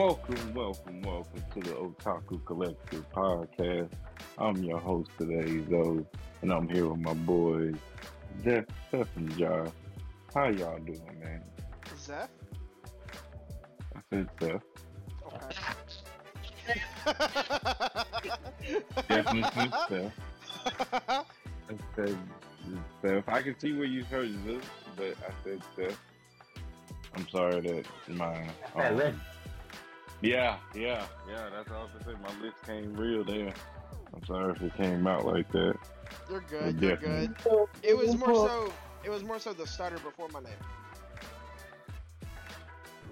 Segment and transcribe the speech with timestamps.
[0.00, 3.92] Welcome, welcome, welcome to the Otaku Collective podcast.
[4.38, 6.06] I'm your host today, Zoe,
[6.40, 7.74] and I'm here with my boys,
[8.42, 9.68] Zeph, Seth, and Josh.
[10.34, 11.42] How y'all doing, man?
[11.98, 12.30] Zeph?
[13.94, 14.62] I said Seth.
[19.06, 20.12] Definitely said Seth.
[20.96, 21.24] I
[21.94, 22.16] said
[23.02, 23.28] Seth.
[23.28, 24.64] I can see where you heard this,
[24.96, 26.00] but I said Seth.
[27.14, 29.18] I'm sorry that my um, list.
[30.22, 31.48] Yeah, yeah, yeah.
[31.50, 32.22] That's all I was gonna say.
[32.22, 33.52] My lips came real there.
[34.14, 35.74] I'm sorry if it came out like that.
[36.28, 36.80] You're good.
[36.80, 36.88] Yeah.
[36.88, 37.34] You're good.
[37.82, 38.72] It was more so.
[39.02, 40.52] It was more so the stutter before my name.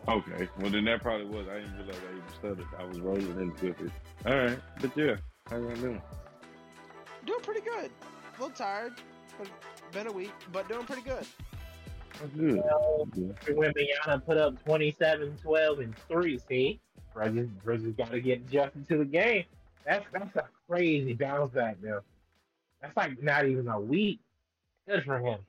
[0.06, 1.46] Okay, well then that probably was.
[1.48, 2.66] I didn't realize I even stuttered.
[2.78, 3.90] I was rolling in with it.
[4.26, 5.16] All right, but yeah,
[5.48, 6.02] how y'all doing?
[7.26, 7.90] Doing pretty good.
[7.90, 8.94] A little tired,
[9.38, 9.48] but
[9.92, 11.26] been a week, but doing pretty good.
[12.22, 12.56] I'm good.
[12.56, 13.56] Well, I'm good.
[13.56, 16.80] when Rihanna put up 27, 12, and 3, see?
[17.18, 19.44] Bridges, Bridges got to get adjusted to the game.
[19.84, 22.02] That's that's a crazy bounce back, though.
[22.80, 24.20] That's like not even a week.
[24.88, 25.40] Good for him.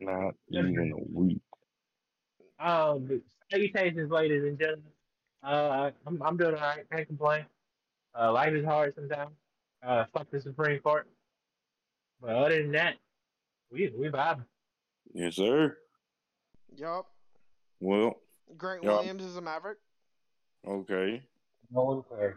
[0.00, 1.40] Not even a week.
[2.58, 4.84] Um, salutations, ladies and gentlemen.
[5.42, 6.84] Uh, I'm, I'm doing all right.
[6.90, 7.44] Can't complain.
[8.18, 9.30] Uh, life is hard sometimes.
[9.86, 11.06] Uh, fuck the Supreme Court.
[12.20, 12.94] But other than that,
[13.70, 14.44] we we vibing.
[15.12, 15.76] Yes, sir.
[16.76, 17.06] Yup.
[17.80, 18.18] Well,
[18.56, 19.00] Grant Yup.
[19.00, 19.78] Williams is a Maverick.
[20.68, 21.22] Okay.
[21.70, 22.36] No one cares.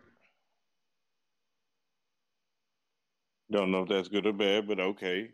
[3.51, 5.31] Don't know if that's good or bad, but okay.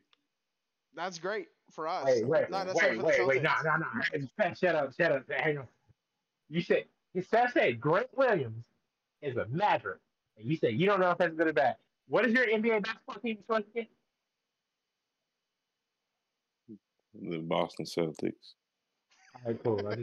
[0.96, 2.06] That's great for us.
[2.06, 3.80] Wait, wait, Not wait, necessarily wait, wait, no, Celtics.
[3.80, 4.54] no, no.
[4.56, 5.24] Shut up, shut up.
[5.30, 5.68] Hang on.
[6.50, 8.66] You said, you said, said Grant Williams
[9.22, 10.00] is a Maverick.
[10.38, 11.76] And you said you don't know if that's good or bad.
[12.08, 13.88] What is your NBA basketball team supposed to get?
[17.20, 18.54] The Boston Celtics.
[19.48, 19.88] All right, cool.
[19.88, 19.96] I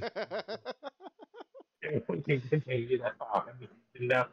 [2.26, 2.98] just continue.
[2.98, 3.44] That's all.
[4.10, 4.24] I.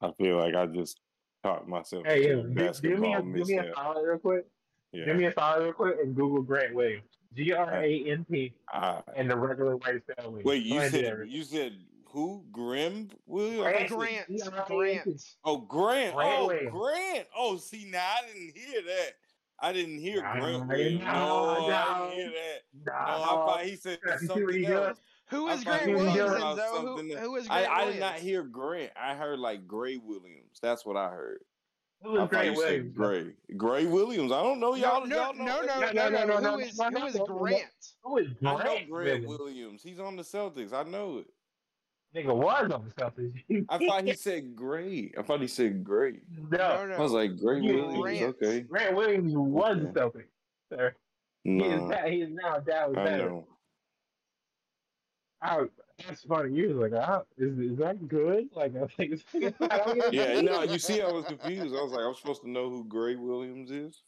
[0.00, 0.98] I feel like I just
[1.44, 3.74] taught myself Hey, to yo, do, do me a basketball do me a mishap.
[3.74, 4.46] follow real quick.
[4.92, 5.12] Do Yeah.
[5.14, 7.04] me a follow real quick and Google Grant Williams.
[7.34, 10.44] G R A N T I, and the regular way to spell Williams.
[10.44, 12.44] wait, you Go ahead and do that said you said who?
[12.52, 13.60] Grim Williams?
[13.62, 13.90] Grant.
[13.90, 14.28] Grant.
[14.28, 14.66] G-R-A-N-T.
[14.68, 15.22] Grant.
[15.44, 16.14] Oh, Grant.
[16.14, 16.70] Grant oh, Williams.
[16.70, 17.26] Grant.
[17.36, 19.10] Oh, see, now I didn't hear that.
[19.60, 21.04] I didn't hear Nah, Grant no, Williams.
[21.04, 22.60] No, I didn't hear that.
[22.72, 22.86] quick.
[22.86, 24.98] No, I thought he said You something he else.
[25.30, 26.56] Who I Grant he Williams?
[26.56, 26.96] though?
[26.98, 27.94] Who, who is Grant I Williams?
[27.94, 28.92] did not hear Grant.
[28.96, 30.58] I heard like Gray Williams.
[30.60, 31.40] That's what I heard.
[32.02, 32.86] Who I was thought you Williams?
[32.88, 33.32] said Gray.
[33.56, 34.32] Gray Williams.
[34.32, 34.74] I don't know.
[34.74, 35.62] Y'all, no, y'all no, know.
[35.62, 37.24] no, no, No, no, no, no, no, Who no, is no, who no, is no,
[37.24, 37.38] no.
[37.38, 37.64] Grant?
[38.06, 39.26] I know Grant Grant Williams?
[39.26, 39.82] Williams.
[39.82, 40.72] He's on the Celtics.
[40.74, 41.26] I know it.
[42.14, 43.66] Nigga was on the Celtics.
[43.68, 45.12] I thought he said Gray.
[45.18, 46.20] I thought he said Gray.
[46.50, 46.58] no.
[46.58, 46.94] No, no.
[46.94, 47.98] I was like Gray Williams.
[47.98, 48.22] Grant.
[48.22, 48.60] Okay.
[48.60, 50.28] Grant Williams was the Celtics.
[50.72, 50.94] Sir.
[51.42, 53.30] He, is, No, that, he is now Dallas I Mavericks.
[53.30, 53.46] know.
[55.46, 55.68] Oh,
[56.06, 56.54] that's funny.
[56.54, 58.46] You was like, oh, is, is that good?
[58.54, 59.24] Like, I think it's,
[59.60, 60.14] I don't get.
[60.14, 61.74] Yeah, no, you see, I was confused.
[61.74, 64.02] I was like, I'm supposed to know who Gray Williams is.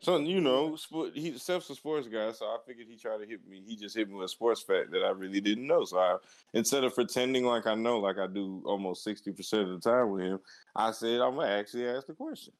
[0.00, 3.26] So you know, sport, he Steph's a sports guy, so I figured he tried to
[3.26, 3.62] hit me.
[3.66, 5.84] He just hit me with a sports fact that I really didn't know.
[5.84, 6.16] So I,
[6.52, 10.10] instead of pretending like I know, like I do almost sixty percent of the time
[10.10, 10.40] with him,
[10.74, 12.52] I said I'm gonna actually ask the question.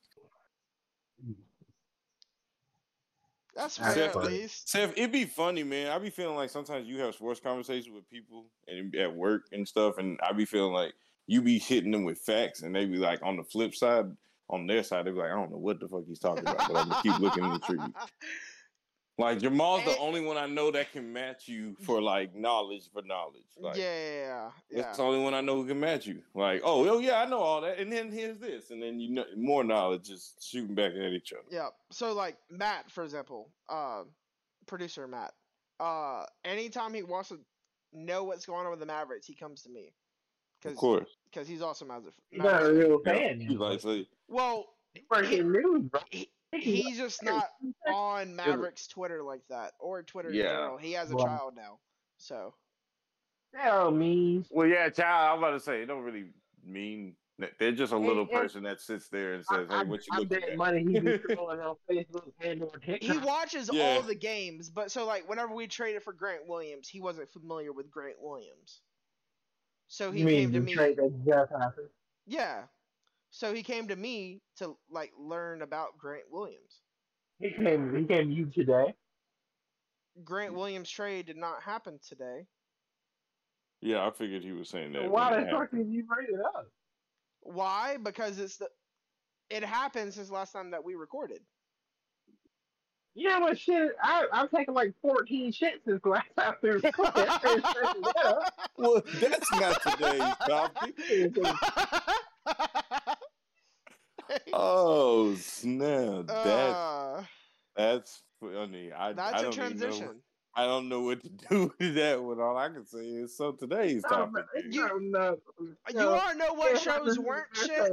[3.55, 4.29] That's That's fair, at funny.
[4.29, 4.69] least.
[4.69, 5.89] Steph, it'd be funny, man.
[5.89, 9.67] I'd be feeling like sometimes you have sports conversations with people and at work and
[9.67, 10.95] stuff, and I'd be feeling like
[11.27, 14.07] you be hitting them with facts, and they be like on the flip side,
[14.51, 16.77] on their side, they're like, I don't know what the fuck he's talking about, but
[16.77, 17.79] I'm gonna keep looking at the tree.
[19.17, 23.01] Like Jamal's the only one I know that can match you for like knowledge for
[23.03, 23.45] knowledge.
[23.57, 24.83] Like yeah, yeah.
[24.83, 26.21] that's the only one I know who can match you.
[26.35, 29.11] Like, oh, oh yeah, I know all that, and then here's this, and then you
[29.11, 31.45] know more knowledge just shooting back at each other.
[31.49, 31.69] Yeah.
[31.93, 34.03] So like Matt, for example, uh,
[34.67, 35.33] producer Matt.
[35.79, 37.39] Uh, anytime he wants to
[37.93, 39.93] know what's going on with the Mavericks, he comes to me.
[40.65, 43.39] Of Cause, course, because he's awesome as a You're not a real fan.
[43.41, 44.67] He's like, say, Well,
[45.13, 47.51] Freaking news, he, he's just not
[47.87, 50.77] on Mavericks Twitter like that or Twitter in general.
[50.79, 51.27] He has a Right.
[51.27, 51.81] child now,
[52.17, 52.55] so
[53.55, 54.49] Hell means.
[54.51, 55.33] Well, yeah, child.
[55.33, 56.27] I'm about to say it don't really
[56.65, 57.15] mean
[57.59, 58.39] they're just a little Hey, hey.
[58.41, 61.19] person that sits there and says, "Hey, what you I'm looking at?" money he be
[61.19, 63.83] scrolling on Facebook he watches Yeah.
[63.83, 64.71] all the games.
[64.71, 68.81] But so like whenever we traded for Grant Williams, he wasn't familiar with Grant Williams,
[69.95, 70.75] so he You came to the me.
[70.75, 71.89] trade that just happened?
[72.27, 72.65] Yeah.
[73.31, 76.81] So he came to me to like learn about Grant Williams.
[77.39, 77.95] He came.
[77.95, 78.93] He came to you today.
[80.25, 82.47] Grant Williams trade did not happen today.
[83.81, 85.09] Yeah, I figured he was saying that.
[85.11, 86.67] Why the fuck did you bring it up?
[87.41, 87.97] Why?
[87.97, 88.69] Because it's the
[89.49, 91.41] it happened since last time that we recorded.
[93.17, 93.93] You know how much shit?
[94.03, 97.13] I, I've taken like 14 shits since the last time we recorded.
[97.17, 98.53] I finished straighten that up.
[98.77, 101.37] Well, that's not today's topic.
[104.53, 106.27] Oh snap!
[106.27, 106.41] That's
[106.75, 107.25] Uh,
[107.77, 108.91] that's funny.
[108.93, 109.87] I I that's a don't even know.
[109.87, 110.21] transition.
[110.57, 112.41] I don't know what to do with that one.
[112.41, 114.45] All I can say is so today's topic.
[114.57, 116.13] is- You- No, no, You no.
[116.13, 117.93] want to know what shows weren't shit?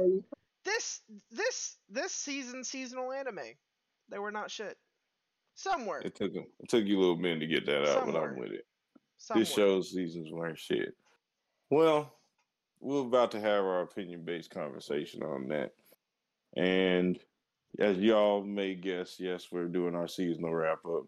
[0.64, 3.40] This this this season seasonal anime.
[4.08, 4.78] They were not shit.
[5.54, 6.00] Some were.
[6.00, 8.52] It took it took you a little minute to get that out, but I'm with
[8.52, 8.66] it.
[9.18, 10.94] Some this show's seasons weren't shit.
[11.70, 12.12] Well,
[12.80, 15.72] we're about to have our opinion based conversation on that.
[16.56, 17.18] And
[17.78, 21.04] as y'all may guess, yes, we're doing our seasonal wrap up.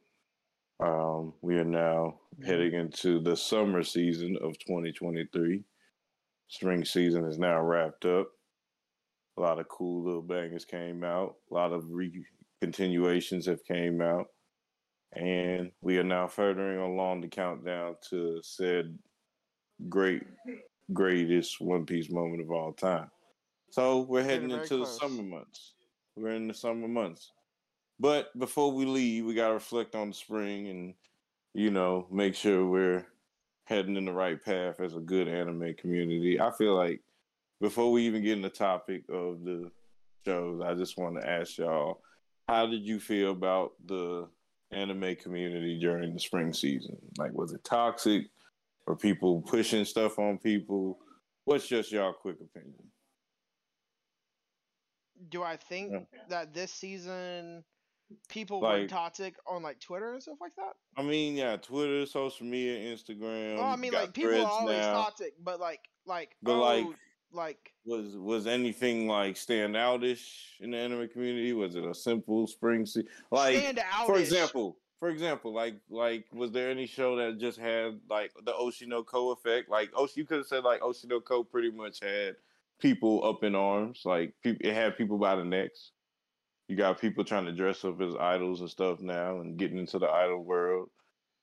[0.81, 5.63] Um, we are now heading into the summer season of 2023.
[6.49, 8.29] Spring season is now wrapped up.
[9.37, 11.35] A lot of cool little bangers came out.
[11.51, 12.25] A lot of re-
[12.61, 14.29] continuations have came out
[15.17, 18.99] and we are now furthering along the countdown to said
[19.89, 20.23] great
[20.93, 23.11] greatest one piece moment of all time.
[23.71, 25.75] So we're heading into the summer months.
[26.17, 27.33] We're in the summer months.
[27.99, 30.95] But before we leave we got to reflect on the spring and
[31.55, 33.07] you know make sure we're
[33.65, 36.41] heading in the right path as a good anime community.
[36.41, 37.01] I feel like
[37.61, 39.71] before we even get in the topic of the
[40.25, 42.01] shows i just want to ask y'all
[42.49, 44.29] how did you feel about the
[44.75, 46.97] anime community during the spring season?
[47.19, 48.27] Like, was it toxic?
[48.87, 50.99] Or people pushing stuff on people?
[51.47, 52.75] What's just y'all quick opinion?
[55.31, 56.01] Do I think Yeah.
[56.29, 57.65] that this season
[58.29, 60.75] people Like- were toxic on like Twitter and stuff like that?
[60.97, 63.59] I mean, yeah, Twitter, social media, Instagram.
[63.59, 64.93] oh, I mean, like people are always now.
[65.05, 66.87] toxic, but like, like, But oh, like,
[67.35, 70.27] like, was was anything like stand outish
[70.61, 71.53] in the anime community?
[71.53, 73.09] Was it a simple spring season?
[73.31, 74.07] Like, stand out.
[74.07, 78.53] for example, for example, like like was there any show that just had like the
[78.53, 79.69] Oshi no Ko effect?
[79.69, 82.37] Like Oshi, you could have said like Oshi no Ko pretty much had
[82.81, 84.03] people up in arms.
[84.05, 85.91] Like people, it had people by the necks.
[86.69, 89.99] You got people trying to dress up as idols and stuff now, and getting into
[89.99, 90.89] the idol world.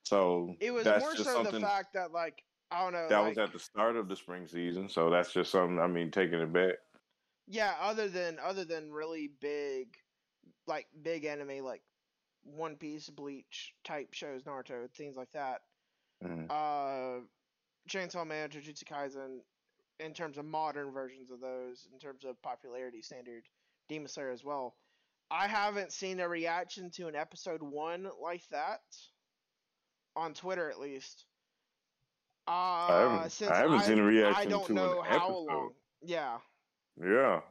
[0.03, 3.37] So it was more so the fact that like I don't know, that like, was
[3.37, 4.87] at the start of the spring season.
[4.89, 5.79] So that's just something.
[5.79, 6.75] I mean, taking it back.
[7.47, 7.75] yeah.
[7.81, 9.97] Other than other than really big,
[10.67, 11.81] like big anime like
[12.43, 15.61] One Piece, Bleach type shows, Naruto, things like that.
[16.23, 16.47] Mhm.
[16.49, 17.25] uh
[17.89, 19.39] Chainsaw Man, Jujutsu Kaisen,
[19.99, 23.43] in terms of modern versions of those, in terms of popularity standard,
[23.89, 24.77] Demon Slayer as well.
[25.31, 28.81] I haven't seen a reaction to an episode one like that
[30.15, 31.25] on Twitter, at least.
[32.51, 35.15] Uh, I haven't, since I haven't seen a reaction I don't to know an how
[35.15, 35.45] episode.
[35.45, 35.69] long.
[36.03, 36.37] Yeah,
[37.01, 37.41] Yeah.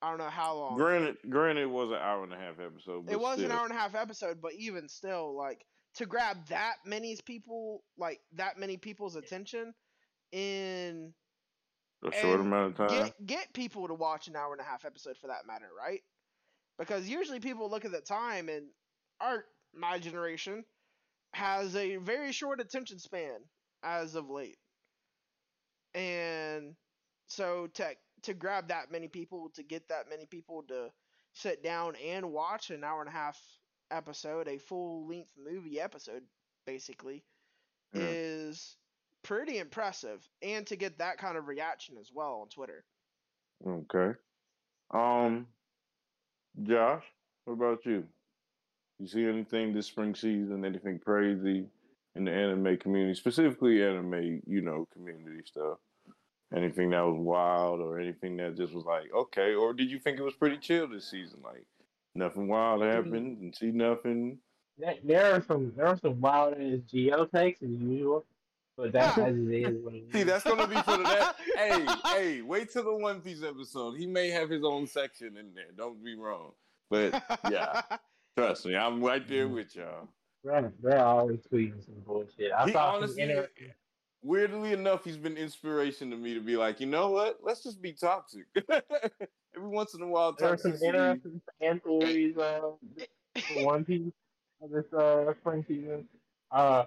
[0.00, 0.76] I don't know how long.
[0.76, 3.08] Granted, granted, it was an hour and a half episode.
[3.10, 5.64] It was an hour and a half episode, but even still, like
[5.96, 9.74] to grab that many people, like that many people's attention
[10.32, 11.12] in
[12.04, 13.04] a short amount of time.
[13.04, 16.00] get get people to watch an hour and a half episode for that matter, right?
[16.78, 18.66] Because usually people look at the time, and
[19.20, 20.64] our my generation
[21.34, 23.38] has a very short attention span
[23.82, 24.58] as of late,
[25.94, 26.74] and
[27.26, 30.90] so to to grab that many people, to get that many people to
[31.32, 33.40] sit down and watch an hour and a half
[33.90, 36.22] episode, a full length movie episode,
[36.66, 37.24] basically,
[37.94, 38.00] Mm.
[38.00, 38.76] is
[39.22, 40.26] pretty impressive.
[40.40, 42.84] And to get that kind of reaction as well on Twitter.
[43.66, 44.16] Okay.
[44.92, 45.46] Um,
[46.62, 47.04] Josh,
[47.44, 48.08] what about you?
[48.98, 50.64] You see anything this spring season?
[50.64, 51.68] Anything crazy
[52.14, 55.78] in the anime community, specifically anime, you know, community stuff?
[56.54, 60.18] Anything that was wild, or anything that just was like, okay, or did you think
[60.18, 61.38] it was pretty chill this season?
[61.42, 61.64] Like
[62.14, 63.44] nothing wild happened, mm-hmm.
[63.44, 64.38] and see nothing.
[64.78, 68.26] There- There are some there are some wild ass geo takes as usual,
[68.76, 69.78] but that's as it is.
[69.82, 70.12] What it is.
[70.12, 71.36] See, that's gonna be for the that.
[71.56, 73.96] hey, hey, wait till the One Piece episode.
[73.96, 75.72] He may have his own section in there.
[75.76, 76.52] Don't be wrong,
[76.90, 77.82] but yeah.
[78.36, 79.54] Trust me, I'm right there mm-hmm.
[79.56, 80.08] with y'all.
[80.44, 82.52] They're, they're always tweeting some bullshit.
[82.52, 83.72] I He saw honestly- interesting.
[84.24, 87.38] Weirdly enough, he's been inspiration to me to be like, you know what?
[87.42, 88.44] Let's just be toxic.
[88.70, 92.60] Every once in a while, There are some interesting fan theories uh,
[93.56, 94.12] One Piece
[94.62, 96.06] of this uh, spring season.
[96.52, 96.84] Uh,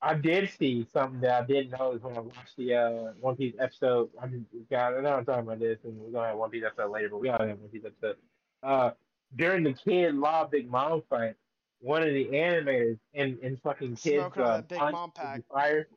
[0.00, 3.34] I did see something that I didn't know is when I watched the uh, One
[3.34, 4.10] Piece episode.
[4.20, 6.62] I just got I know I'm talking about this, and we're gonna have One Piece
[6.64, 8.16] episode later, but we gotta have One Piece episode.
[8.62, 8.90] Uh,
[9.34, 11.34] during the Kid Law Big Mom fight,
[11.82, 15.42] one of the animators in in fucking kids Smoking on uh, that Big Mom pack.
[15.52, 15.88] fire.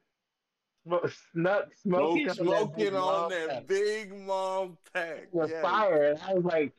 [0.86, 5.28] Smoke, snuck, smoking, Smoke, on that Big Mom that pack big mom pack.
[5.32, 5.62] with Yeah.
[5.62, 6.04] fire.
[6.12, 6.74] And I was like,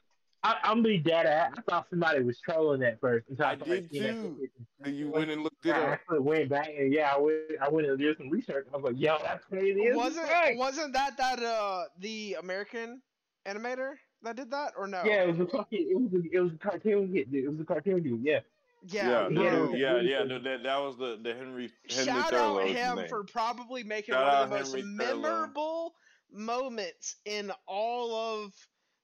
[0.45, 1.55] I, I'm be dead at.
[1.59, 3.29] I thought somebody was trolling at first.
[3.29, 4.49] until I started did seeing that too.
[4.85, 6.01] And you went and looked it I up.
[6.09, 8.67] I went back and yeah, I went, I went and did some research.
[8.73, 9.91] I was like, yo, that's crazy.
[9.93, 10.57] wasn't fuck.
[10.57, 13.03] wasn't that that uh the American
[13.45, 15.03] animator that did that or no?
[15.05, 17.45] Yeah, it was a fucking, it was a, it was a cartoon hit, dude.
[17.45, 18.23] It was a cartoon dude.
[18.23, 18.41] Yeah.
[18.83, 19.75] Yeah, Yeah, yeah, bro.
[19.75, 22.61] yeah, yeah, no, That that was the the Henry Henry Shout Thurlow.
[22.63, 23.09] out him name.
[23.09, 25.21] for probably making Shout one of the most Henry Thurlow.
[25.23, 25.95] memorable
[26.31, 28.15] moments in all
[28.45, 28.53] of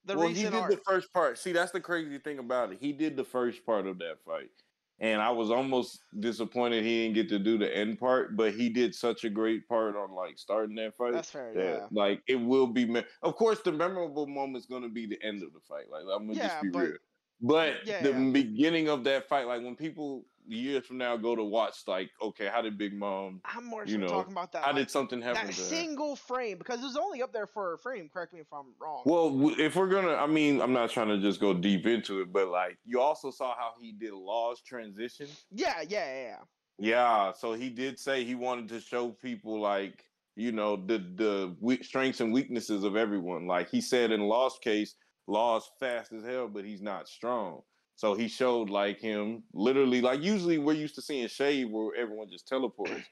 [0.05, 0.71] the well, he did art.
[0.71, 1.39] the first part.
[1.39, 2.79] See, that's the crazy thing about it.
[2.81, 4.51] He did the first part of that fight,
[4.99, 8.37] and I was almost disappointed he didn't get to do the end part.
[8.37, 11.13] But he did such a great part on like starting that fight.
[11.13, 11.53] That's fair.
[11.55, 11.87] that, Yeah.
[11.93, 12.85] like it will be.
[12.85, 15.89] Me- of course, the memorable moment is going to be the end of the fight.
[15.89, 16.97] Like I'm gonna Yeah, just be but- real.
[17.43, 18.31] But Yeah, the yeah.
[18.31, 22.49] beginning of that fight, like when people years from now go to watch, like, okay,
[22.53, 23.41] how did Big Mom?
[23.45, 24.63] I'm more you know, talking about that.
[24.63, 27.75] How like, did something happen that single frame because it was only up there for
[27.75, 28.09] a frame.
[28.13, 29.03] Correct me if I'm wrong.
[29.05, 32.33] Well, if we're gonna, I mean, I'm not trying to just go deep into it,
[32.33, 35.29] but like you also saw how he did Law's transition.
[35.51, 36.37] yeah, yeah, yeah,
[36.79, 37.33] yeah.
[37.33, 40.05] So he did say he wanted to show people like
[40.37, 43.47] you know the the strengths and weaknesses of everyone.
[43.47, 44.95] Like he said in Law's case,
[45.27, 47.63] Law's fast as hell, but he's not strong.
[47.97, 52.29] So he showed like him literally like usually we're used to seeing Shade where everyone
[52.31, 53.07] just teleports.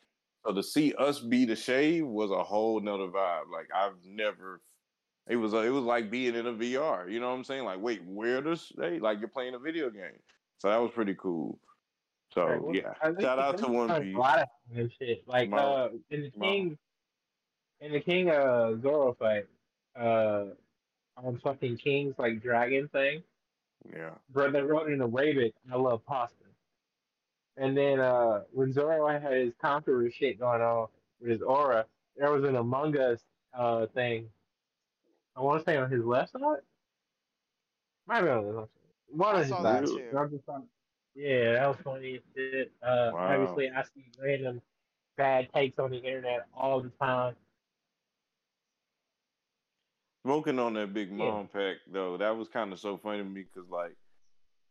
[0.44, 3.50] So to see us be the Shade was a whole nother vibe.
[3.52, 4.60] Like I've never
[5.28, 7.10] it was it was like being in a VR.
[7.10, 7.64] You know what I'm saying?
[7.64, 10.18] Like, wait, where does they like you're playing a video game?
[10.58, 11.58] So that was pretty cool.
[12.32, 14.14] So Right, well, yeah, shout out to One Piece.
[14.14, 15.22] A lot of shit.
[15.26, 15.84] Like Tomorrow.
[15.86, 16.52] uh, in the Tomorrow.
[16.52, 16.78] King,
[17.80, 19.46] in the King uh Zoro fight,
[19.98, 20.46] uh,
[21.24, 23.22] on fucking King's like dragon thing.
[23.94, 26.36] Yeah, Bro, they wrote in Arabic, I love pasta.
[27.56, 30.88] And then uh, when Zoro had his conqueror shit going on
[31.20, 31.86] with his aura,
[32.16, 33.20] there was an Among Us
[33.54, 34.26] uh, thing.
[35.36, 36.60] I want to say on his left side.
[38.06, 39.16] Might be on his left side.
[39.16, 39.90] One I of his saw that sides.
[39.92, 40.18] too.
[40.18, 40.62] I'm just like,
[41.14, 42.72] Yeah, that was funny as shit.
[42.82, 43.32] Uh, Wow.
[43.40, 44.60] Obviously, I see random
[45.16, 47.34] bad takes on the internet all the time.
[50.24, 51.16] Smoking on that Big Yeah.
[51.16, 53.96] Mom pack though, that was kind of so funny to me because like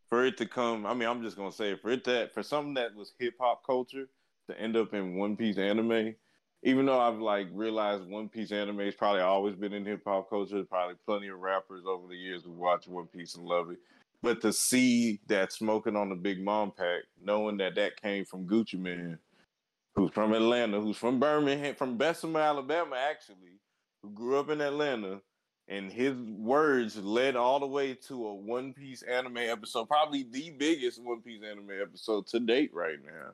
[0.10, 2.44] for it to come, I mean, I'm just gonna say it, for it that for
[2.44, 4.10] something that was hip hop culture
[4.50, 6.16] to end up in One Piece anime.
[6.62, 10.30] Even though I've like realized One Piece anime has probably always been in hip hop
[10.30, 13.78] culture, probably plenty of rappers over the years who watch One Piece and love it.
[14.22, 18.46] But to see that smoking on the Big Mom pack, knowing that that came from
[18.46, 19.18] Gucci Mane,
[19.96, 23.60] who's from Atlanta, who's from Birmingham, from Bessemer, Alabama, actually,
[24.04, 25.22] who grew up in Atlanta,
[25.70, 30.50] and his words led all the way to a One Piece anime episode, probably the
[30.58, 33.34] biggest One Piece anime episode to date right now.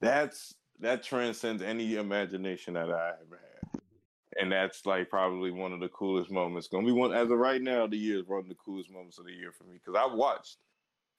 [0.00, 3.80] That's that transcends any imagination that I ever had.
[4.40, 6.68] And that's like probably one of the coolest moments.
[6.68, 9.18] Gonna be one as of right now, the year is one of the coolest moments
[9.18, 9.78] of the year for me.
[9.84, 10.56] Cause I watched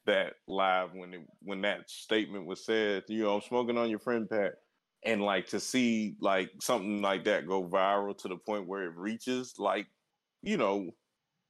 [0.08, 4.00] that live when it when that statement was said, you know, I'm smoking on your
[4.00, 4.56] friend Pat.
[5.04, 8.96] And like to see like something like that go viral to the point where it
[8.96, 9.86] reaches like
[10.46, 10.92] you know,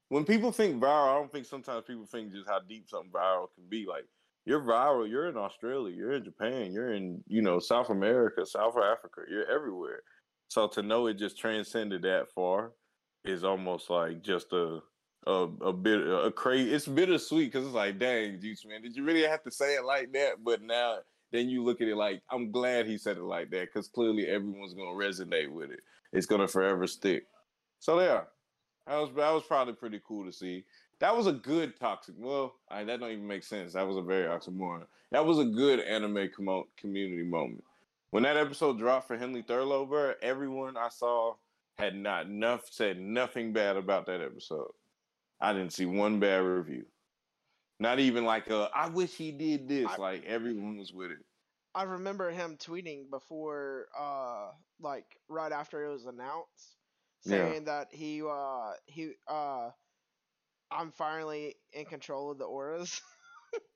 [0.10, 3.48] when people think viral, I don't think sometimes people think just how deep something viral
[3.54, 3.86] can be.
[3.88, 4.06] Like
[4.46, 8.78] you're viral, you're in Australia, you're in Japan, you're in, you know, South America, South
[8.78, 10.02] Africa, you're everywhere.
[10.48, 12.72] So to know it just transcended that far
[13.26, 14.80] is almost like just a
[15.28, 16.72] a, a bit a crazy.
[16.72, 19.84] It's bittersweet because it's like, dang, Juice man, did you really have to say it
[19.84, 20.44] like that?
[20.44, 21.00] But now
[21.32, 24.28] then you look at it like, I'm glad he said it like that because clearly
[24.28, 25.80] everyone's gonna resonate with it.
[26.14, 27.24] It's gonna forever stick.
[27.80, 28.22] So yeah,
[28.88, 30.64] that was that was probably pretty cool to see.
[31.00, 32.16] That was a good toxic.
[32.18, 33.74] Well, I, that don't even make sense.
[33.74, 34.86] That was a very oxymoron.
[35.12, 37.64] That was a good anime commo- community moment.
[38.12, 41.34] When that episode dropped for Henry Thurlow, bro, everyone I saw
[41.78, 44.72] had not enough said nothing bad about that episode.
[45.42, 46.86] I didn't see one bad review.
[47.80, 49.88] Not even like a I wish he did this.
[49.90, 51.18] I- like everyone was with it.
[51.74, 56.78] I remember him tweeting before, uh, like right after it was announced,
[57.26, 57.50] Yeah.
[57.50, 59.70] saying that he, uh, he, uh,
[60.72, 63.02] I'm finally in control of the auras.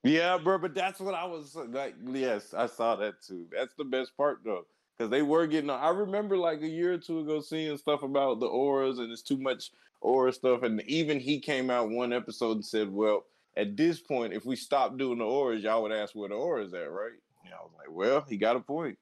[0.03, 1.95] Yeah, bro, but that's what I was like.
[2.05, 3.47] Yes, I saw that too.
[3.51, 4.65] That's the best part though,
[4.97, 5.69] because they were getting.
[5.69, 9.21] I remember like a year or two ago seeing stuff about the auras and it's
[9.21, 13.25] too much aura stuff, and even he came out one episode and said, "Well,
[13.57, 16.73] at this point, if we stop doing the auras, y'all would ask where the auras
[16.73, 17.11] at, right?"
[17.43, 18.97] And I was like, "Well, he got a point.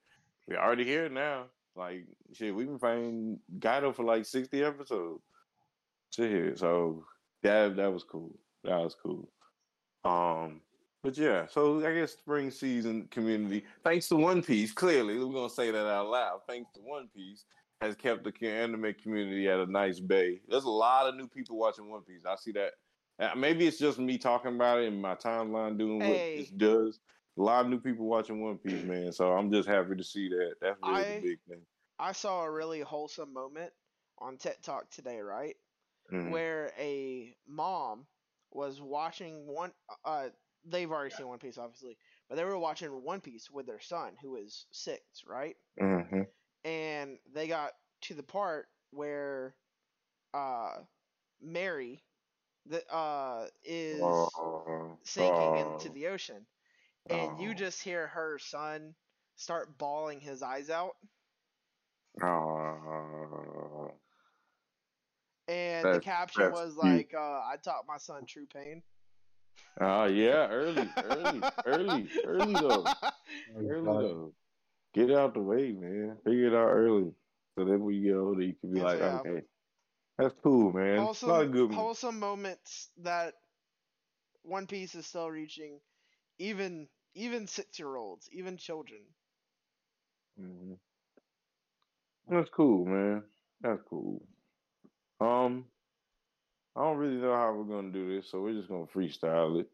[0.47, 1.45] We're already here now.
[1.77, 5.21] Like shit, we've been fighting Kaido for like sixty episodes.
[6.13, 7.05] Shit, so
[7.43, 8.37] that that was cool.
[8.63, 9.29] That was cool.
[10.03, 10.61] Um,
[11.03, 15.49] but yeah, so I guess spring season community, thanks to One Piece, clearly we're gonna
[15.49, 16.39] say that out loud.
[16.47, 17.45] Thanks to One Piece,
[17.81, 20.41] has kept the anime community at a nice bay.
[20.47, 22.25] There's a lot of new people watching One Piece.
[22.25, 22.71] I see that
[23.35, 26.37] Maybe it's just me talking about it in my timeline doing what Hey.
[26.37, 26.99] this does.
[27.37, 29.11] A lot of new people watching One Piece, man.
[29.11, 30.55] So I'm just happy to see that.
[30.59, 31.65] That's really I- the big thing.
[31.99, 33.73] I saw a really wholesome moment
[34.19, 35.57] on TikTok today, right?
[36.11, 36.31] Mhm.
[36.31, 38.07] Where a mom
[38.51, 39.73] was watching one.
[40.03, 40.31] Uh,
[40.63, 44.15] they've already seen One Piece, obviously, but they were watching One Piece with their son,
[44.17, 45.57] who is six, right?
[45.79, 46.27] Mhm.
[46.63, 49.55] And they got to the part where,
[50.33, 50.85] uh,
[51.41, 52.05] Merry,
[52.65, 54.03] the uh, is
[54.37, 56.47] Oh, sinking oh, into the ocean,
[57.09, 58.95] and you oh, just hear her son
[59.35, 60.95] start bawling his eyes out.
[62.21, 63.91] oh.
[65.47, 66.77] And the caption was cute.
[66.77, 68.83] like, uh, "I taught my son true pain."
[69.79, 72.85] Oh yeah, early, early, early, early though.
[73.57, 74.33] Early though.
[74.93, 76.17] Get out the way, man.
[76.23, 77.13] Figure it out early.
[77.57, 79.19] So then when you get older, you can be Yes, like, yeah.
[79.19, 79.41] okay,
[80.17, 80.97] that's cool, man.
[80.97, 81.71] wholesome, a lot good.
[81.71, 83.35] wholesome moments that
[84.43, 85.79] One Piece is still reaching,
[86.39, 89.01] even even six year olds, even children.
[90.39, 90.73] hmm
[92.29, 93.23] That's cool, man.
[93.61, 94.21] That's cool.
[95.19, 95.65] Um,
[96.75, 99.69] I don't really know how we're gonna do this, so we're just gonna freestyle it.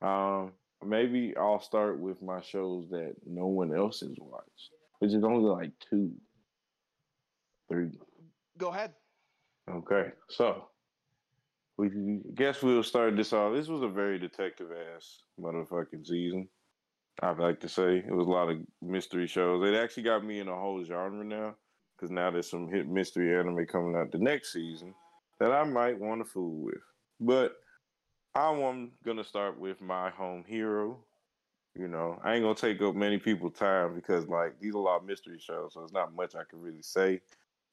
[0.00, 0.52] Um,
[0.82, 5.50] maybe I'll start with my shows that no one else has watched, which is only
[5.50, 6.14] like two,
[7.68, 7.90] three.
[8.56, 8.94] Go ahead.
[9.68, 10.70] Okay, so
[11.76, 11.90] we
[12.34, 13.54] guess we'll start this off.
[13.54, 16.48] This was a very detective ass motherfucking season.
[17.22, 19.66] I'd like to say it was a lot of mystery shows.
[19.66, 21.56] It actually got me in a whole genre now
[21.96, 24.94] because now there's some hit mystery anime coming out the next season
[25.40, 26.82] that I might want to fool with.
[27.20, 27.56] But
[28.34, 30.98] I'm gonna start with my home hero.
[31.74, 34.80] You know, I ain't gonna take up many people's time because like these are a
[34.80, 37.20] lot of mystery shows, so it's not much I can really say.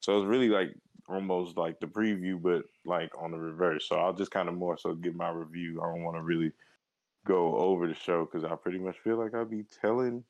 [0.00, 0.74] So it's really like
[1.08, 3.88] almost like the preview, but like on the reverse.
[3.88, 5.80] So I'll just kind of more so give my review.
[5.80, 6.50] I don't want to really
[7.26, 10.24] go over the show because I pretty much feel like I'll be telling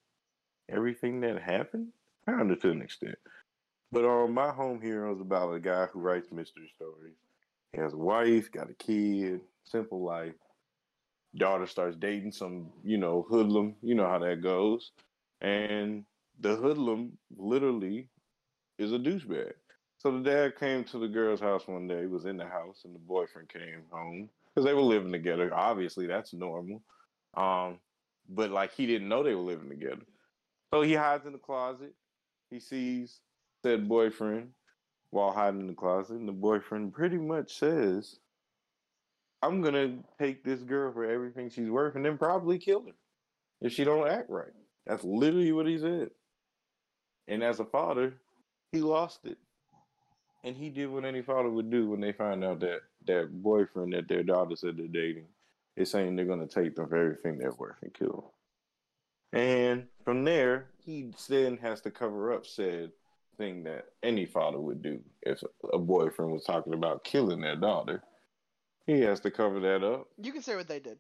[0.69, 1.89] everything that happened,
[2.27, 3.17] kind of to an extent.
[3.93, 7.15] But um, my home hero is about a guy who writes mystery stories.
[7.73, 10.35] He has a wife, got a kid, simple life.
[11.37, 13.77] Daughter starts dating some, you know, hoodlum.
[13.83, 14.93] You know how that goes.
[15.41, 16.05] And
[16.41, 18.09] the hoodlum literally
[18.79, 19.53] is a douchebag.
[19.99, 22.03] So the dad came to the girl's house one day.
[22.03, 25.55] He was in the house, and the boyfriend came home because they were living together.
[25.55, 26.83] Obviously, that's normal.
[27.37, 27.79] Um,
[28.29, 30.07] but like he didn't know they were living together.
[30.73, 31.95] So he hides in the closet.
[32.51, 33.21] He sees
[33.62, 34.51] said boyfriend
[35.11, 38.19] while hiding in the closet, and the boyfriend pretty much says,
[39.42, 42.95] "I'm gonna take this girl for everything she's worth, and then probably kill her
[43.61, 44.53] if she don't act right."
[44.87, 46.11] That's literally what he said.
[47.29, 48.14] And as a father,
[48.73, 49.38] he lost it.
[50.44, 53.92] And he did what any father would do when they find out that that boyfriend
[53.94, 55.27] that their daughter said they're dating
[55.77, 58.33] is saying they're going to take them for everything they're worth and kill.
[59.33, 59.40] them.
[59.40, 62.92] And from there, he then has to cover up said
[63.37, 68.03] thing that any father would do if a boyfriend was talking about killing their daughter.
[68.87, 70.07] He has to cover that up.
[70.16, 70.99] You can say what they did.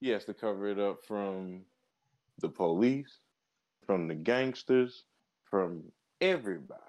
[0.00, 1.62] He has to cover it up from
[2.40, 3.18] the police,
[3.86, 5.04] from the gangsters,
[5.44, 5.84] from
[6.20, 6.82] everybody.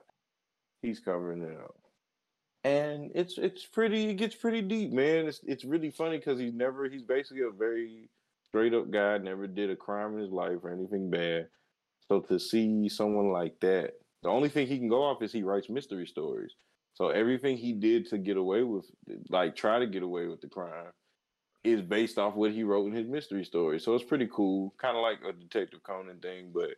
[0.82, 1.76] He's covering it up.
[2.64, 5.28] And it's it's pretty it gets pretty deep, man.
[5.28, 8.10] It's it's really funny because he's never he's basically a very
[8.46, 11.48] straight up guy, never did a crime in his life or anything bad.
[12.08, 13.94] So to see someone like that,
[14.24, 16.54] the only thing he can go off is he writes mystery stories.
[16.96, 18.86] So everything he did to get away with
[19.30, 20.92] like try to get away with the crime
[21.64, 23.80] is based off what he wrote in his mystery story.
[23.80, 26.72] So it's pretty cool, kind of like a Detective Conan thing, but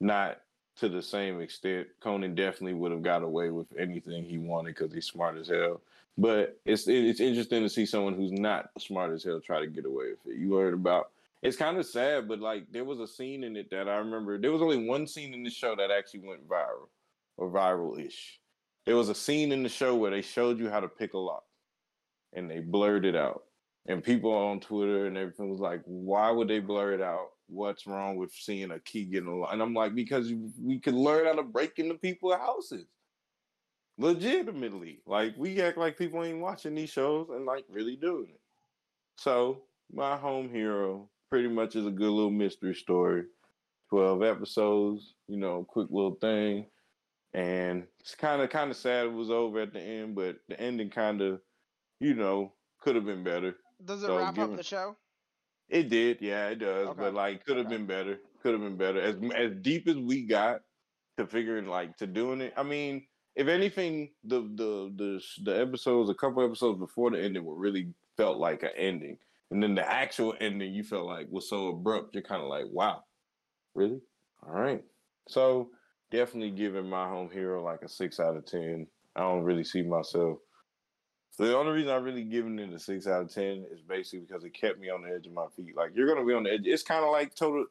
[0.00, 0.38] not
[0.78, 1.88] to the same extent.
[2.00, 5.80] Conan definitely would have got away with anything he wanted because he's smart as hell.
[6.16, 9.84] But it's it's interesting to see someone who's not smart as hell try to get
[9.84, 10.38] away with it.
[10.38, 11.10] You heard about
[11.42, 14.38] it's kind of sad, but like there was a scene in it that I remember.
[14.38, 16.88] There was only one scene in the show that actually went viral
[17.36, 18.40] or viral ish.
[18.84, 21.18] There was a scene in the show where they showed you how to pick a
[21.18, 21.44] lock
[22.32, 23.44] and they blurred it out.
[23.86, 27.30] And people on Twitter and everything was like, why would they blur it out?
[27.48, 29.52] What's wrong with seeing a key getting a lock?
[29.52, 32.86] And I'm like, because we could learn how to break into people's houses.
[33.98, 35.02] Legitimately.
[35.06, 38.40] Like, we act like people ain't watching these shows and like really doing it.
[39.16, 43.24] So, my home hero pretty much is a good little mystery story.
[43.90, 46.66] 12 episodes, you know, quick little thing.
[47.34, 50.60] And it's kind of kind of sad it was over at the end, but the
[50.60, 51.40] ending kind of,
[52.00, 53.56] you know, could have been better.
[53.84, 54.96] Does it So, wrap up the show?
[55.68, 56.90] It did, yeah, it does.
[56.90, 56.94] Okay.
[56.94, 57.68] But like, could have Okay.
[57.68, 58.20] been better.
[58.42, 59.00] Could have been better.
[59.00, 60.62] As as deep as we got
[61.18, 62.54] to figuring like to doing it.
[62.56, 67.44] I mean, if anything, the the the the episodes, a couple episodes before the ending,
[67.44, 69.18] were really felt like an ending.
[69.50, 72.66] And then the actual ending you felt like was so abrupt, you're kind of like,
[72.70, 73.04] wow,
[73.74, 74.00] really?
[74.42, 74.84] All right.
[75.28, 75.70] So
[76.10, 78.88] definitely giving my home hero like a six out of ten.
[79.16, 80.38] I don't really see myself.
[81.38, 84.42] The only reason I'm really giving it a six out of ten is basically because
[84.44, 85.76] it kept me on the edge of my feet.
[85.76, 86.62] Like you're gonna be on the edge.
[86.64, 87.66] It's kind of like total,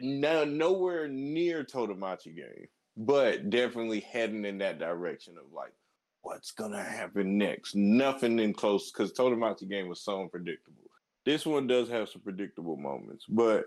[0.00, 5.74] no, nowhere near Tomodachi game, but definitely heading in that direction of like
[6.22, 7.74] what's gonna happen next.
[7.74, 10.84] Nothing in close because Tomodachi game was so unpredictable.
[11.26, 13.66] This one does have some predictable moments, but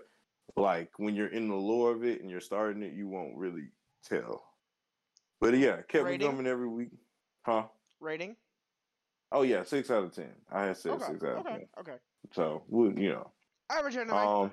[0.56, 3.68] like when you're in the lore of it and you're starting it, you won't really
[4.04, 4.44] tell.
[5.40, 6.18] But yeah, kept Rating?
[6.18, 6.90] me coming every week.
[7.42, 7.64] Huh?
[8.00, 8.34] Rating?
[9.30, 10.32] Oh yeah, six out of ten.
[10.50, 11.04] I had said Okay.
[11.04, 11.50] six out of Okay.
[11.50, 11.68] ten.
[11.80, 11.96] Okay.
[12.32, 13.32] So we, you know,
[13.70, 14.52] Average um,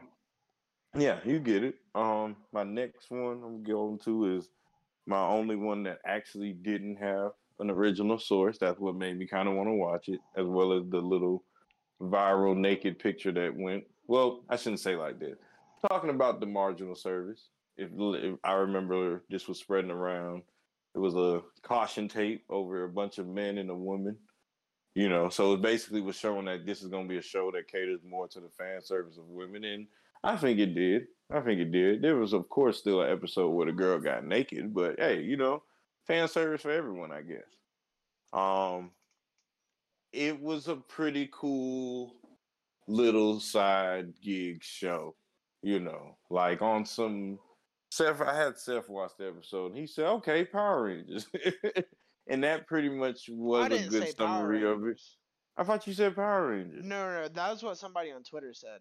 [0.98, 1.76] yeah, you get it.
[1.94, 4.50] Um, my next one I'm going to is
[5.08, 8.58] my only one that actually didn't have an original source.
[8.58, 11.44] That's what made me kind of want to watch it, as well as the little
[12.02, 13.86] viral naked picture that went.
[14.08, 15.38] Well, I shouldn't say like that.
[15.90, 17.50] Talking about the marginal service.
[17.78, 20.44] If, if I remember, this was spreading around.
[20.94, 24.18] It was a caution tape over a bunch of men and a woman.
[24.96, 27.52] You know, so it basically was showing that this is going to be a show
[27.52, 29.88] that caters more to the fan service of women, and
[30.24, 31.08] I think it did.
[31.30, 32.02] I think it did.
[32.02, 35.36] There was, of course, still an episode where the girl got naked, but hey, you
[35.36, 35.64] know,
[36.08, 37.44] fan service for everyone, I guess.
[38.32, 38.92] Um,
[40.14, 42.16] it was a pretty cool
[42.88, 45.16] little side gig show,
[45.62, 47.40] you know, like on some.
[47.92, 51.28] Seth, I had Seth watch the episode, and he said, "Okay, Power Rangers,"
[52.28, 55.02] and that pretty much was a good summary of it.
[55.58, 56.84] I thought you said Power Rangers.
[56.84, 58.80] No, no, no, that was what somebody on Twitter said.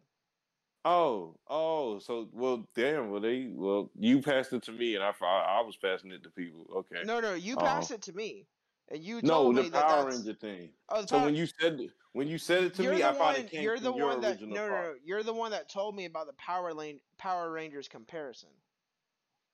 [0.87, 3.11] Oh, oh, so well, damn.
[3.11, 6.22] Well, they well, you passed it to me, and I thought I was passing it
[6.24, 6.66] to people.
[6.76, 7.02] Okay.
[7.04, 7.61] No, no, you Oh.
[7.61, 8.46] passed it to me,
[8.88, 10.11] and you No, told the me that Power.
[10.11, 10.74] Ranger thing.
[10.90, 11.80] Oh, the So Power- when you said
[12.12, 13.94] when you said it to you're me, the I thought it came You're from the
[13.94, 14.94] your one that original no, no, no.
[15.02, 18.50] You're the one that told me about the Power Lane Power Rangers comparison.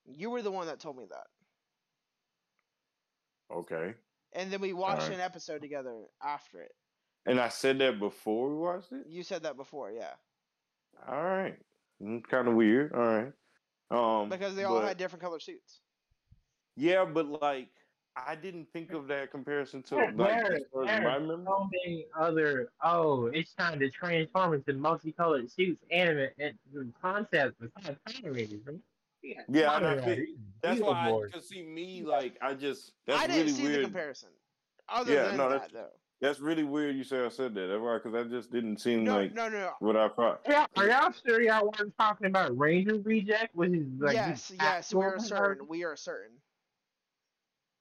[0.07, 1.27] You were the one that told me that,
[3.53, 3.95] Okay.
[4.33, 5.15] and then we watched Alright.
[5.15, 6.73] an episode together after it.
[7.27, 9.07] And I said that before we watched it.
[9.09, 10.15] You said that before, yeah,
[11.09, 11.57] All right.
[12.31, 12.93] kind of weird.
[12.95, 13.33] All right.
[13.91, 15.81] Um, because they all but- had different color suits.
[16.77, 17.69] Yeah, but like
[18.17, 21.45] I didn't think of that comparison to There- like there- as there my are memory.
[21.47, 22.73] so many other.
[22.83, 26.59] Oh, it's time to transform into multicolored suits, anime, and
[27.01, 28.61] concepts besides Power Rangers.
[28.67, 28.81] Right?
[29.23, 30.83] Yeah, Yeah, Power and I Rangers, think- That's Beetleborgs.
[31.21, 33.85] why I could see me like I just that's I didn't really see the weird.
[33.85, 34.29] comparison.
[34.89, 35.91] Other Yeah, than no, that, that's- though.
[36.23, 36.97] That's really weird.
[36.97, 37.67] You say I said that.
[37.69, 39.59] That's why because that just didn't seem No, like no, no.
[39.59, 39.73] no.
[39.79, 40.43] what I thought.
[40.47, 44.93] Yeah, are y'all sure y'all weren't talking about Ranger Reject, which is like yes, yes,
[44.93, 45.67] we are certain.
[45.67, 46.37] We are certain.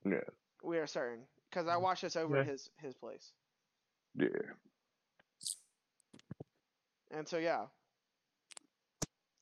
[0.06, 0.22] Yeah.
[0.64, 2.44] We are certain because I watched this over Yeah.
[2.46, 3.34] his his place,
[4.16, 4.28] Yeah.
[7.12, 7.66] and so yeah,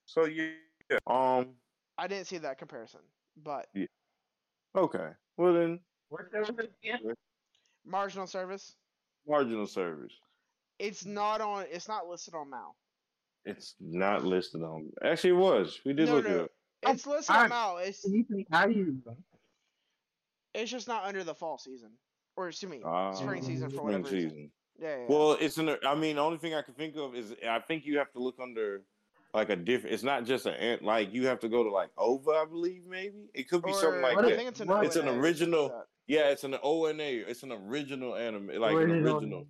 [0.05, 0.53] So yeah.
[1.05, 1.49] Um.
[1.97, 2.99] I didn't see that comparison.
[3.43, 3.67] But
[4.75, 5.09] Okay.
[5.37, 5.79] Well then,
[6.09, 7.13] What's that one again?
[7.85, 8.75] marginal service,
[9.27, 10.13] marginal service.
[10.79, 11.65] it's not on.
[11.71, 12.75] It's not listed on Mal.
[13.45, 14.89] It's not listed on.
[15.03, 15.79] Actually, it was.
[15.85, 16.51] We did no, look no, it up.
[16.83, 17.77] it's listed I- on Mal.
[17.77, 18.05] It's
[18.51, 19.01] How you?
[20.53, 21.91] it's just not under the fall season,
[22.35, 24.29] or excuse me, Uh, spring season for spring whatever reason.
[24.29, 24.51] season.
[24.79, 25.05] Yeah, yeah, yeah.
[25.09, 25.69] Well, it's in.
[25.85, 28.19] I mean, the only thing I can think of is I think you have to
[28.19, 28.83] look under
[29.33, 29.93] like a different.
[29.93, 30.83] It's not just a ant.
[30.83, 32.83] Like you have to go to like OVA, I believe.
[32.87, 34.35] Maybe it could be something like What I that.
[34.37, 37.03] think it's an It's an ONA or something original- Yeah, it's an ONA.
[37.03, 39.45] It's an original anime, like an original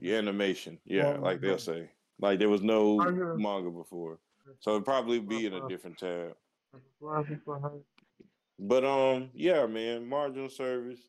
[0.00, 0.78] yeah, animation.
[0.84, 1.90] Yeah, Well, like they'll say.
[2.20, 2.96] Like there was no
[3.36, 4.18] manga before,
[4.60, 6.34] so it'd probably be in a different tab.
[8.58, 11.00] But um, yeah, man, marginal service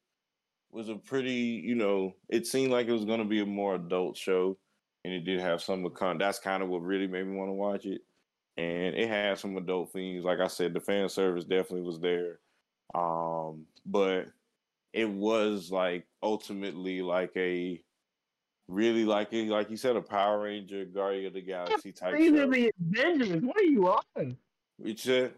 [0.71, 4.17] was a pretty, you know, it seemed like it was gonna be a more adult
[4.17, 4.57] show,
[5.05, 6.17] and it did have some of con.
[6.17, 8.01] That's kind of what really made me want to watch it,
[8.57, 10.25] and it had some adult themes.
[10.25, 12.39] Like I said, the fan service definitely was there,
[12.95, 14.25] um, but
[14.93, 17.79] it was like ultimately like a
[18.67, 22.33] really like a like you said a Power Ranger Guardian of the Galaxy type These
[22.33, 23.43] are the Avengers.
[23.43, 24.35] What are you on?
[24.83, 25.33] It said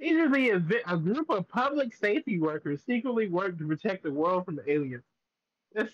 [0.00, 4.44] These are the a group of public safety workers secretly work to protect the world
[4.44, 5.04] from the aliens.
[5.72, 5.90] This,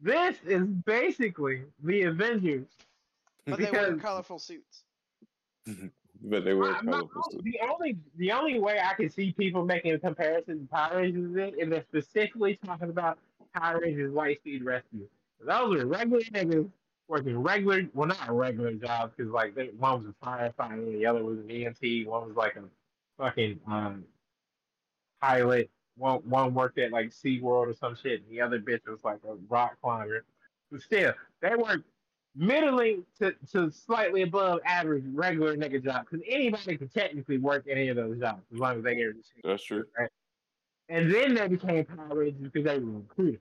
[0.00, 2.66] this is basically the Avengers.
[3.46, 4.84] But they wear colorful suits.
[6.22, 7.22] but they were I- my- colorful.
[7.30, 7.40] too.
[7.42, 11.30] the only the only way I can see people making a comparison to Power Rangers
[11.30, 13.18] is if they're specifically talking about
[13.54, 15.06] Power Rangers Lightspeed Rescue.
[15.44, 16.70] Those are regular niggas
[17.08, 21.22] working regular, well not regular jobs because like they, one was a firefighter, the other
[21.22, 22.62] was an EMT, one was like a
[23.18, 24.04] fucking um,
[25.20, 25.70] pilot.
[25.96, 29.20] One one worked at like SeaWorld or some shit, and the other bitch was like
[29.28, 30.24] a rock climber.
[30.70, 31.82] But still, they work
[32.36, 37.88] middling to, to slightly above average regular nigga job because anybody can technically work any
[37.88, 39.16] of those jobs as long as they get it.
[39.44, 39.84] That's true.
[39.98, 40.10] Right?
[40.88, 43.40] And then they became Power Rangers because they were recruited.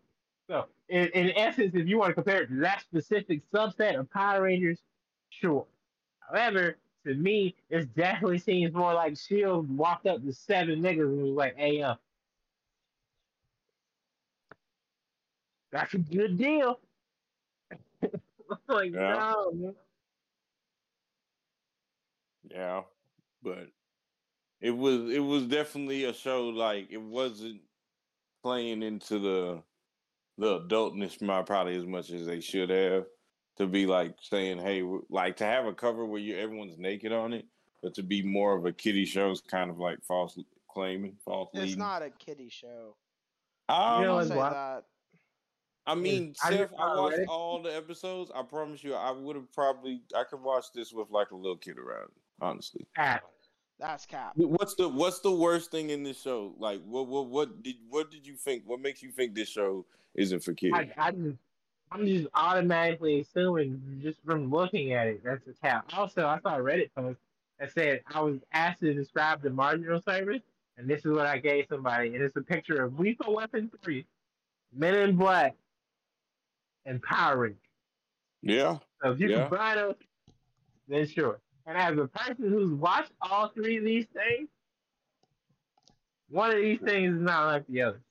[0.49, 4.09] So, in, in essence, if you want to compare it to that specific subset of
[4.11, 4.79] Power Rangers,
[5.29, 5.65] sure.
[6.19, 11.21] However, to me, it definitely seems more like Shield walked up to seven niggas and
[11.23, 11.95] was like, "Hey, uh,
[15.73, 16.79] that's a good deal."
[18.69, 19.33] like, Yeah.
[19.35, 19.75] no, man.
[22.49, 22.81] Yeah,
[23.41, 23.67] but
[24.61, 27.61] it was it was definitely a show like it wasn't
[28.43, 29.63] playing into the
[30.37, 33.05] the adultness my- probably as much as they should have
[33.57, 37.33] to be like saying hey like to have a cover where you everyone's naked on
[37.33, 37.45] it
[37.81, 40.37] but to be more of a kiddie show is kind of like false
[40.69, 41.79] claiming false It's leading.
[41.79, 42.95] not a kiddie show.
[43.69, 44.83] Um, You know, I'll it's say what- that.
[45.85, 48.31] I mean, I Seth, I watched already- all the episodes.
[48.33, 51.57] I promise you, I would have probably I could watch this with like a little
[51.57, 52.09] kid around.
[52.41, 53.19] Honestly, Ah,
[53.79, 54.31] That's cap.
[54.35, 56.53] what's the what's the worst thing in this show?
[56.57, 58.63] Like, what what what did what did you think?
[58.65, 60.73] What makes you think this show isn't for kids?
[60.75, 61.37] I, I just,
[61.91, 65.85] I'm just automatically assuming just from looking at it that's a cap.
[65.93, 67.19] Also, I saw a Reddit post
[67.59, 70.41] that said I was asked to describe the marginal service,
[70.77, 74.05] and this is what I gave somebody, and it's a picture of Lethal Weapon Three,
[74.73, 75.55] Men in Black,
[76.85, 77.59] and Power Rangers.
[78.41, 79.47] yeah, So if you Yeah.
[79.47, 79.95] combine those,
[80.87, 81.39] then sure.
[81.65, 84.49] And as a person who's watched all three of these things,
[86.29, 88.01] one of these things is not like the other.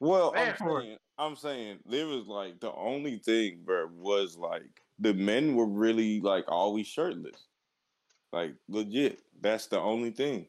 [0.00, 5.14] Well, I'm saying, I'm saying there was like the only thing, bro, was like the
[5.14, 7.46] men were really like always shirtless,
[8.32, 9.22] like legit.
[9.40, 10.48] That's the only thing.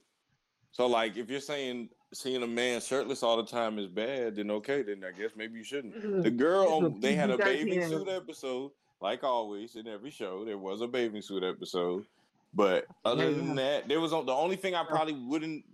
[0.72, 4.50] So, like, if you're saying seeing a man shirtless all the time is bad, then
[4.52, 5.96] okay, then I guess maybe you shouldn't.
[5.96, 10.12] Is- The girl, on, they had a PG-13 bathing suit episode, like always in every
[10.12, 10.46] show.
[10.46, 12.06] There was a bathing suit episode,
[12.54, 15.66] but other than that, there was the only thing I probably wouldn't,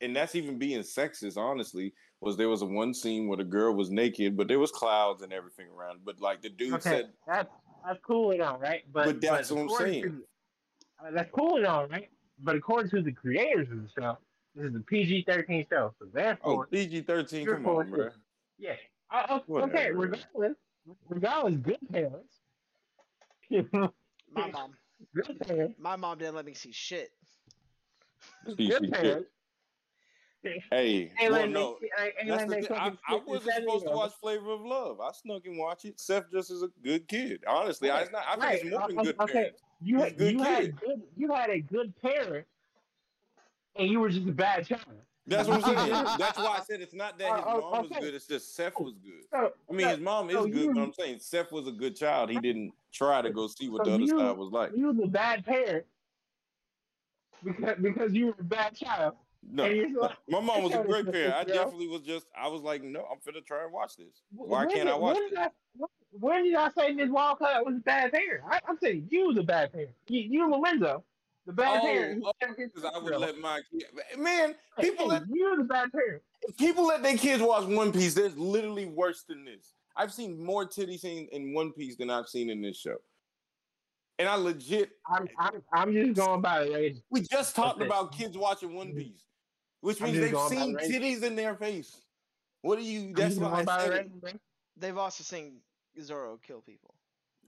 [0.00, 3.74] and that's even being sexist, honestly, was there was a one scene where the girl
[3.74, 6.00] was naked, but there was clouds and everything around.
[6.04, 7.48] But like the dude Okay, said, that's
[7.86, 8.82] that's cool and all, right?
[8.92, 10.02] But, But that's what I'm saying.
[10.02, 10.24] to-
[11.06, 12.08] uh, that's cool and all, right?
[12.40, 14.18] But according to the creators of the show,
[14.58, 18.10] this is a PG-13 show, so therefore, "Oh, PG thirteen, You're come on, bro."
[18.58, 18.74] yeah.
[19.10, 19.94] Uh, uh, okay, Whatever.
[19.98, 20.56] regardless,
[21.08, 22.40] regardless, good parents.
[23.50, 24.72] My mom.
[25.14, 25.74] good parents.
[25.78, 27.10] My mom didn't let me see shit.
[28.46, 29.28] PG Good parents.
[30.70, 32.80] Hey, Ain't well, no, they- ain't- ain't That's the.
[32.80, 35.00] I, I wasn't supposed to watch Flavor of Love.
[35.00, 35.98] I snuck and watch it.
[35.98, 37.42] Seth just is a good kid.
[37.46, 39.32] Honestly, I, it's not, I think Right, it's more than uh, good okay.
[39.32, 39.62] parents.
[39.80, 42.46] You He's had good you had a good you had a good parent,
[43.78, 44.82] and you were just a bad child.
[45.26, 45.90] That's what I'm saying.
[46.18, 48.14] That's why I said it's not that his Uh, uh, mom was good.
[48.14, 49.24] It's just Seth was good.
[49.30, 51.94] So, I mean, his mom is so good, but I'm saying Seth was a good
[51.96, 52.30] child.
[52.30, 54.72] He didn't try to go see what So the other you- side was like.
[54.74, 55.84] you was a bad parent
[57.44, 59.14] because because you were a bad child.
[59.50, 61.34] No, like- my mom was a great parent.
[61.34, 62.26] I definitely was just.
[62.36, 64.22] I was like, no, I'm gonna try and watch this.
[64.34, 65.30] Why When can't did- I watch when it?
[65.30, 65.48] did I,
[66.12, 68.44] when- did I say Miss Walcott was a bad parent?
[68.50, 69.90] I, I'm saying you was a bad parent.
[70.08, 71.04] You, you Lorenzo,
[71.48, 72.22] the bad Oh, parent.
[72.22, 73.86] who oh, Because I would let my kid.
[74.18, 76.22] Man, people hey, let you was a bad parent.
[76.58, 78.12] people let their kids watch One Piece.
[78.12, 79.72] There's literally worse than this.
[79.96, 82.96] I've seen more titty scenes in One Piece than I've seen in this show.
[84.18, 87.02] And I legit, I'm I'm, I'm just going by the rating.
[87.10, 88.98] we just talked about kids watching One mm-hmm.
[88.98, 89.24] Piece,
[89.80, 92.02] which means they've seen the titties in their face.
[92.60, 93.06] What do you?
[93.08, 93.96] I'm That's just going I by the said it.
[93.96, 94.30] rating, bro.
[94.76, 95.60] They've also seen
[95.98, 96.94] Zoro kill people.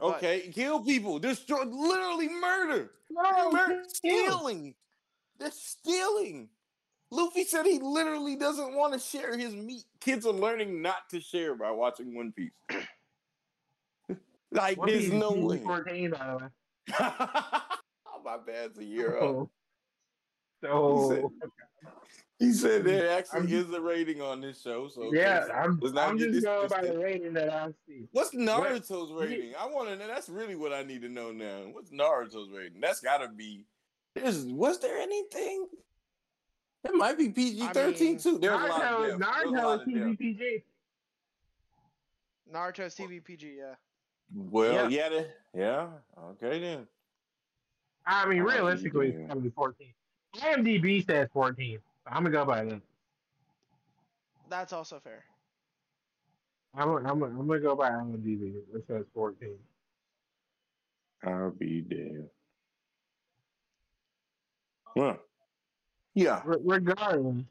[0.00, 4.74] But- Okay, kill people, destroy, literally murder, No, murder, stealing.
[5.38, 6.48] They're stealing.
[7.10, 9.84] Luffy said he literally doesn't want to share his meat.
[10.00, 12.52] Kids are learning not to share by watching One Piece.
[14.52, 15.58] like, One there's Piece no way.
[15.58, 16.50] PG-14, by the way.
[17.00, 19.50] oh, my bad, it's a year old.
[20.62, 21.32] So, so
[22.40, 24.88] He said there actually I'm- is a rating on this show.
[24.88, 27.68] So yeah, I'm, let's not I'm get just this going by the rating that I
[27.86, 28.08] see.
[28.12, 29.52] What's Naruto's you- rating?
[29.60, 30.06] I want to know.
[30.06, 31.64] That's really what I need to know now.
[31.70, 32.80] What's Naruto's rating?
[32.80, 33.66] That's got to be.
[34.16, 35.68] Is was there anything?
[36.82, 38.38] It might be PG thirteen mean, too.
[38.38, 39.28] There's a lot of Naruto, death.
[39.42, 40.18] There's a Naruto is of death.
[40.18, 40.62] TVPG.
[42.52, 43.74] Naruto's TVPG, yeah.
[44.34, 45.88] Well, yeah, the- yeah.
[46.32, 46.86] Okay then.
[48.06, 49.18] I mean, realistically, yeah.
[49.18, 49.92] it's gonna be 14.
[50.36, 51.78] IMDb says 14.
[52.10, 52.80] So I'm gonna go by that.
[54.48, 55.24] That's also fair.
[56.74, 58.54] I'm gonna, I'm gonna, I'm gonna go by IMDb.
[58.74, 59.48] It says 14.
[61.24, 62.28] I'll be damned.
[64.96, 65.18] Well,
[66.14, 66.40] yeah.
[66.44, 67.44] Re- regardless,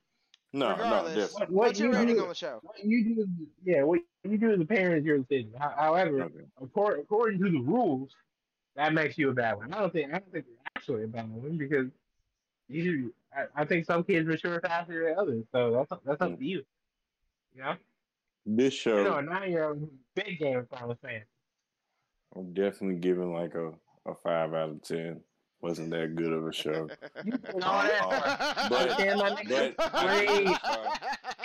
[0.54, 1.32] No, no, Regardless, definitely.
[1.40, 2.60] What- what what's your you rating do- on the show?
[2.64, 3.28] What you do,
[3.64, 5.54] yeah, what you do as a parent is your decision.
[5.60, 6.46] Ho- However, Okay.
[6.62, 8.10] according, according to the rules,
[8.76, 9.74] that makes you a bad one.
[9.74, 11.88] I don't think I don't think you're actually a bad one because
[12.68, 13.14] you.
[13.36, 16.64] I, I think some kids mature faster than others, so that's that's up to you.
[17.56, 17.74] You know,
[18.46, 21.22] This show, you know, a nine year old big Game of Thrones fan.
[22.36, 23.72] I'm definitely giving like a,
[24.06, 25.22] a five out of ten.
[25.62, 26.88] Wasn't that good of a show.
[27.26, 28.68] You said that.
[28.70, 29.30] But- Damn, my
[29.78, 30.58] but- Great.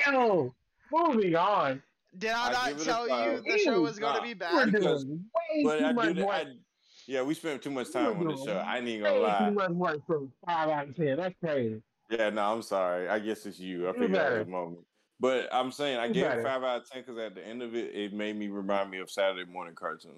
[0.07, 0.55] Yo,
[0.93, 1.83] moving on.
[2.17, 4.25] Did I I not give it a tell you the show was going to Nah.
[4.25, 4.73] be We're bad?
[4.73, 6.45] Because- doing way But too I much do I,
[7.07, 8.57] yeah, we spent too much time on the show.
[8.57, 9.49] I ain't gonna lie.
[9.49, 11.17] too much work for five out of ten.
[11.17, 11.83] That's crazy.
[12.11, 13.09] Yeah, no, I'm sorry.
[13.09, 13.89] I guess it's you.
[13.89, 14.39] I figured better.
[14.41, 14.81] was moment.
[15.21, 17.75] But I'm saying I gave it five out of ten because at the end of
[17.75, 20.13] it, it made me remind me of Saturday morning cartoon.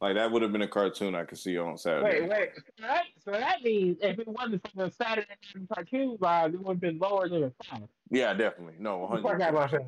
[0.00, 2.20] Like that would have been a cartoon I could see on Saturday.
[2.20, 2.48] Wait, wait.
[2.78, 6.60] So that, so that means if it wasn't for the Saturday morning cartoon vibe, it
[6.60, 7.88] would have been lower than a five.
[8.10, 8.74] Yeah, definitely.
[8.78, 9.86] No, 100.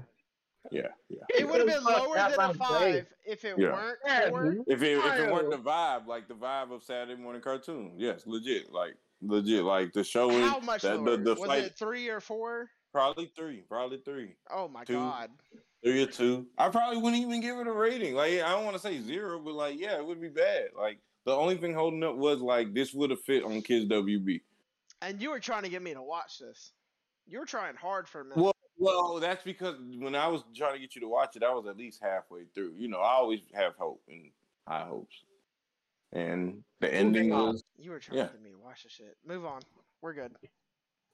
[0.66, 0.92] Out myself.
[1.08, 1.38] Yeah, yeah.
[1.40, 2.56] It would have been lower than my a face.
[2.58, 3.72] five if it Yeah.
[3.72, 4.52] weren't Yeah, for.
[4.66, 8.26] If it if it weren't the vibe, like the vibe of Saturday morning cartoon, yes,
[8.26, 11.16] legit, like legit, like the show is How much that, lower?
[11.16, 12.70] the, the was fight it three or four?
[12.92, 14.94] probably three, probably three, Oh my Two.
[14.94, 15.30] god.
[15.84, 16.46] three or two.
[16.56, 18.14] I probably wouldn't even give it a rating.
[18.14, 20.68] Like I don't want to say zero, but like yeah, it would be bad.
[20.76, 24.40] Like the only thing holding up was like this would have fit on Kids WB.
[25.02, 26.72] And you were trying to get me to watch this.
[27.26, 28.38] You were trying hard for a minute.
[28.42, 31.52] Well, well, that's because when I was trying to get you to watch it, I
[31.52, 32.74] was at least halfway through.
[32.76, 34.30] You know, I always have hope and
[34.66, 35.16] high hopes.
[36.12, 37.52] And the ending on.
[37.52, 38.26] was you were trying yeah.
[38.26, 39.16] to get me to watch the shit.
[39.26, 39.60] Move on.
[40.00, 40.32] We're good.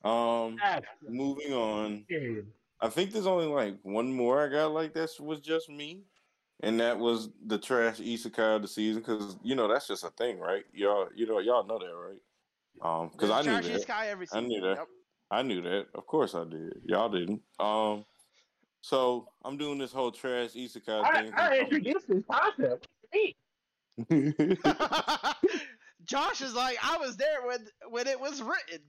[0.05, 0.57] um
[1.09, 2.05] moving on.
[2.81, 6.03] I think there's only like one more I got like that was just me.
[6.61, 10.11] And that was the trash isekai of the season because you know that's just a
[10.11, 10.65] thing, right?
[10.73, 12.21] Y'all, you know, y'all know that, right?
[12.83, 13.83] Um, because I There's knew Trashy that.
[13.83, 14.45] Sky every season.
[14.45, 14.77] I knew that.
[14.77, 14.89] Yep.
[15.35, 15.87] I knew that.
[15.95, 16.75] Of course I did.
[16.85, 17.43] Y'all didn't.
[17.59, 18.05] Um,
[18.81, 21.33] so I'm doing this whole trash isekai I, thing.
[21.35, 22.87] I introduced this concept.
[26.05, 28.85] Josh is like, I was there when when it was written.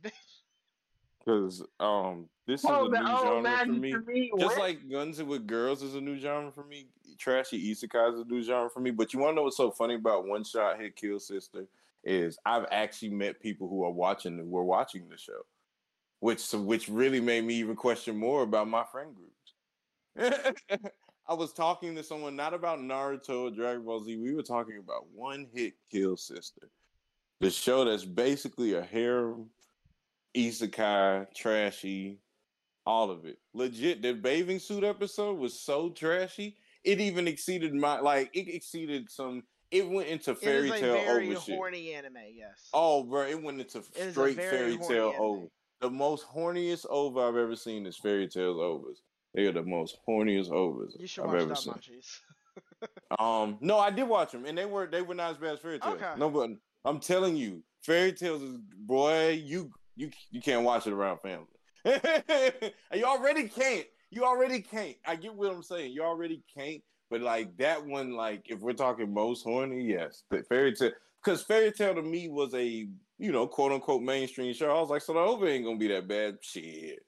[1.19, 3.91] Because um, this is a new genre for me.
[3.91, 4.31] for me.
[4.37, 4.63] Just What?
[4.63, 6.89] like Guns with Girls is a new genre for me.
[7.17, 8.91] Trashy isekai is a new genre for me.
[8.91, 11.65] But you want to know what's so funny about One Shot Hit Kill Sister
[12.03, 15.41] is I've actually met people who are watching who are watching the show,
[16.19, 19.31] which which really made me even question more about my friend groups.
[21.27, 24.15] I was talking to someone not about Naruto or Dragon Ball Z.
[24.17, 26.69] We were talking about One Hit Kill Sister,
[27.41, 29.49] the show that's basically a harem
[30.35, 32.19] isekai, trashy,
[32.85, 33.39] all of it.
[33.53, 36.57] Legit, the bathing suit episode was so trashy.
[36.83, 38.29] It even exceeded my like.
[38.33, 39.43] It exceeded some.
[39.71, 41.55] It went into It fairy is a tale very over shit.
[41.55, 42.17] horny anime.
[42.35, 42.69] Yes.
[42.71, 45.47] Oh, bro, it went into It straight Fairy Tail over.
[45.81, 48.97] The most horniest OVA I've ever seen is Fairy Tail's OVAs.
[49.33, 51.73] They are the most horniest OVAs You should I've watch ever seen.
[53.19, 55.59] Um, no, I did watch them, and they were they were not as bad as
[55.59, 55.95] Fairy Tail's.
[55.95, 56.13] Okay.
[56.17, 56.51] No, but
[56.85, 61.47] I'm telling you, Fairy Tail's is boy, you you you can't watch it around family.
[62.93, 63.85] you already can't.
[64.09, 64.95] You already can't.
[65.05, 65.91] I get what I'm saying.
[65.93, 66.81] You already can't.
[67.09, 70.91] But like that one, like if we're talking most horny, yes, the Fairy Tail.
[71.23, 74.75] Because Fairy Tail to me was a you know quote unquote mainstream show.
[74.75, 76.37] I was like, so the OVA ain't gonna be that bad.
[76.41, 76.99] Shit.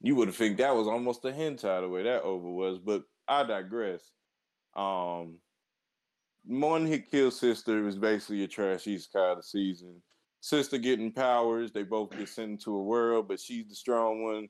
[0.00, 3.42] You would think that was almost a hentai the way that OVA was, but I
[3.42, 4.12] digress.
[4.76, 5.38] Um,
[6.46, 10.00] One Hit Kill Sister is basically a trash isekai of season.
[10.40, 14.48] Sister getting powers, they both get sent into a world, but she's the strong one.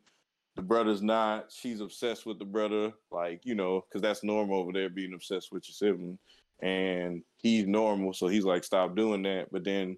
[0.55, 1.51] The brother's not.
[1.51, 5.51] She's obsessed with the brother, like you know, because that's normal over there being obsessed
[5.51, 6.19] with your sibling.
[6.61, 9.47] And he's normal, so he's like, stop doing that.
[9.51, 9.97] But then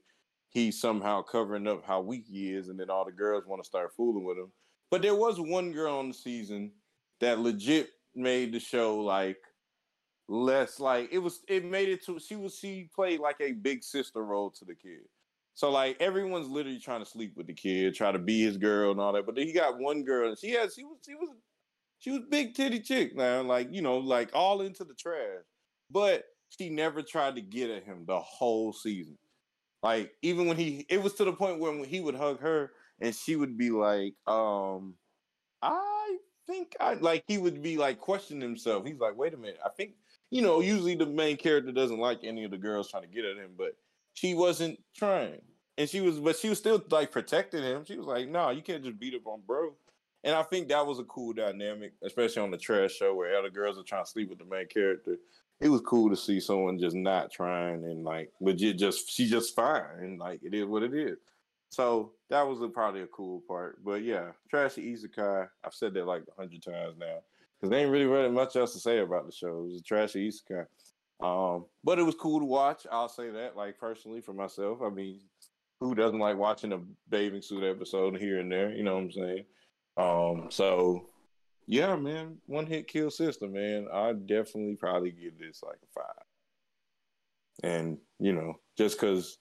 [0.50, 3.66] he's somehow covering up how weak he is, and then all the girls want to
[3.66, 4.52] start fooling with him.
[4.90, 6.72] But there was one girl on the season
[7.20, 9.38] that legit made the show like
[10.28, 13.82] less like it was it made it to she was she played like a big
[13.82, 15.00] sister role to the kid.
[15.54, 18.92] So like everyone's literally trying to sleep with the kid, try to be his girl
[18.92, 19.26] and all that.
[19.26, 21.30] But he got one girl and she had she was she was
[21.98, 25.44] she was big titty chick now, like you know, like all into the trash.
[25.90, 29.18] But she never tried to get at him the whole season.
[29.82, 32.72] Like even when he it was to the point where when he would hug her
[33.00, 34.94] and she would be like, um,
[35.62, 38.86] I think I like he would be like questioning himself.
[38.86, 39.92] He's like, wait a minute, I think
[40.30, 43.24] you know, usually the main character doesn't like any of the girls trying to get
[43.24, 43.76] at him, but
[44.14, 45.40] she wasn't trying.
[45.78, 47.84] And she was but she was still like protecting him.
[47.84, 49.74] She was like, no, nah, you can't just beat up on bro.
[50.22, 53.48] And I think that was a cool dynamic, especially on the trash show where other
[53.48, 55.16] girls are trying to sleep with the main character.
[55.60, 59.54] It was cool to see someone just not trying and like legit just she's just
[59.54, 61.18] fine and like it is what it is.
[61.68, 63.84] So that was a, probably a cool part.
[63.84, 65.48] But yeah, trashy isekai.
[65.64, 67.18] I've said that like a hundred times now
[67.60, 69.60] because they ain't really really much else to say about the show.
[69.60, 70.66] It was a trashy isekai.
[71.22, 72.86] Um, but it was cool to watch.
[72.90, 74.78] I'll say that, like personally for myself.
[74.82, 75.20] I mean,
[75.80, 78.72] who doesn't like watching a bathing suit episode here and there?
[78.72, 79.44] You know what I'm saying?
[79.96, 81.09] Um, so
[81.66, 83.86] yeah, man, one hit kill sister, man.
[83.92, 86.24] I definitely probably give this like a five.
[87.62, 89.38] And you know, just because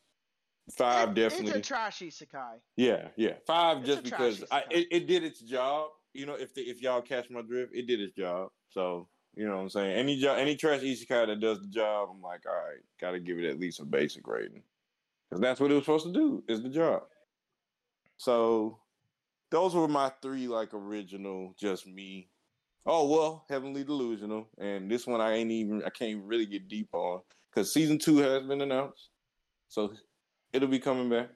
[0.76, 2.59] five It- definitely, It's a trashy isekai.
[2.76, 5.89] yeah, yeah, five It's just because I, it, it did its job.
[6.13, 8.49] You know, if the, if y'all catch my drift, it did its job.
[8.70, 9.95] So you know what I'm saying.
[9.97, 13.20] Any job, any trash isekai that does the job, I'm like, all right, got to
[13.20, 14.63] give it at least a basic rating
[15.30, 16.43] because that's what it was supposed to do.
[16.47, 17.03] Is the job.
[18.17, 18.80] So
[19.52, 22.30] those were my three like original, just me.
[22.86, 26.89] Oh well, Heavenly Delusional, and this one I ain't even I can't really get deep
[26.93, 29.10] on because season two has been announced,
[29.68, 29.93] so
[30.54, 31.30] it'll be coming back.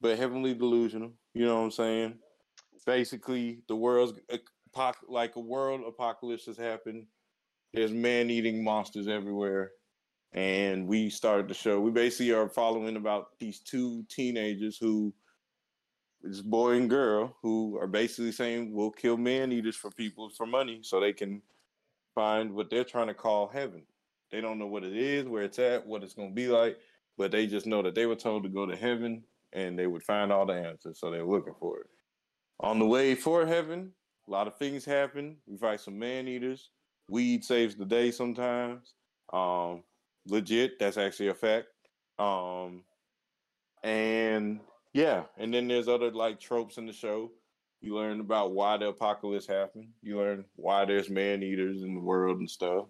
[0.00, 2.14] But Heavenly Delusional, you know what I'm saying?
[2.84, 4.18] Basically, the world's
[5.08, 7.06] like a world apocalypse has happened.
[7.72, 9.70] There's man-eating monsters everywhere,
[10.32, 11.80] and we started the show.
[11.80, 15.14] We basically are following about these two teenagers who
[16.22, 20.46] this boy and girl who are basically saying we'll kill man eaters for people for
[20.46, 21.42] money so they can
[22.14, 23.82] find what they're trying to call heaven.
[24.30, 26.78] They don't know what it is, where it's at, what it's going to be like,
[27.18, 30.02] but they just know that they were told to go to heaven and they would
[30.02, 30.98] find all the answers.
[30.98, 31.86] So they're looking for it.
[32.60, 33.92] On the way for heaven,
[34.28, 35.36] a lot of things happen.
[35.46, 36.70] We fight some man eaters.
[37.08, 38.94] Weed saves the day sometimes.
[39.32, 39.82] Um,
[40.26, 41.66] legit, that's actually a fact.
[42.18, 42.84] Um,
[43.82, 44.60] and
[44.92, 47.30] yeah, and then there's other like tropes in the show.
[47.80, 49.88] You learn about why the apocalypse happened.
[50.02, 52.86] You learn why there's man eaters in the world and stuff.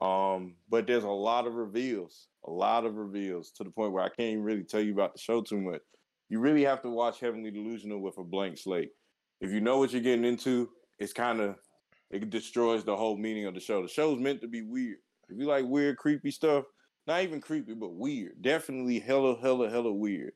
[0.00, 4.04] Um, but there's a lot of reveals, a lot of reveals to the point where
[4.04, 5.80] I can't even really tell you about the show too much.
[6.28, 8.90] You really have to watch Heavenly Delusional with a blank slate.
[9.40, 10.68] If you know what you're getting into,
[10.98, 11.56] it's kind of
[12.10, 13.82] it destroys the whole meaning of the show.
[13.82, 14.98] The show's meant to be weird.
[15.28, 16.64] If you like weird, creepy stuff,
[17.06, 20.32] not even creepy, but weird, definitely hella, hella, hella weird.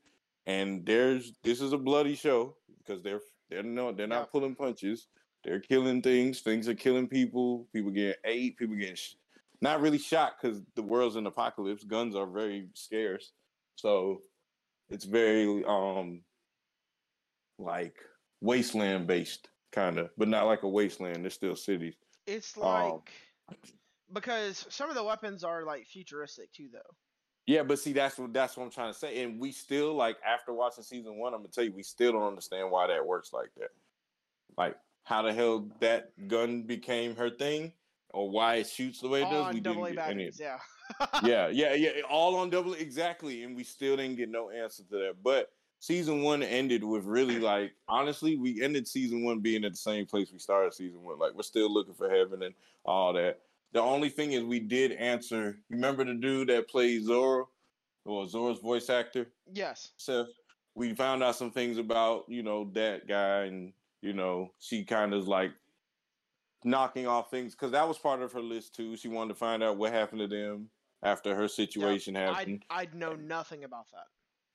[0.46, 4.32] And there's this is a bloody show because they're they're no they're not Yeah.
[4.32, 5.06] pulling punches.
[5.44, 6.40] They're killing things.
[6.40, 7.68] Things are killing people.
[7.72, 8.56] People getting ate.
[8.56, 9.14] People getting sh-
[9.60, 11.84] not really shot because the world's in apocalypse.
[11.84, 13.32] Guns are very scarce,
[13.76, 14.22] so
[14.88, 16.22] it's very um
[17.58, 17.96] like
[18.40, 21.22] wasteland based kind of, but not like a wasteland.
[21.24, 21.94] There's still cities.
[22.26, 23.12] It's Um, like
[24.12, 26.80] because some of the weapons are like futuristic too, though.
[27.46, 29.22] Yeah, but see, that's what that's what I'm trying to say.
[29.22, 32.22] And we still like after watching season one, I'm gonna tell you, we still don't
[32.22, 33.70] understand why that works like that.
[34.56, 37.72] Like how the hell that gun became her thing,
[38.10, 39.46] or why it shoots the way it does.
[39.46, 40.30] On We double didn't any.
[40.30, 40.58] batteries, yeah.
[41.24, 41.90] yeah, yeah, yeah.
[42.08, 45.16] All on double exactly, and we still didn't get no answer to that.
[45.24, 49.78] But season one ended with really like honestly, we ended season one being at the
[49.78, 51.18] same place we started season one.
[51.18, 53.40] Like we're still looking for heaven and all that.
[53.72, 55.56] The only thing is we did answer.
[55.70, 57.48] Remember the dude that plays Zoro,
[58.04, 59.92] or Zoro's voice actor, Yes.
[59.96, 60.26] Seth?
[60.74, 65.14] We found out some things about you know that guy, and you know she kind
[65.14, 65.52] of like
[66.64, 68.96] knocking off things because that was part of her list too.
[68.96, 70.68] She wanted to find out what happened to them
[71.02, 72.64] after her situation happened.
[72.70, 74.04] I'd, I'd know nothing about that.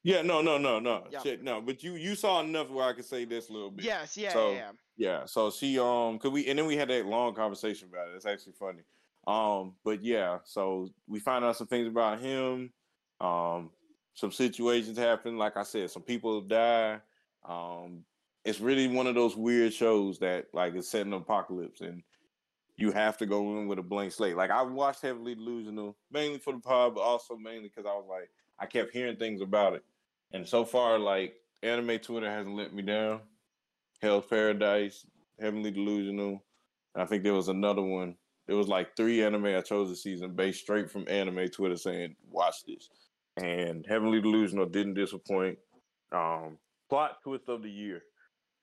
[0.03, 1.21] Yeah, no, no, no, no, Yeah.
[1.21, 1.59] shit, no.
[1.61, 3.85] But you you saw enough where I could say this a little bit.
[3.85, 4.71] Yes, yeah, So- yeah, yeah.
[4.99, 8.15] Yeah, so she um could we and then we had that long conversation about it.
[8.15, 8.81] It's actually funny.
[9.27, 12.71] Um, but yeah, so we find out some things about him.
[13.19, 13.71] Um,
[14.13, 15.37] some situations happen.
[15.37, 16.99] Like I said, some people die.
[17.47, 18.05] Um,
[18.45, 22.01] it's really one of those weird shows that like is set in an apocalypse and
[22.77, 24.37] you have to go in with a blank slate.
[24.37, 28.05] Like I watched Heavily Delusional mainly for the pod, but also mainly because I was
[28.09, 29.83] like I kept hearing things about it.
[30.31, 33.21] And so far, like anime Twitter hasn't let me down.
[34.01, 35.05] Hell's Paradise,
[35.39, 36.43] Heavenly Delusional.
[36.95, 38.15] And I think there was another one.
[38.47, 42.15] There was like three anime I chose this season based straight from anime Twitter saying,
[42.29, 42.89] watch this.
[43.35, 45.57] And Heavenly Delusional didn't disappoint.
[46.11, 46.57] Um,
[46.89, 48.01] plot twist of the year.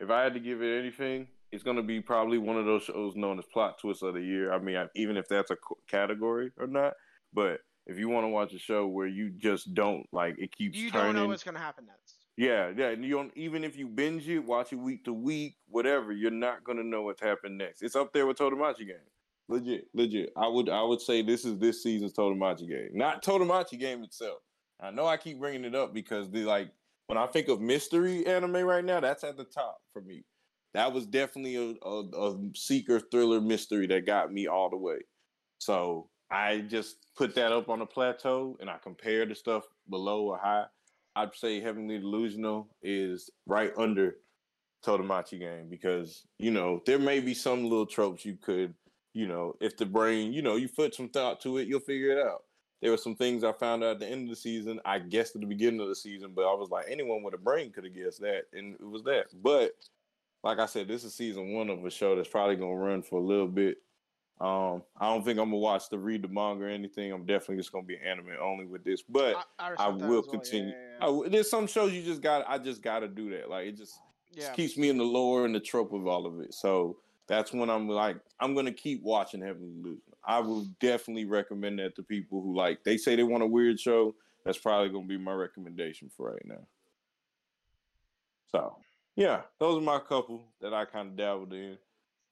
[0.00, 2.84] If I had to give it anything, it's going to be probably one of those
[2.84, 4.52] shows known as plot twist of the year.
[4.52, 5.56] I mean, I, even if that's a
[5.88, 6.94] category or not,
[7.32, 10.76] but if you want to watch a show where you just don't like it keeps
[10.76, 12.16] You turning, don't know what's gonna happen next.
[12.36, 12.88] yeah, yeah.
[12.88, 16.30] And you don't even if you binge it, watch it week to week, whatever, you're
[16.30, 17.82] not gonna know what's happened next.
[17.82, 18.96] It's up there with Tomodachi game.
[19.48, 20.30] Legit, legit.
[20.36, 22.90] I would I would say this is this season's Tomodachi game.
[22.92, 24.38] Not Tomodachi game itself.
[24.80, 26.70] I know I keep bringing it up because the like
[27.06, 30.24] when I think of mystery anime right now, that's at the top for me.
[30.72, 34.98] That was definitely a, a, a seeker thriller mystery that got me all the way.
[35.58, 40.24] So I just put that up on a plateau and I compare the stuff below
[40.24, 40.64] or high.
[41.14, 44.16] I'd say Heavenly Delusional is right under
[44.84, 48.74] Tomodachi game because you know there may be some little tropes you could,
[49.14, 52.10] you know, if the brain, you know, you put some thought to it, you'll figure
[52.10, 52.42] it out.
[52.82, 54.80] There were some things I found out at the end of the season.
[54.84, 57.38] I guessed at the beginning of the season, but I was like, anyone with a
[57.38, 59.26] brain could have guessed that, and it was that.
[59.42, 59.72] But
[60.42, 63.20] like I said, this is season one of a show that's probably gonna run for
[63.20, 63.78] a little bit.
[64.40, 67.12] Um, I don't think I'm gonna watch the read the manga or anything.
[67.12, 70.26] I'm definitely just gonna be anime only with this, but I, I, that will as
[70.26, 70.32] well.
[70.32, 70.74] continue.
[70.74, 72.44] Yeah, yeah, I there's some shows you just got.
[72.48, 73.48] I just got to do that.
[73.48, 74.00] Like it just,
[74.32, 74.40] yeah.
[74.40, 76.52] just keeps me in the lore and the trope of all of it.
[76.52, 80.02] So that's when I'm like, I'm gonna keep watching Heavenly Delusion.
[80.26, 82.84] I will definitely recommend that to people who like.
[82.84, 84.14] They say they want a weird show.
[84.44, 86.66] That's probably gonna be my recommendation for right now.
[88.52, 88.76] So
[89.16, 91.78] yeah, those are my couple that I kind of dabbled in.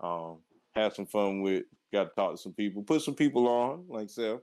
[0.00, 0.38] Um,
[0.74, 1.64] had some fun with.
[1.92, 2.82] Got to talk to some people.
[2.82, 4.40] Put some people on, like Seth,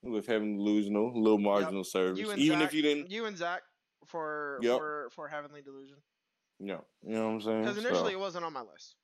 [0.00, 2.20] with Heavenly delusional, a little marginal service.
[2.20, 3.62] You and Even Zach, if you didn't, you and Zach
[4.06, 4.78] for Yep.
[4.78, 5.96] for for Heavenly Delusion
[6.60, 7.60] yeah, you know what I'm saying.
[7.62, 8.96] because So, initially it wasn't on my list,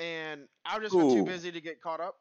[0.00, 2.16] and I've just been too busy to get caught up.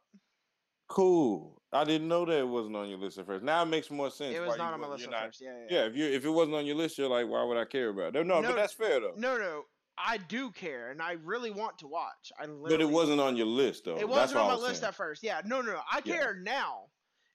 [0.88, 1.56] cool.
[1.72, 3.44] I didn't know that it wasn't on your list at first.
[3.44, 4.36] Now it makes more sense.
[4.36, 5.40] It was you not on my list at not- first.
[5.42, 5.78] Yeah, yeah.
[5.82, 7.90] Yeah, if you if it wasn't on your list, you're like, why would I care
[7.90, 8.26] about it?
[8.26, 9.14] No, No, but that's fair though.
[9.16, 9.66] No, no,
[9.98, 12.32] I do care, and I really want to watch.
[12.40, 13.98] I literally, but it wasn't on your list though.
[13.98, 14.88] It wasn't what on my was list saying.
[14.90, 15.22] at first.
[15.24, 15.82] Yeah, no, no, no.
[15.92, 16.16] I Yeah.
[16.16, 16.86] care now,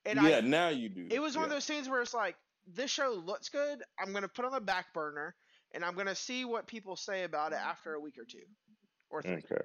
[0.04, 0.40] and yeah, I.
[0.40, 1.06] now you do.
[1.10, 2.34] It was one of those scenes where it's like,
[2.66, 3.84] this show looks good.
[4.00, 5.36] I'm gonna put on the back burner,
[5.72, 8.42] and I'm gonna see what people say about it after a week or two,
[9.10, 9.34] or three.
[9.34, 9.64] Okay.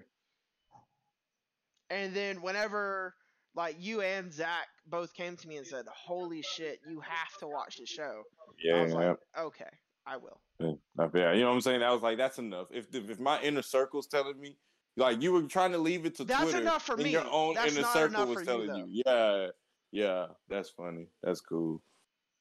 [1.89, 3.15] And then whenever
[3.55, 7.47] like you and Zach both came to me and said, "Holy shit, you have to
[7.47, 8.97] watch the show," I Yeah, was yeah.
[9.09, 9.69] like, "Okay,
[10.05, 11.33] I will." Yeah.
[11.33, 11.81] You know what I'm saying?
[11.83, 12.67] I was like, that's enough.
[12.71, 14.57] If if, my inner circle's telling me,
[14.97, 17.09] like you were trying to leave it to That's Twitter, enough for me.
[17.11, 19.47] your own That's inner not circle was for you, telling you, yeah,
[19.91, 21.07] yeah, that's funny.
[21.23, 21.81] That's cool.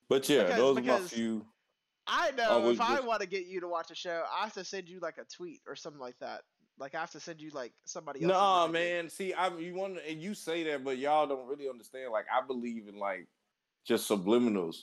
[0.08, 1.46] But yeah, Because- those are my because few.
[2.10, 4.44] I I know was if I want to get you to watch a show, I
[4.44, 6.42] have to send you like a tweet or something like that.
[6.78, 8.28] Like I have to send you like somebody else.
[8.28, 9.08] Nah, man.
[9.08, 12.12] See, I you want and you say that, but y'all don't really understand.
[12.12, 13.26] Like, I believe in like
[13.86, 14.82] just subliminals.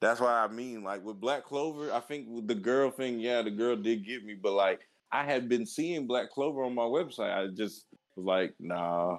[0.00, 3.42] That's why I mean, like with Black Clover, I think with the girl thing, yeah,
[3.42, 4.80] the girl did get me, but like
[5.12, 7.34] I had been seeing Black Clover on my website.
[7.34, 7.86] I just
[8.16, 9.18] was like, nah,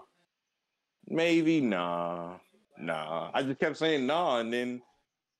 [1.08, 2.36] maybe, nah,
[2.78, 3.32] nah.
[3.34, 4.82] I just kept saying nah, and then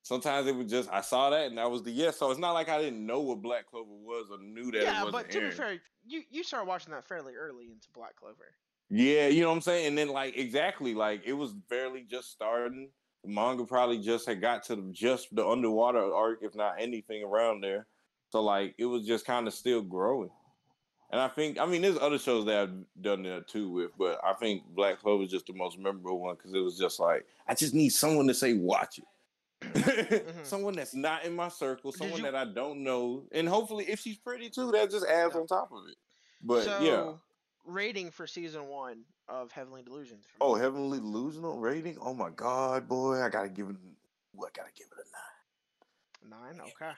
[0.08, 2.16] sometimes it was just I saw that and that was the yes.
[2.16, 4.84] So it's not like I didn't know what Black Clover was or knew that it
[4.84, 8.54] Yeah, but to be fair, you you started watching that fairly early into Black Clover.
[8.88, 9.86] Yeah, you know what I'm saying?
[9.88, 12.88] And then like exactly, like it was barely just starting.
[13.22, 17.22] The manga probably just had got to the, just the underwater arc, if not anything
[17.22, 17.86] around there.
[18.30, 20.30] So like it was just kind of still growing.
[21.10, 24.20] And I think I mean there's other shows that I've done that too with, but
[24.24, 27.26] I think Black Clover is just the most memorable one because it was just like
[27.46, 29.04] I just need someone to say watch it.
[30.44, 31.98] Someone that's not in my circle, Mm-hmm.
[31.98, 35.34] Someone you- that I don't know, and hopefully if she's pretty too, that just adds
[35.34, 35.40] Yeah.
[35.40, 35.96] on top of it.
[36.42, 37.12] But so, yeah,
[37.64, 40.24] rating for season one of Heavenly Delusions.
[40.40, 40.54] Oh.
[40.54, 41.96] Heavenly Delusional rating?
[42.00, 43.20] Oh my god, boy.
[43.22, 43.76] I gotta give it
[44.32, 45.04] what gotta give it
[46.24, 46.56] a nine.
[46.56, 46.60] nine.
[46.60, 46.92] Okay.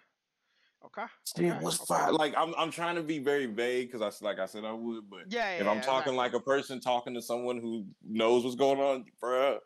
[0.84, 1.02] Okay.
[1.36, 1.86] It okay, was okay.
[1.88, 2.14] fine.
[2.14, 5.08] Like I'm I'm trying to be very vague because I like I said I would,
[5.08, 5.60] but Yeah, yeah.
[5.62, 6.16] if I'm yeah, talking exactly.
[6.16, 9.58] like a person talking to someone who knows what's going on, bruh,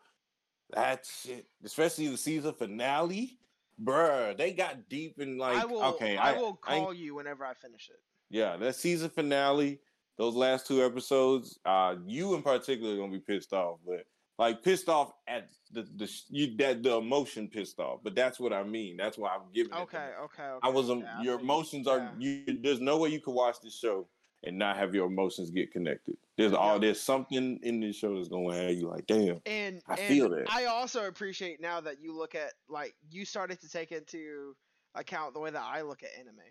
[0.73, 3.37] that shit, especially the season finale,
[3.81, 5.83] bruh, they got deep in like I will.
[5.83, 7.99] okay, I, I, will I- call you whenever I finish it.
[8.29, 9.79] yeah, that season finale,
[10.17, 14.05] those last two episodes, uh, you in particular are gonna be pissed off, but
[14.37, 17.99] like pissed off at the the you that the emotion pissed off.
[18.03, 18.97] But that's what I mean.
[18.97, 19.73] That's why I'm giving.
[19.73, 20.09] Okay.
[20.21, 20.43] Okay.
[20.43, 22.43] okay I was um, I your emotions are Yeah.
[22.47, 22.59] you.
[22.61, 24.07] There's no way you can watch this show
[24.43, 26.17] and not have your emotions get connected.
[26.37, 26.79] There's all Yeah.
[26.79, 29.41] there's something in this show that's gonna have you like, damn.
[29.45, 30.51] And I and feel that.
[30.51, 34.55] I also appreciate now that you look at like you started to take into
[34.93, 36.41] account the way that I look at anime.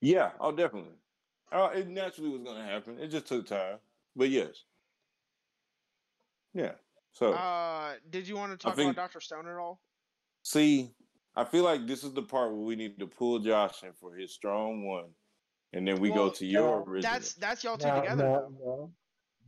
[0.00, 0.96] Yeah, oh definitely.
[1.50, 2.98] Uh, it naturally was gonna happen.
[2.98, 3.78] It just took time,
[4.14, 4.64] but yes.
[6.54, 6.72] Yeah.
[7.12, 7.32] So.
[7.32, 9.80] Uh, did you want to talk think- about Doctor Stone at all?
[10.42, 10.90] See,
[11.34, 14.14] I feel like this is the part where we need to pull Josh in for
[14.14, 15.06] his strong one,
[15.72, 17.12] and then we Well, go to your no, original.
[17.12, 18.24] That's that's y'all two No, together.
[18.24, 18.92] no, no.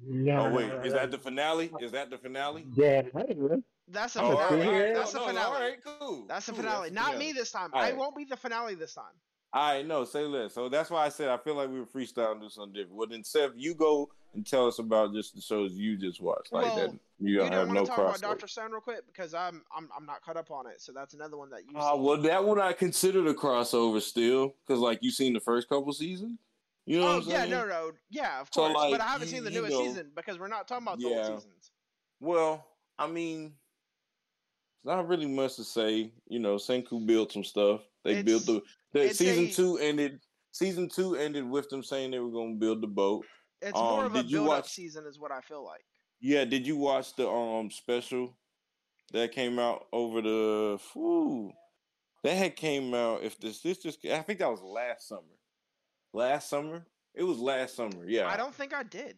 [0.02, 0.98] No, oh wait, no, is no.
[1.00, 1.70] that the finale?
[1.80, 2.66] Is that the finale?
[2.74, 3.02] Yeah,
[3.86, 4.38] That's the Oh, finale.
[4.38, 4.92] right, all finale.
[4.94, 5.44] That's no, the finale.
[5.54, 6.26] all right, cool.
[6.26, 6.90] That's the cool, finale.
[6.90, 7.70] Not me this time.
[7.74, 7.96] All I right.
[7.96, 9.12] won't be the finale this time.
[9.52, 10.54] I know, say less.
[10.54, 12.94] So that's why I said I feel like we were freestyling and do something different.
[12.96, 16.52] Well, then, Seth, you go and tell us about just the shows you just watched.
[16.52, 18.20] Like Well, that, you You don't don't have no to talk about.
[18.20, 20.80] Doctor Stone real quick because I'm I'm I'm not caught up on it.
[20.80, 21.72] So that's another one that you.
[21.74, 22.00] Ah, see.
[22.00, 25.92] well, that one I consider the crossover still, because like you seen the first couple
[25.92, 26.38] seasons.
[26.86, 27.50] You know oh what I'm yeah, saying?
[27.50, 28.74] no, no, yeah, of So, course.
[28.74, 30.86] like, but I haven't you- seen the you newest know- season because we're not talking
[30.86, 31.16] about the Yeah.
[31.28, 31.70] old seasons.
[32.20, 32.64] Well,
[32.98, 33.52] I mean,
[34.84, 36.12] there's not really much to say.
[36.28, 37.82] You know, Senku built some stuff.
[38.04, 38.62] They It's- built the,
[38.92, 40.20] the season a- two ended.
[40.52, 43.24] Season two ended with them saying they were going to build the boat.
[43.62, 45.84] It's more Um, of a did you build-up watch- season, is what I feel like.
[46.20, 48.36] Yeah, did you watch the um special
[49.12, 50.80] that came out over the?
[50.92, 51.52] Whew,
[52.24, 53.22] that had came out.
[53.22, 55.38] If this this just, I think that was last summer.
[56.12, 56.84] Last summer,
[57.14, 58.08] it was last summer.
[58.08, 59.16] Yeah, I don't think I did.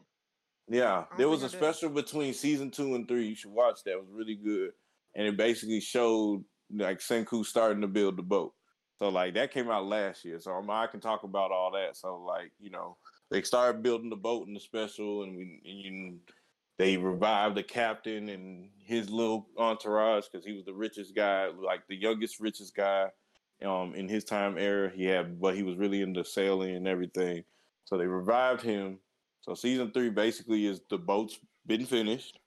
[0.68, 1.56] Yeah, there was a did.
[1.58, 3.26] special between season two and three.
[3.26, 3.92] You should watch that.
[3.92, 4.72] It was really good,
[5.14, 8.54] and it basically showed like Senku starting to build the boat.
[9.02, 10.38] So like that came out last year.
[10.38, 11.96] So I'm, I can talk about all that.
[11.96, 12.96] So like you know
[13.32, 16.18] they started building the boat in the special, and we and you,
[16.78, 21.80] they revived the captain and his little entourage because he was the richest guy, like
[21.88, 23.08] the youngest richest guy,
[23.64, 24.88] um in his time era.
[24.94, 27.42] He had, but he was really into sailing and everything.
[27.86, 29.00] So they revived him.
[29.40, 32.38] So season three basically is the boat's been finished,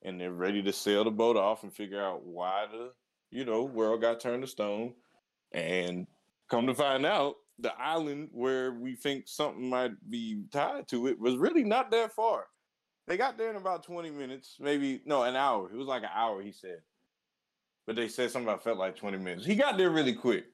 [0.00, 2.92] and they're ready to sail the boat off and figure out why the
[3.30, 4.94] you know world got turned to stone.
[5.52, 6.06] And
[6.50, 11.18] come to find out, the island where we think something might be tied to it
[11.18, 12.46] was really not that far.
[13.06, 15.70] They got there in about twenty minutes, maybe no, an hour.
[15.72, 16.78] It was like an hour, he said.
[17.86, 19.46] But they said something about felt like twenty minutes.
[19.46, 20.44] He got there really quick.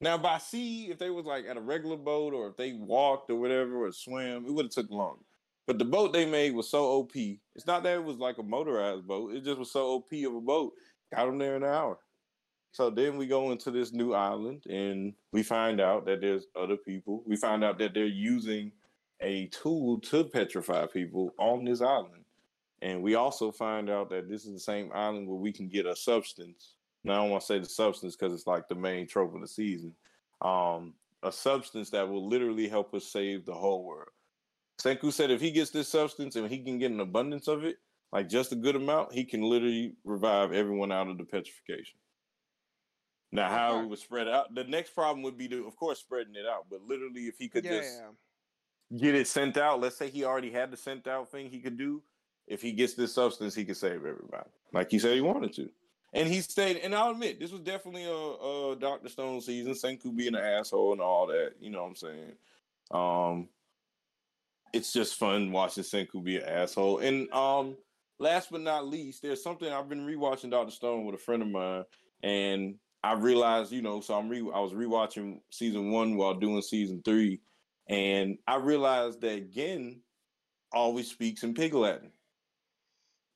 [0.00, 3.30] Now by sea, if they was like at a regular boat or if they walked
[3.30, 5.22] or whatever or swam, it would have took longer.
[5.66, 7.16] But the boat they made was so OP.
[7.16, 9.34] It's not that it was like a motorized boat.
[9.34, 10.74] It just was so OP of a boat.
[11.12, 11.98] Got them there in an hour.
[12.76, 16.76] So then we go into this new island and we find out that there's other
[16.76, 17.22] people.
[17.24, 18.70] We find out that they're using
[19.22, 22.26] a tool to petrify people on this island.
[22.82, 25.86] And we also find out that this is the same island where we can get
[25.86, 26.74] a substance.
[27.02, 29.40] Now I don't want to say the substance because it's like the main trope of
[29.40, 29.94] the season.
[30.42, 34.10] Um, a substance that will literally help us save the whole world.
[34.82, 37.78] Senku said if he gets this substance and he can get an abundance of it,
[38.12, 41.96] like just a good amount, he can literally revive everyone out of the petrification.
[43.36, 46.34] Now, how it was spread out, the next problem would be to, of course, spreading
[46.36, 46.66] it out.
[46.70, 48.00] But literally, if he could yeah, just
[48.96, 51.76] get it sent out, let's say he already had the sent out thing he could
[51.76, 52.02] do.
[52.46, 55.68] If he gets this substance, he could save everybody, like he said he wanted to.
[56.14, 56.78] And he stayed.
[56.78, 59.74] And I'll admit, this was definitely a, a Doctor Stone season.
[59.74, 61.52] Senku being an asshole and all that.
[61.60, 62.32] You know what I'm saying?
[62.90, 63.48] Um,
[64.72, 67.00] it's just fun watching Senku be an asshole.
[67.00, 67.76] And um,
[68.18, 71.48] last but not least, there's something I've been rewatching Doctor Stone with a friend of
[71.48, 71.84] mine,
[72.22, 72.76] and
[73.06, 77.02] I realized, you know, so I'm re I was rewatching season one while doing season
[77.04, 77.40] three,
[77.88, 80.00] and I realized that Gen
[80.72, 82.10] always speaks in Pig Latin,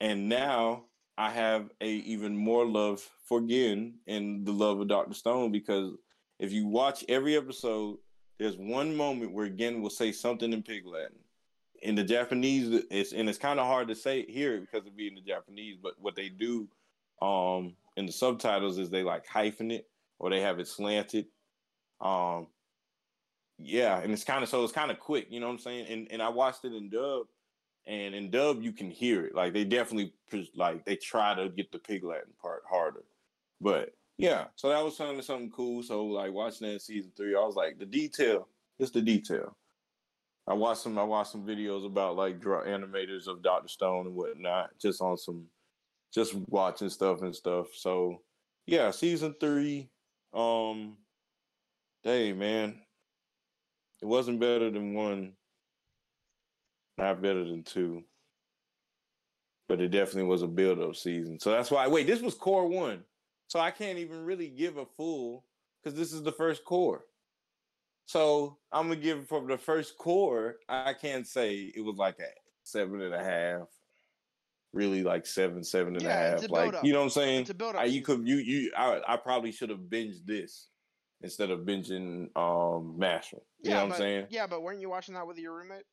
[0.00, 5.14] and now I have a even more love for Gen and the love of Doctor
[5.14, 5.92] Stone because
[6.40, 7.98] if you watch every episode,
[8.40, 11.18] there's one moment where Gen will say something in Pig Latin.
[11.82, 14.96] In the Japanese, it's and it's kind of hard to say hear it because of
[14.96, 15.76] being the Japanese.
[15.80, 16.66] But what they do
[17.22, 19.88] um, in the subtitles is they like hyphen it
[20.18, 21.26] or they have it slanted.
[22.00, 22.46] Um,
[23.58, 25.86] yeah, and it's kind of so it's kind of quick, you know what I'm saying?
[25.88, 27.26] And and I watched it in dub,
[27.86, 29.34] and in dub you can hear it.
[29.34, 30.14] Like they definitely
[30.54, 33.04] like they try to get the Pig Latin part harder,
[33.60, 34.46] but yeah.
[34.56, 35.82] So that was something something cool.
[35.82, 39.56] So like watching that in season three, I was like the detail, it's the detail.
[40.46, 44.14] I watched some I watched some videos about like draw animators of Doctor Stone and
[44.14, 45.44] whatnot, just on some
[46.12, 47.68] just watching stuff and stuff.
[47.74, 48.22] So
[48.66, 49.90] yeah, season three.
[50.32, 50.96] Um
[52.02, 52.80] hey man.
[54.02, 55.32] It wasn't better than one.
[56.96, 58.02] Not better than two.
[59.68, 61.38] But it definitely was a build up season.
[61.38, 63.04] So that's why wait, this was core one.
[63.48, 65.44] So I can't even really give a full
[65.82, 67.04] because this is the first core.
[68.06, 72.28] So I'm gonna give from the first core, I can't say it was like a
[72.64, 73.68] seven and a half.
[74.72, 76.50] Really like seven, seven and a Yeah, it's half.
[76.50, 77.40] a Like you know what I'm saying?
[77.42, 77.82] It's a build up.
[77.82, 80.68] I, you could you you I, I probably should have binged this
[81.22, 83.40] instead of binging um Mashle.
[83.62, 84.26] You know what I'm saying?
[84.30, 85.84] Yeah, but weren't you watching that with your roommate?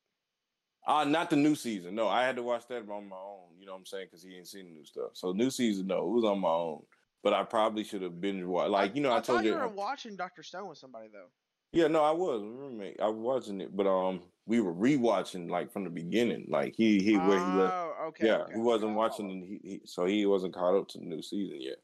[0.85, 1.95] Uh not the new season.
[1.95, 3.49] No, I had to watch that on my own.
[3.57, 4.07] You know what I'm saying?
[4.11, 5.11] Because he ain't seen the new stuff.
[5.13, 6.83] So new season, no, it was on my own.
[7.23, 8.69] But I probably should have binge watched.
[8.69, 9.53] Like you know, I, I told you.
[9.53, 11.29] you were watching Doctor Stone with somebody though.
[11.73, 12.99] Yeah, no, I was roommate.
[13.01, 16.47] I was watching it, but um, we were rewatching like from the beginning.
[16.49, 17.73] Like he he where he left.
[17.75, 18.27] Oh, okay.
[18.27, 18.95] yeah, okay, he wasn't okay.
[18.95, 21.77] watching, and he, he so he wasn't caught up to the new season yet.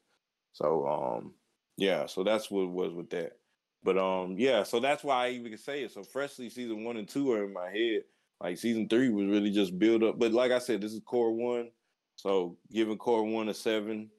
[0.54, 1.34] So um,
[1.76, 3.32] yeah, so that's what it was with that.
[3.82, 5.92] But um, yeah, so that's why I even can say it.
[5.92, 8.02] So freshly, season one and two are in my head.
[8.40, 10.18] Like season three was really just build up.
[10.18, 11.70] But like I said, this is core one.
[12.16, 14.10] So giving core one a seven,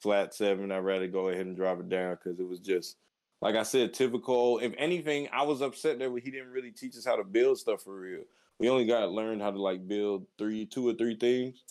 [0.00, 0.70] flat seven.
[0.70, 2.96] I'd rather go ahead and drop it down because it was just
[3.44, 4.58] like I said, typical.
[4.58, 7.82] If anything, I was upset that he didn't really teach us how to build stuff
[7.82, 8.22] for real.
[8.58, 11.62] We only got to learn how to like build three, two or three things,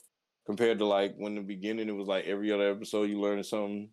[0.45, 3.89] compared to like when the beginning it was like every other episode you learning something.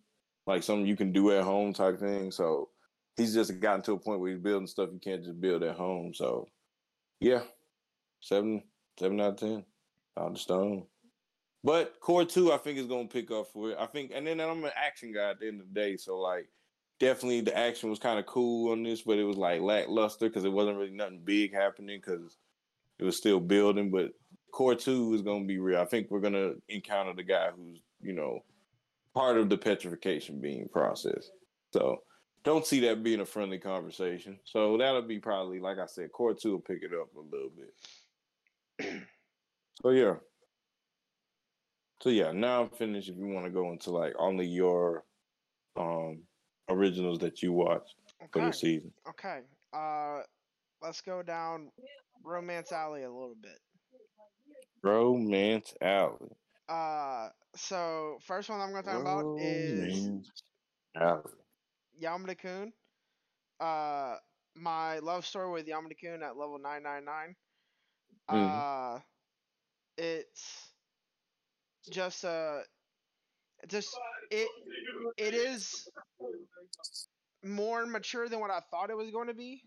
[0.47, 2.31] like something you can do at home type thing.
[2.31, 2.69] So
[3.17, 5.75] he's just gotten to a point where he's building stuff you can't just build at
[5.75, 6.13] home.
[6.13, 6.47] So
[7.19, 7.41] yeah,
[8.19, 8.63] seven
[8.99, 9.65] seven out of ten
[10.19, 10.85] out of stone.
[11.63, 13.77] But core two, I think is gonna pick up for it.
[13.79, 16.17] I think, and then I'm an action guy at the end of the day, so
[16.17, 16.47] like
[17.01, 20.45] definitely the action was kind of cool on this, but it was like lackluster because
[20.45, 22.37] it wasn't really nothing big happening because
[22.99, 23.89] it was still building.
[23.89, 24.11] But
[24.53, 25.81] core two is gonna be real.
[25.81, 28.39] I think we're gonna encounter the guy who's you know
[29.15, 31.31] part of the petrification being process.
[31.73, 32.03] So
[32.43, 34.39] don't see that being a friendly conversation.
[34.45, 37.51] So that'll be probably like I said, core two will pick it up a little
[38.77, 39.01] bit.
[39.81, 40.13] so yeah.
[42.03, 43.09] So yeah, now I'm finished.
[43.09, 45.03] If you want to go into like only your
[45.75, 46.19] um
[46.71, 48.29] originals that you watched okay.
[48.31, 48.91] for the season.
[49.09, 49.39] Okay.
[49.73, 50.21] Uh
[50.81, 51.71] let's go down
[52.23, 53.59] Romance Alley a little bit.
[54.83, 56.31] Romance Alley.
[56.69, 60.31] Uh so first one I'm gonna talk Romance about is
[60.95, 61.21] Alley.
[62.01, 62.73] Yamada Kun.
[63.59, 64.15] Uh
[64.55, 67.35] my love story with Yamada Kun at level nine nine nine.
[68.29, 68.95] Mm-hmm.
[68.97, 68.99] Uh
[69.97, 70.71] it's
[71.89, 72.59] just uh
[73.67, 73.89] just
[74.31, 74.47] it
[75.17, 75.87] it is
[77.43, 79.63] more mature than what I thought it was going to be.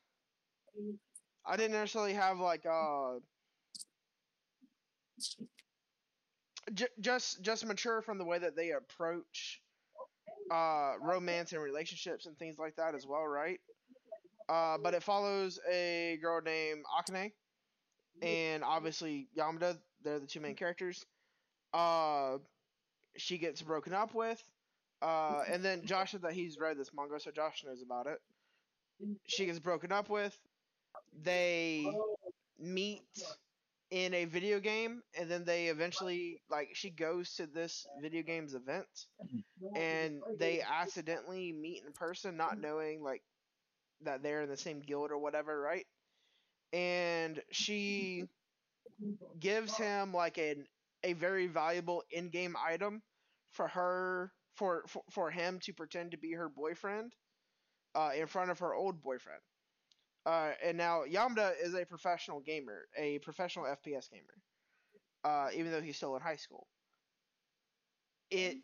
[1.47, 3.19] I didn't necessarily have like uh
[6.73, 9.61] j- just just mature from the way that they approach
[10.53, 13.61] uh romance and relationships and things like that as well, right?
[14.49, 17.33] Uh, but it follows a girl named Akane
[18.23, 19.79] and obviously Yamada.
[20.05, 21.05] They're the two main characters
[21.75, 22.39] uh,
[23.17, 24.43] she gets broken up with.
[25.03, 28.19] Uh, and then Josh said that he's read this manga, so Josh knows about it.
[29.27, 30.37] She gets broken up with.
[31.13, 32.01] They
[32.59, 33.05] meet
[33.91, 38.55] in a video game, and then they eventually like she goes to this video games
[38.55, 38.89] event,
[39.75, 43.23] and they accidentally meet in person, not knowing like
[44.03, 45.87] that they're in the same guild or whatever, right?
[46.73, 48.25] And she
[49.39, 50.67] gives him like an
[51.05, 53.03] a very valuable in-game item
[53.53, 57.15] for her for for, for him to pretend to be her boyfriend
[57.95, 59.41] uh, in front of her old boyfriend.
[60.27, 64.37] Uh, and now Yamada is a professional gamer, a professional FPS gamer,
[65.25, 66.69] uh, even though he's still in high school.
[68.31, 68.59] It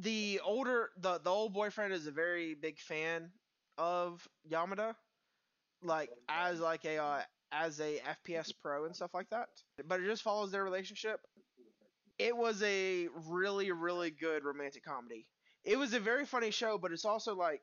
[0.00, 3.30] the older the the old boyfriend is a very big fan
[3.76, 4.94] of Yamada,
[5.82, 7.22] like as like a uh,
[7.52, 9.48] as a FPS pro and stuff like that.
[9.86, 11.20] But it just follows their relationship.
[12.18, 15.26] It was a really, really good romantic comedy.
[15.64, 17.60] It was a very funny show, but it's also like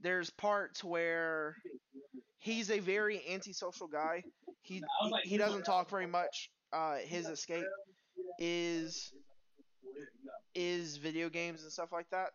[0.00, 1.56] there's parts where
[2.38, 4.22] he's a very antisocial guy.
[4.62, 4.82] He
[5.24, 6.50] he doesn't talk very much.
[6.72, 7.64] Uh, his escape
[8.38, 9.12] is
[10.54, 12.32] is video games and stuff like that.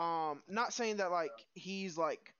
[0.00, 2.34] Um, not saying that like he's like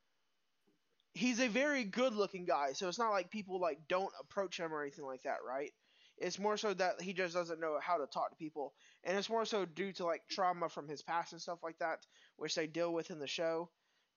[1.15, 4.73] he's a very good looking guy, so it's not like people like don't approach him
[4.73, 5.71] or anything like that, right?
[6.19, 9.31] It's more so that he just doesn't know how to talk to people, and it's
[9.31, 12.07] more so due to like trauma from his past and stuff like that,
[12.37, 13.71] which they deal with in the show.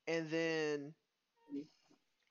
[0.08, 0.94] And then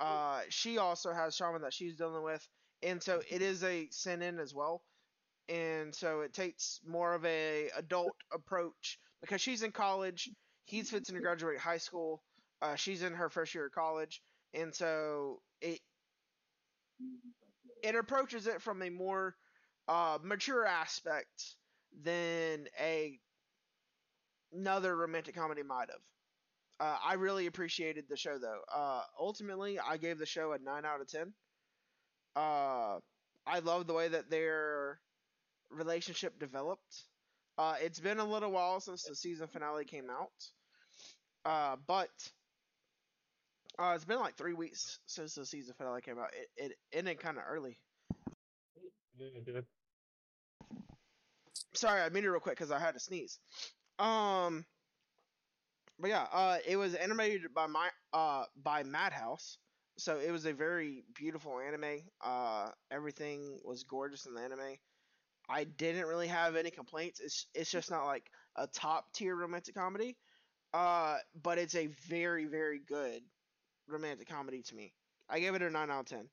[0.00, 2.46] uh, she also has trauma that she's dealing with,
[2.82, 4.82] and so it is a seinen as well.
[5.48, 10.30] And so it takes more of a adult approach because she's in college,
[10.66, 12.22] he's fixing to graduate high school,
[12.62, 14.22] uh, she's in her first year of college,
[14.54, 15.80] and so it
[17.82, 19.36] it approaches it from a more
[19.88, 21.56] uh, mature aspect
[22.02, 23.18] than a
[24.52, 26.00] another romantic comedy might have.
[26.80, 28.62] Uh, I really appreciated the show though.
[28.74, 31.34] Uh, ultimately, I gave the show a nine out of ten.
[32.36, 32.98] Uh,
[33.46, 35.00] I love the way that their
[35.70, 37.04] relationship developed.
[37.58, 40.32] Uh, it's been a little while since the season finale came out,
[41.44, 42.10] uh, but
[43.78, 46.30] uh, it's been like three weeks since the season finale came out.
[46.32, 47.78] It, it ended kind of early.
[51.74, 53.38] Sorry, I it real quick because I had to sneeze.
[53.98, 54.64] Um,
[55.98, 59.58] but yeah, uh, it was animated by my uh by Madhouse,
[59.98, 62.02] so it was a very beautiful anime.
[62.20, 64.76] Uh, everything was gorgeous in the anime.
[65.48, 67.20] I didn't really have any complaints.
[67.20, 70.16] It's it's just not like a top tier romantic comedy.
[70.72, 73.22] Uh, but it's a very very good
[73.88, 74.92] romantic comedy to me.
[75.28, 76.28] I gave it a nine out of ten.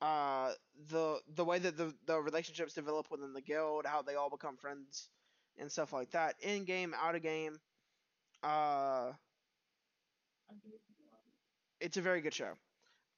[0.00, 0.52] Uh,
[0.90, 4.56] the the way that the the relationships develop within the guild, how they all become
[4.56, 5.08] friends,
[5.56, 7.58] and stuff like that, in game, out of game.
[8.42, 9.12] Uh,
[11.80, 12.52] it's a very good show.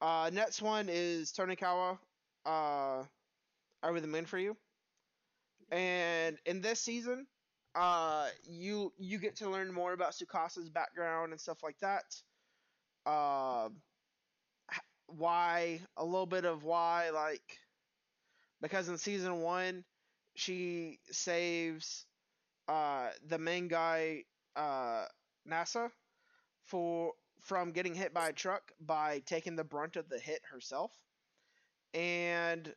[0.01, 1.97] Uh, next one is Tonikawa.
[2.45, 3.03] Uh,
[3.83, 4.57] over the moon for you.
[5.71, 7.27] And in this season,
[7.75, 12.03] uh, you you get to learn more about Tsukasa's background and stuff like that.
[13.05, 13.69] Uh,
[15.07, 17.59] why a little bit of why like
[18.61, 19.83] because in season one
[20.35, 22.05] she saves
[22.69, 24.23] uh the main guy
[24.55, 25.05] uh
[25.49, 25.91] Nasa
[26.65, 30.91] for from getting hit by a truck by taking the brunt of the hit herself
[31.93, 32.73] and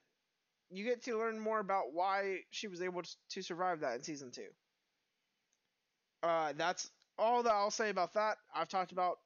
[0.70, 4.30] you get to learn more about why she was able to survive that in season
[4.30, 4.48] two.
[6.22, 8.38] Uh, that's all that I'll say about that.
[8.54, 9.18] I've talked about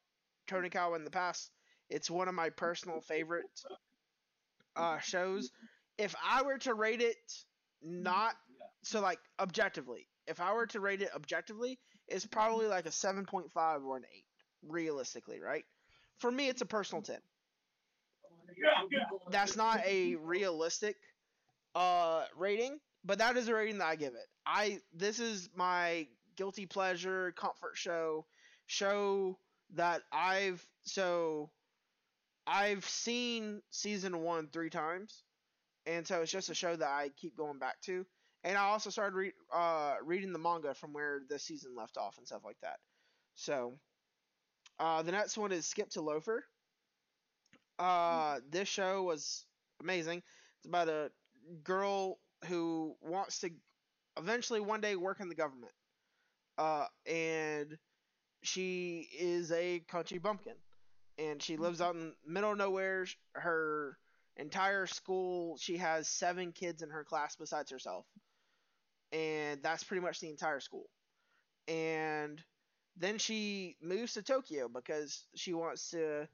[0.48, 1.50] Tonikawa in the past.
[1.90, 3.44] It's one of my personal favorite
[4.76, 5.50] uh, shows.
[5.96, 7.16] If I were to rate it,
[7.82, 8.34] not
[8.82, 13.84] so like objectively, if I were to rate it objectively, it's probably like a 7.5
[13.84, 14.24] or an 8,
[14.68, 15.64] realistically, right?
[16.18, 17.16] For me, it's a personal 10.
[19.30, 20.96] That's not a realistic
[21.74, 24.26] uh, rating, but that is a rating that I give it.
[24.46, 28.24] I this is my guilty pleasure comfort show
[28.66, 29.38] show
[29.74, 31.50] that I've so
[32.46, 35.24] I've seen season one three times,
[35.86, 38.06] and so it's just a show that I keep going back to.
[38.44, 42.18] And I also started re- uh, reading the manga from where the season left off
[42.18, 42.78] and stuff like that.
[43.36, 43.78] So
[44.78, 46.44] uh, the next one is Skip to Loafer.
[47.78, 49.44] Uh, this show was
[49.80, 50.22] amazing.
[50.58, 51.10] It's about a
[51.62, 53.50] girl who wants to
[54.18, 55.72] eventually one day work in the government.
[56.58, 57.78] Uh, and
[58.42, 60.56] she is a country bumpkin.
[61.18, 63.06] And she lives out in middle of nowhere.
[63.34, 63.98] Her
[64.36, 68.06] entire school, she has seven kids in her class besides herself.
[69.12, 70.88] And that's pretty much the entire school.
[71.66, 72.42] And
[72.96, 76.28] then she moves to Tokyo because she wants to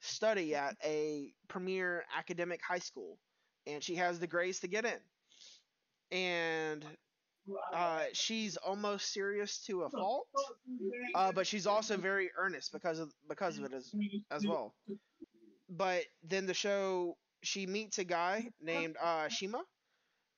[0.00, 3.18] study at a premier academic high school
[3.66, 4.98] and she has the grades to get in.
[6.10, 6.84] And
[7.72, 10.28] uh, she's almost serious to a fault,
[11.14, 13.94] uh, but she's also very earnest because of because of it as
[14.30, 14.74] as well.
[15.68, 19.64] But then the show, she meets a guy named uh, Shima,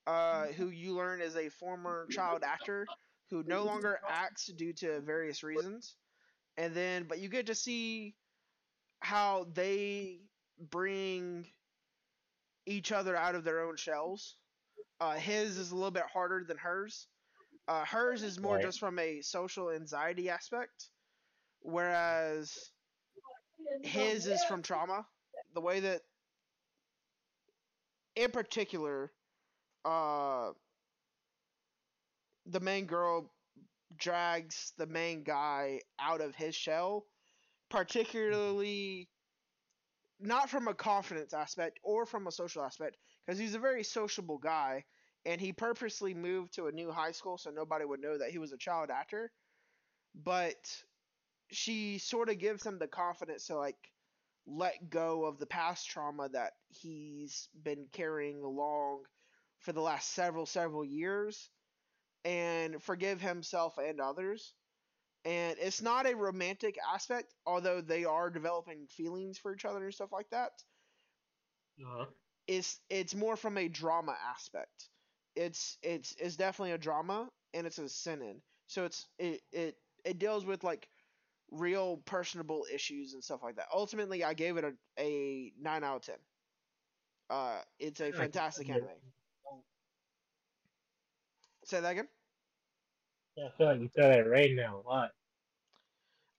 [0.06, 2.86] uh, who you learn is a former child actor
[3.30, 5.96] who no longer acts due to various reasons.
[6.56, 8.16] And then, but you get to see
[9.00, 10.20] how they
[10.58, 11.52] bring
[12.66, 14.36] each other out of their own shells.
[15.00, 17.08] Uh, his is a little bit harder than hers.
[17.68, 18.62] Uh, hers is more Right.
[18.62, 20.90] just from a social anxiety aspect,
[21.60, 22.72] whereas
[23.82, 25.06] his is from trauma.
[25.54, 26.02] The way that,
[28.16, 29.12] in particular,
[29.84, 30.52] uh,
[32.46, 33.32] the main girl
[33.96, 37.06] drags the main guy out of his shell,
[37.70, 39.10] particularly
[40.20, 42.96] not from a confidence aspect or from a social aspect,
[43.28, 44.86] because he's a very sociable guy,
[45.26, 48.38] and he purposely moved to a new high school so nobody would know that he
[48.38, 49.34] was a child actor.
[50.14, 50.84] But
[51.52, 53.92] she sort of gives him the confidence to like
[54.46, 59.04] let go of the past trauma that he's been carrying along
[59.60, 61.52] for the last several several years
[62.24, 64.56] and forgive himself and others
[65.24, 69.94] and it's not a romantic aspect although they are developing feelings for each other and
[69.94, 70.52] stuff like that
[71.78, 72.27] Uh-huh.
[72.48, 74.90] It's it's more from a drama aspect.
[75.36, 80.18] It's it's it's definitely a drama and it's a sin so it's it it it
[80.18, 80.88] deals with like
[81.50, 83.66] real personable issues and stuff like that.
[83.74, 86.18] Ultimately i gave it a, a 9 out of 10
[87.30, 88.88] uh it's a fantastic anime.
[91.64, 92.08] Say that again?
[93.36, 95.12] Yeah, I feel like you said that right now a lot.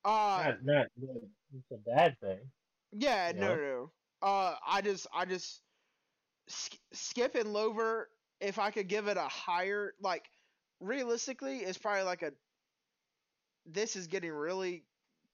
[0.05, 0.87] uh Not, not
[1.53, 2.51] it's a bad thing.
[2.91, 3.55] Yeah, no, Yeah.
[3.55, 3.91] no, no.
[4.21, 5.61] Uh, I just, I just
[6.49, 8.09] sk- skip and Lover.
[8.41, 10.29] If I could give it a higher, like,
[10.79, 12.31] realistically, it's probably like a.
[13.65, 14.83] This is getting really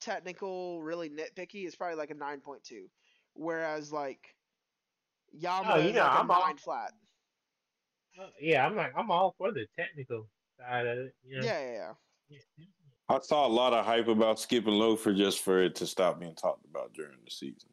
[0.02, 1.66] technical, really nitpicky.
[1.66, 2.88] It's probably like a nine point two,
[3.34, 4.36] whereas like
[5.32, 6.92] Yama Oh, you is know, like a I'm all- nine flat.
[8.20, 10.28] Uh, yeah, I'm like I'm all for the technical
[10.60, 11.16] side of it.
[11.24, 11.46] You know?
[11.46, 11.92] Yeah, yeah, yeah.
[12.58, 12.66] Yeah.
[13.10, 16.34] I saw a lot of hype about skipping Loafer just for it to stop being
[16.36, 17.70] talked about during the season.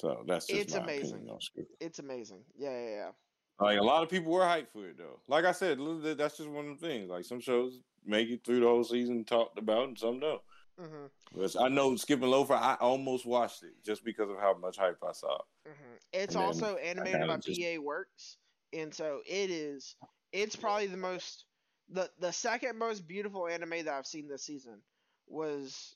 [0.00, 1.10] So that's just It's my amazing.
[1.10, 1.66] opinion on Skip.
[1.78, 2.40] It's amazing.
[2.56, 3.10] Yeah, yeah, yeah.
[3.58, 5.20] Like a lot of people were hyped for it though.
[5.28, 5.78] Like I said,
[6.16, 7.10] that's just one of the things.
[7.10, 10.40] Like some shows make it through the whole season talked about, and some don't.
[10.78, 12.54] hmm But I know Skipping Loafer.
[12.54, 15.36] I almost watched it just because of how much hype I saw.
[15.66, 15.72] hmm
[16.14, 18.38] It's And also animated by just- PA Works,
[18.72, 19.94] and so it is.
[20.32, 21.44] It's probably the most
[21.90, 24.80] the the second most beautiful anime that I've seen this season
[25.26, 25.94] was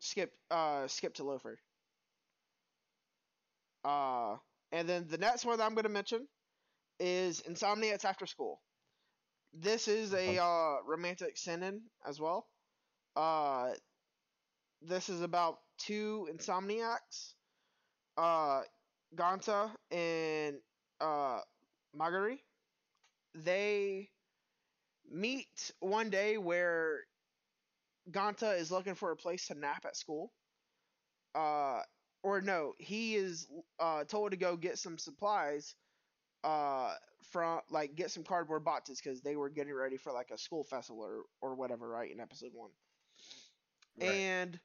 [0.00, 1.58] Skip uh Skip to Loafer.
[3.86, 4.36] Uh,
[4.72, 6.26] and then the next one that I'm going to mention
[7.00, 8.60] is Insomniacs After School.
[9.52, 12.46] this is a uh, romantic seinen as well.
[13.16, 13.72] Uh,
[14.82, 17.34] this is about two insomniacs,
[18.18, 18.62] uh,
[19.16, 20.56] Ganta and
[21.00, 21.40] uh,
[21.98, 22.38] Magari.
[23.34, 24.10] They
[25.10, 27.00] meet one day where
[28.10, 30.32] Ganta is looking for a place to nap at school.
[31.34, 31.82] Uh,
[32.26, 33.48] or no, he is
[33.80, 35.76] uh, told to go get some supplies
[36.44, 36.94] uh,
[37.30, 40.64] from like get some cardboard boxes because they were getting ready for like a school
[40.64, 42.12] festival or, or whatever, right?
[42.12, 42.70] In episode one,
[43.96, 44.24] Right.
[44.24, 44.60] and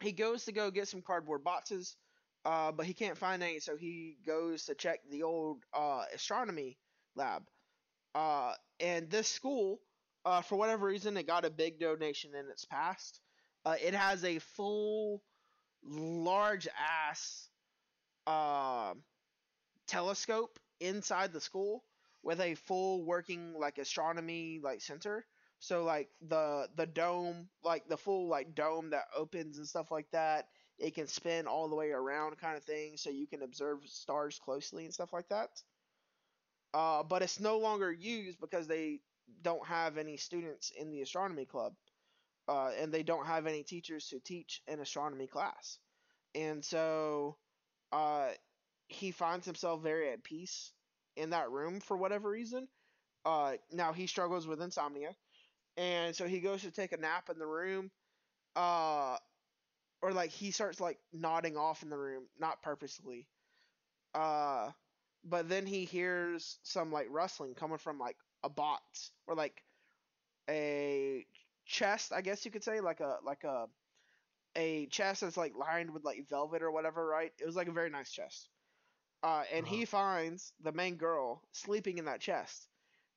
[0.00, 1.96] he goes to go get some cardboard boxes,
[2.44, 6.78] uh, but he can't find any, so he goes to check the old uh, astronomy
[7.16, 7.48] lab.
[8.14, 9.80] Uh, and this school,
[10.24, 13.20] uh, for whatever reason, it got a big donation in its past.
[13.64, 15.22] Uh, it has a full,
[15.84, 17.48] large ass
[18.26, 18.94] uh,
[19.86, 21.84] telescope inside the school
[22.22, 25.26] with a full working like astronomy like center.
[25.58, 30.10] So like the the dome, like the full like dome that opens and stuff like
[30.12, 33.80] that, it can spin all the way around kind of thing, so you can observe
[33.86, 35.50] stars closely and stuff like that.
[36.72, 39.00] Uh, but it's no longer used because they
[39.42, 41.74] don't have any students in the astronomy club,
[42.50, 45.78] uh, and they don't have any teachers to teach an astronomy class,
[46.34, 47.36] and so
[47.92, 48.28] uh,
[48.88, 50.72] he finds himself very at peace
[51.16, 52.68] in that room for whatever reason.
[53.24, 55.14] Uh, now he struggles with insomnia,
[55.76, 57.90] and so he goes to take a nap in the room,
[58.56, 59.16] uh,
[60.02, 63.26] or like he starts like nodding off in the room, not purposely.
[64.14, 64.70] Uh,
[65.24, 69.62] but then he hears some like rustling coming from like a box or like
[70.50, 71.26] a
[71.70, 73.66] chest, I guess you could say, like a like a
[74.56, 77.32] a chest that's like lined with like velvet or whatever, right?
[77.40, 78.48] It was like a very nice chest.
[79.22, 82.66] Uh, and he finds the main girl sleeping in that chest,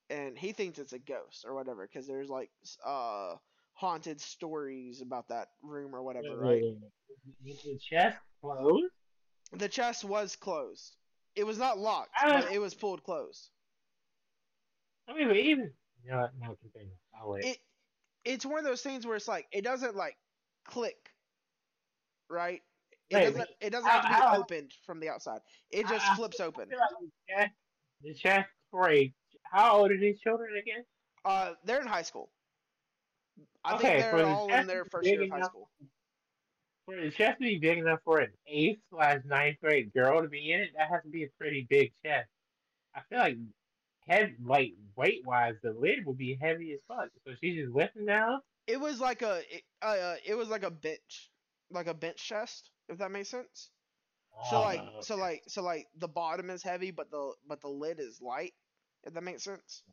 [0.10, 2.52] and he thinks it's a ghost or whatever because there's like
[2.86, 3.36] uh
[3.74, 6.62] haunted stories about that room or whatever, right?
[7.46, 8.94] Is the chest closed?
[9.54, 10.96] The chest was closed.
[11.36, 12.42] It was not locked, Ah.
[12.42, 13.50] but it was pulled closed.
[15.08, 15.72] I mean, even
[16.06, 16.94] what, no, continue.
[17.20, 17.46] I'll wait.
[17.46, 17.58] It
[18.26, 20.18] it's one of those things where it's like it doesn't like
[20.66, 21.12] click,
[22.30, 22.62] right?
[23.10, 23.50] It Wait, doesn't.
[23.62, 25.42] It doesn't have to be How- how- opened from the outside.
[25.72, 26.70] It just I- I flips open.
[26.70, 27.52] like the chest,
[28.02, 29.14] the chest for a.
[29.44, 30.84] How old are these children again?
[31.26, 32.32] Uh, they're in high school.
[33.64, 35.70] I Okay, think they're the all in their first year of high enough- school.
[36.86, 40.28] For the chest to be big enough for an eighth slash ninth grade girl to
[40.28, 42.30] be in it, that has to be a pretty big chest.
[42.94, 43.38] I feel like
[44.08, 47.10] head like weight wise, the lid will be heavy as fuck.
[47.26, 48.42] So she's just lifting down.
[48.68, 51.32] It was like a, it, uh, it was like a bench,
[51.70, 53.72] like a bench chest, if that makes sense.
[54.42, 57.70] So like, Oh, so like, so like, the bottom is heavy, but the but the
[57.70, 58.54] lid is light,
[59.04, 59.84] if that makes sense.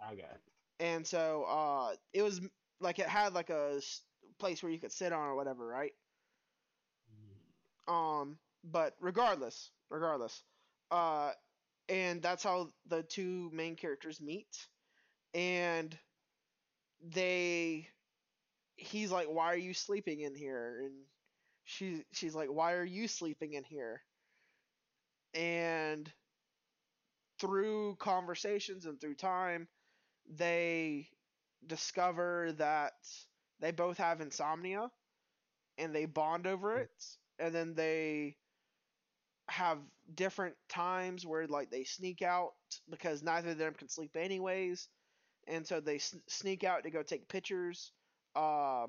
[0.00, 0.42] I got it.
[0.78, 2.40] and so uh it was
[2.80, 3.80] like it had like a
[4.38, 5.92] place where you could sit on or whatever right
[7.88, 10.42] um but regardless regardless
[10.90, 11.32] uh
[11.90, 14.48] and that's how the two main characters meet.
[15.34, 15.98] And
[17.12, 17.88] they
[18.76, 20.80] he's like why are you sleeping in here?
[20.84, 20.92] And
[21.64, 24.02] she she's like why are you sleeping in here?
[25.34, 26.12] And
[27.40, 29.68] through conversations and through time
[30.36, 31.08] they
[31.66, 32.94] discover that
[33.60, 34.90] they both have insomnia
[35.78, 36.90] and they bond over it.
[37.38, 38.36] And then they
[39.50, 39.78] have
[40.14, 42.52] different times where like they sneak out
[42.90, 44.88] because neither of them can sleep anyways.
[45.48, 47.92] And so they s- sneak out to go take pictures
[48.36, 48.86] uh,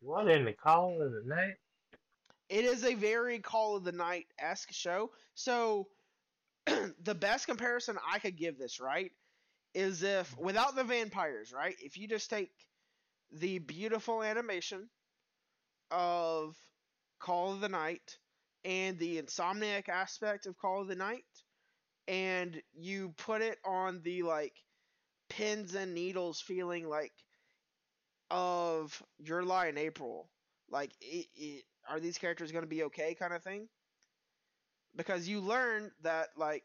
[0.00, 1.56] What in the call of the night?
[2.48, 5.10] it is a very call of the night esque show.
[5.34, 5.88] So
[6.66, 9.12] the best comparison i could give this right
[9.74, 12.50] is if without the vampires right if you just take
[13.32, 14.88] the beautiful animation
[15.90, 16.56] of
[17.20, 18.18] call of the night
[18.64, 21.24] and the insomniac aspect of call of the night
[22.08, 24.54] and you put it on the like
[25.28, 27.12] pins and needles feeling like
[28.30, 30.30] of your lie in april.
[30.70, 33.68] Like it, it, are these characters going to be okay kind of thing?
[34.96, 36.64] Because you learn that like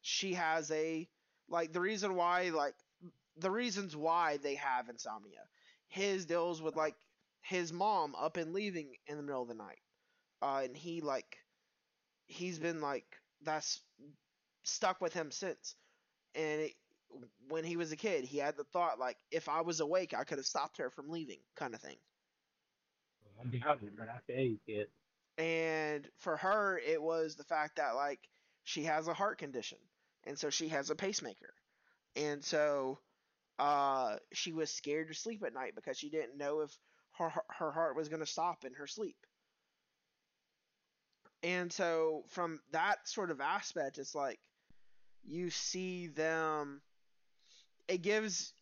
[0.00, 1.08] she has a
[1.48, 2.74] like the reason why like
[3.36, 5.44] the reasons why they have insomnia.
[5.88, 6.96] His deals with like
[7.42, 9.80] his mom up and leaving in the middle of the night
[10.42, 11.38] uh and he like
[12.26, 13.06] he's been like
[13.42, 13.80] that's
[14.64, 15.76] stuck with him since
[16.34, 16.72] and it,
[17.48, 20.24] when he was a kid he had the thought like if i was awake i
[20.24, 21.96] could have stopped her from leaving kind of thing
[23.40, 24.88] I doubt it, but I feel you, kid.
[25.38, 28.20] and for her it was the fact that like
[28.64, 29.78] she has a heart condition
[30.24, 31.54] and so she has a pacemaker
[32.16, 32.98] and so
[33.58, 36.76] uh, she was scared to sleep at night because she didn't know if
[37.18, 39.16] her her heart was going to stop in her sleep.
[41.42, 44.38] And so from that sort of aspect, it's like
[45.24, 46.80] you see them.
[47.88, 48.52] It gives.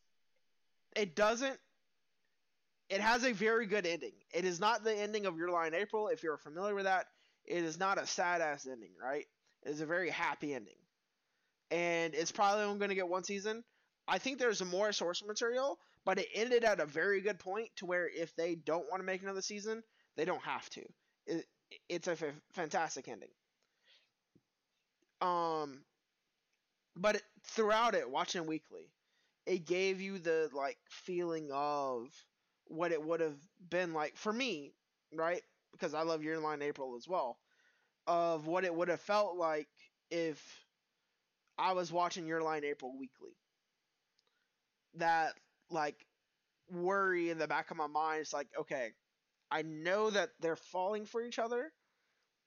[0.97, 1.59] It doesn't.
[2.89, 4.15] It has a very good ending.
[4.35, 6.09] It is not the ending of Your in April.
[6.09, 7.07] If you're familiar with that,
[7.45, 9.27] it is not a sad ass ending, right?
[9.63, 10.79] It is a very happy ending,
[11.71, 13.63] and it's probably only going to get one season.
[14.09, 17.87] I think there's more source material, but it ended at a very good point to
[17.87, 19.83] where if they don't want to make another season,
[20.17, 20.83] they don't have to.
[21.27, 21.45] It,
[21.89, 23.31] it's a f- fantastic ending.
[25.21, 25.85] Um,
[26.97, 28.91] but it, throughout it, watching weekly,
[29.47, 32.09] it gave you the like feeling of
[32.67, 33.39] what it would have
[33.71, 34.75] been like for me,
[35.15, 35.43] right?
[35.73, 37.39] Because I love Your Lie in April as well.
[38.07, 39.69] Of what it would have felt like
[40.11, 40.43] if
[41.59, 43.37] I was watching Your Lie in April weekly.
[44.95, 45.35] That
[45.71, 46.05] like
[46.71, 48.23] worry in the back of my mind.
[48.23, 48.91] It's like, okay,
[49.51, 51.73] I know that they're falling for each other.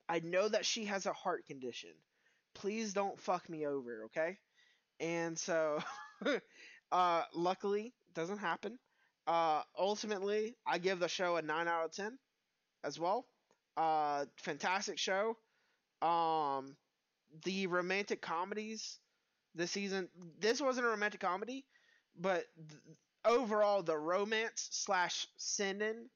[0.09, 1.91] I know that she has a heart condition.
[2.55, 4.37] Please don't fuck me over, okay?
[4.99, 5.79] And so,
[6.91, 8.79] uh, luckily, doesn't happen.
[9.27, 12.17] Uh, ultimately, I give the show a 9 out of 10
[12.83, 13.25] as well.
[13.77, 15.37] Uh, fantastic show.
[16.01, 16.75] Um,
[17.45, 18.99] the romantic comedies
[19.55, 21.65] this season, this wasn't a romantic comedy,
[22.19, 22.81] but th-
[23.25, 26.09] overall, the romance slash sending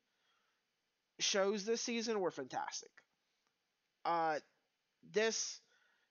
[1.20, 2.91] shows this season were fantastic.
[4.05, 4.39] Uh,
[5.11, 5.59] this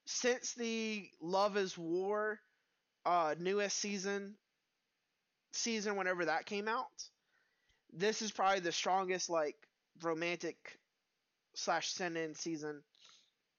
[0.06, 2.38] since the Love Is War
[3.04, 4.34] uh, newest season,
[5.52, 6.86] season whenever that came out,
[7.92, 9.56] this is probably the strongest like
[10.02, 10.78] romantic
[11.54, 12.82] slash send-in season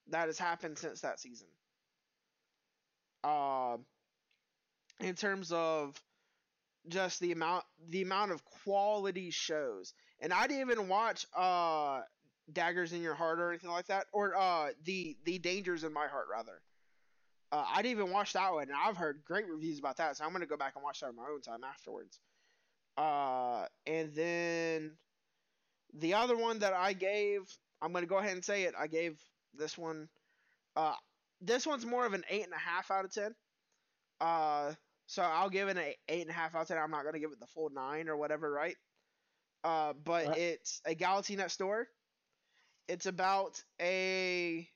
[0.10, 1.48] that has happened since that season.
[3.24, 3.78] Uh,
[5.00, 6.00] in terms of
[6.88, 9.94] just the amount the amount of quality shows.
[10.20, 12.02] And I didn't even watch uh
[12.52, 16.08] Daggers in Your Heart or anything like that, or uh the the Dangers in My
[16.08, 16.62] Heart rather.
[17.52, 20.26] Uh, I didn't even watch that one, and I've heard great reviews about that, so
[20.26, 22.20] I'm gonna go back and watch that on my own time afterwards.
[22.98, 24.98] Uh, and then
[25.94, 27.42] the other one that I gave,
[27.82, 28.74] I'm gonna go ahead and say it.
[28.78, 29.20] I gave
[29.54, 30.10] this one.
[30.76, 30.96] Uh,
[31.42, 33.34] this one's more of an eight and a half out of ten.
[34.20, 34.74] Uh,
[35.08, 36.78] so I'll give it an eight and a half out of ten.
[36.78, 38.76] I'm not gonna give it the full nine or whatever, right?
[39.68, 40.38] Uh, but Right.
[40.38, 41.90] it's a Galaxy Next Door.
[42.88, 44.70] It's about a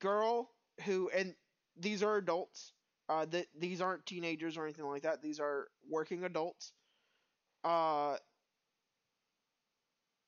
[0.00, 0.50] girl
[0.84, 1.34] who, and
[1.76, 2.72] these are adults.
[3.08, 5.22] Uh, th- these aren't teenagers or anything like that.
[5.22, 6.72] These are working adults.
[7.64, 8.16] Uh,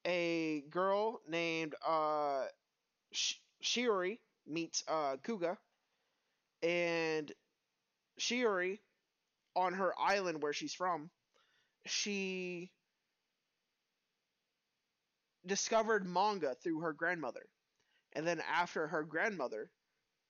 [0.06, 2.46] a girl named uh,
[3.12, 5.58] Sh- Shiori meets uh, Kuga,
[6.62, 7.32] and
[8.20, 8.80] Shiori,
[9.56, 11.10] on her island where she's from,
[11.88, 12.70] she
[15.46, 17.46] discovered manga through her grandmother.
[18.14, 19.70] And then after her grandmother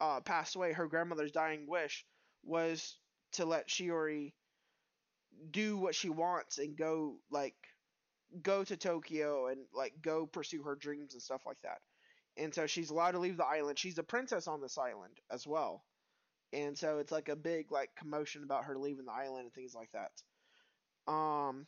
[0.01, 2.05] uh, passed away, her grandmother's dying wish
[2.45, 2.99] was
[3.33, 4.33] to let Shiori
[5.51, 7.55] do what she wants and go like
[8.43, 11.79] go to Tokyo and like go pursue her dreams and stuff like that.
[12.37, 13.79] And so she's allowed to leave the island.
[13.79, 15.85] She's a princess on this island as well.
[16.53, 19.75] And so it's like a big like commotion about her leaving the island and things
[19.75, 20.11] like that.
[21.07, 21.67] Um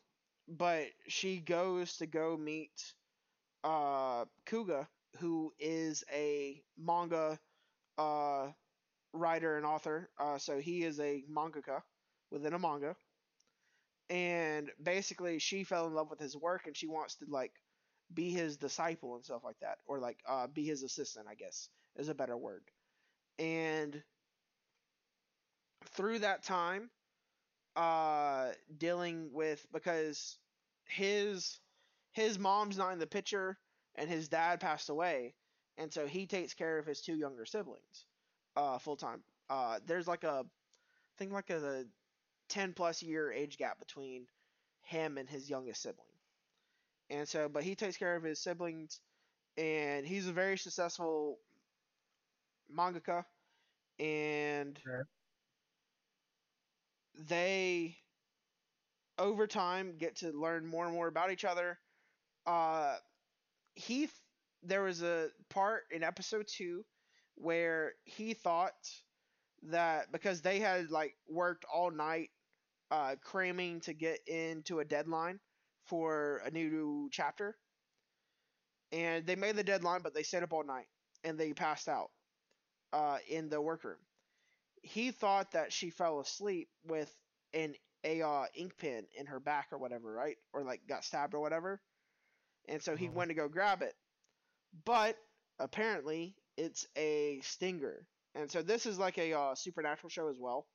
[0.48, 2.94] but she goes to go meet
[3.64, 4.88] uh Kuga
[5.18, 7.38] who is a manga
[7.98, 8.48] uh
[9.14, 10.10] writer and author.
[10.18, 11.82] Uh so he is a mangaka
[12.30, 12.96] within a manga.
[14.10, 17.52] And basically she fell in love with his work and she wants to like
[18.14, 21.68] be his disciple and stuff like that or like uh be his assistant, I guess
[21.96, 22.64] is a better word.
[23.38, 24.02] And
[25.84, 26.90] through that time
[27.78, 30.38] uh dealing with because
[30.86, 31.60] his
[32.12, 33.58] his mom's not in the picture
[33.96, 35.34] and his dad passed away.
[35.78, 38.06] And so he takes care of his two younger siblings
[38.56, 41.84] uh full time uh there's like a I think like a
[42.48, 44.26] 10 plus year age gap between
[44.82, 46.06] him and his youngest sibling.
[47.10, 49.00] And so but he takes care of his siblings
[49.56, 51.40] and he's a very successful
[52.68, 53.24] mangaka.
[53.98, 55.06] And Sure.
[57.18, 57.98] They
[59.18, 61.78] over time get to learn more and more about each other.
[62.46, 62.96] Uh,
[63.74, 64.08] he
[64.62, 66.84] there was a part in episode two
[67.36, 68.74] where he thought
[69.64, 72.30] that because they had like worked all night
[72.90, 75.40] uh, cramming to get into a deadline
[75.86, 77.56] for a new chapter,
[78.92, 80.86] and they made the deadline, but they stayed up all night
[81.24, 82.10] and they passed out
[82.94, 83.98] uh, in the workroom
[84.88, 87.14] he thought that she fell asleep with
[87.54, 87.74] an
[88.04, 90.36] a uh, ink pen in her back or whatever, right?
[90.52, 91.80] Or like got stabbed or whatever.
[92.68, 93.10] And so he Mhm.
[93.10, 93.94] went to go grab it.
[94.84, 95.16] But
[95.58, 98.08] apparently it's a stinger.
[98.34, 100.66] And so this is like a uh, supernatural show as well.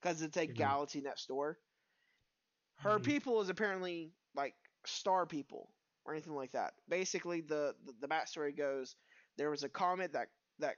[0.00, 0.46] Because it's a Mhm.
[0.46, 1.58] galaxy next door.
[2.76, 3.00] Her Mhm.
[3.00, 4.54] people is apparently like
[4.86, 5.74] star people
[6.04, 6.74] or anything like that.
[6.88, 8.96] Basically the, the, the backstory goes
[9.36, 10.28] there was a comet that
[10.58, 10.76] that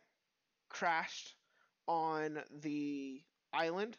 [0.69, 1.35] crashed
[1.89, 3.97] on the island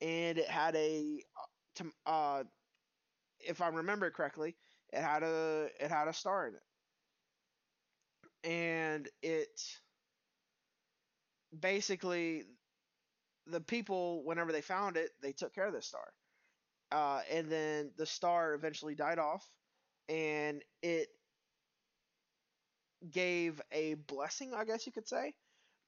[0.00, 1.22] and it had a
[2.06, 2.44] uh, uh
[3.40, 4.56] if I remember correctly,
[4.92, 6.62] it had a it had a star in it.
[8.44, 9.60] And it
[11.58, 12.44] basically
[13.46, 16.12] the people whenever they found it, they took care of the star.
[16.92, 19.48] Uh, and then the star eventually died off
[20.08, 21.08] and it
[23.10, 25.34] gave a blessing, I guess you could say,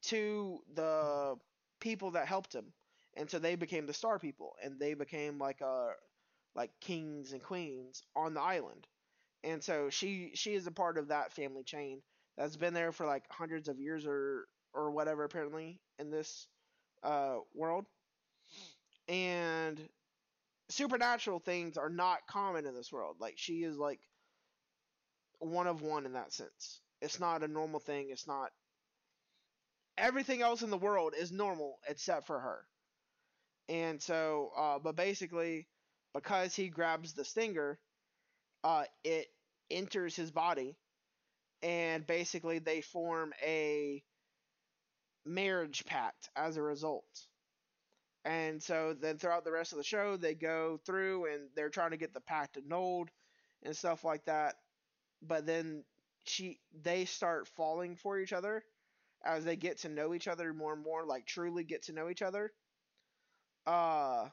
[0.02, 1.36] to the
[1.80, 2.72] people that helped him.
[3.16, 5.90] And so they became the star people and they became like uh
[6.54, 8.86] like kings and queens on the island.
[9.44, 12.02] And so she she is a part of that family chain
[12.36, 16.48] that's been there for like hundreds of years or or whatever apparently in this
[17.04, 17.86] uh world.
[19.08, 19.88] And
[20.70, 23.16] supernatural things are not common in this world.
[23.20, 24.00] Like she is like
[25.40, 26.80] one of one in that sense.
[27.00, 28.08] It's not a normal thing.
[28.10, 28.50] It's not
[29.98, 32.66] everything else in the world is normal except for her.
[33.68, 35.66] And so, uh, but basically,
[36.14, 37.78] because he grabs the stinger,
[38.64, 39.28] uh, it
[39.70, 40.76] enters his body,
[41.62, 44.02] and basically they form a
[45.24, 47.26] marriage pact as a result.
[48.24, 51.90] And so then throughout the rest of the show, they go through and they're trying
[51.90, 53.10] to get the pact annulled
[53.62, 54.56] and stuff like that.
[55.22, 55.84] But then
[56.26, 58.64] she they start falling for each other
[59.24, 62.08] as they get to know each other more and more, like truly get to know
[62.10, 62.52] each other.
[63.66, 64.28] Uh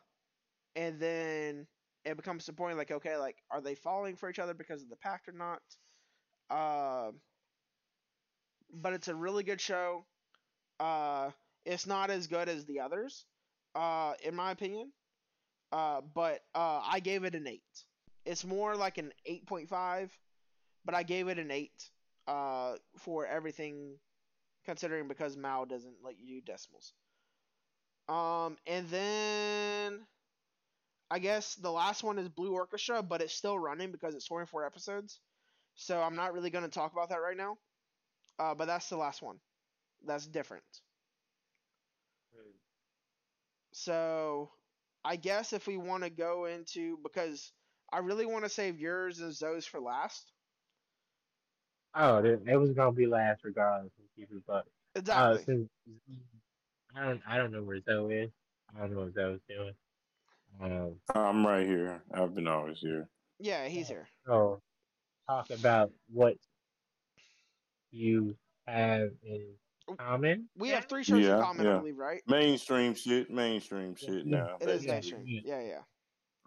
[0.75, 1.67] and then
[2.05, 4.89] it becomes the point like, okay, like are they falling for each other because of
[4.89, 5.61] the pact or not?
[6.49, 7.11] Uh,
[8.73, 10.05] but it's a really good show.
[10.79, 11.31] Uh,
[11.65, 13.25] it's not as good as the others,
[13.75, 14.91] uh, in my opinion.
[15.71, 17.63] Uh, but uh, I gave it an eight.
[18.25, 20.11] It's more like an eight point five,
[20.85, 21.91] but I gave it an eight.
[22.27, 23.95] Uh, for everything
[24.69, 26.93] considering because MAL doesn't let you do decimals.
[28.07, 30.05] Um, and then
[31.09, 34.65] I guess the last one is Blue Orchestra, but it's still running because it's 24
[34.65, 35.19] episodes.
[35.73, 37.57] So I'm not really going to talk about that right now.
[38.37, 39.39] Uh, but that's the last one.
[40.05, 40.63] That's different.
[43.73, 44.51] So
[45.03, 47.51] I guess if we want to go into because
[47.91, 50.31] I really want to save yours and Zoe's for last.
[51.95, 53.91] Oh, it, it was gonna be last regardless.
[54.23, 54.65] Of keep it but
[54.95, 54.99] uh,
[55.35, 55.67] Exactly.
[56.95, 58.31] I don't, I don't know where Zoe is.
[58.75, 59.73] I don't know what Zoe's doing.
[60.61, 62.01] Um, I'm right here.
[62.13, 63.07] I've been always here.
[63.39, 64.07] yeah, he's here.
[64.25, 64.59] so
[65.27, 66.35] talk about what
[67.91, 68.35] you
[68.67, 69.45] have in
[69.97, 70.49] common.
[70.57, 71.77] We have three shows Yeah, in common, I yeah.
[71.79, 72.21] believe, right?
[72.27, 73.29] Mainstream shit.
[73.29, 74.37] Mainstream shit Yeah.
[74.37, 74.57] now.
[74.59, 75.23] It is Yeah, mainstream.
[75.25, 75.41] yeah.
[75.45, 75.81] Yeah, yeah.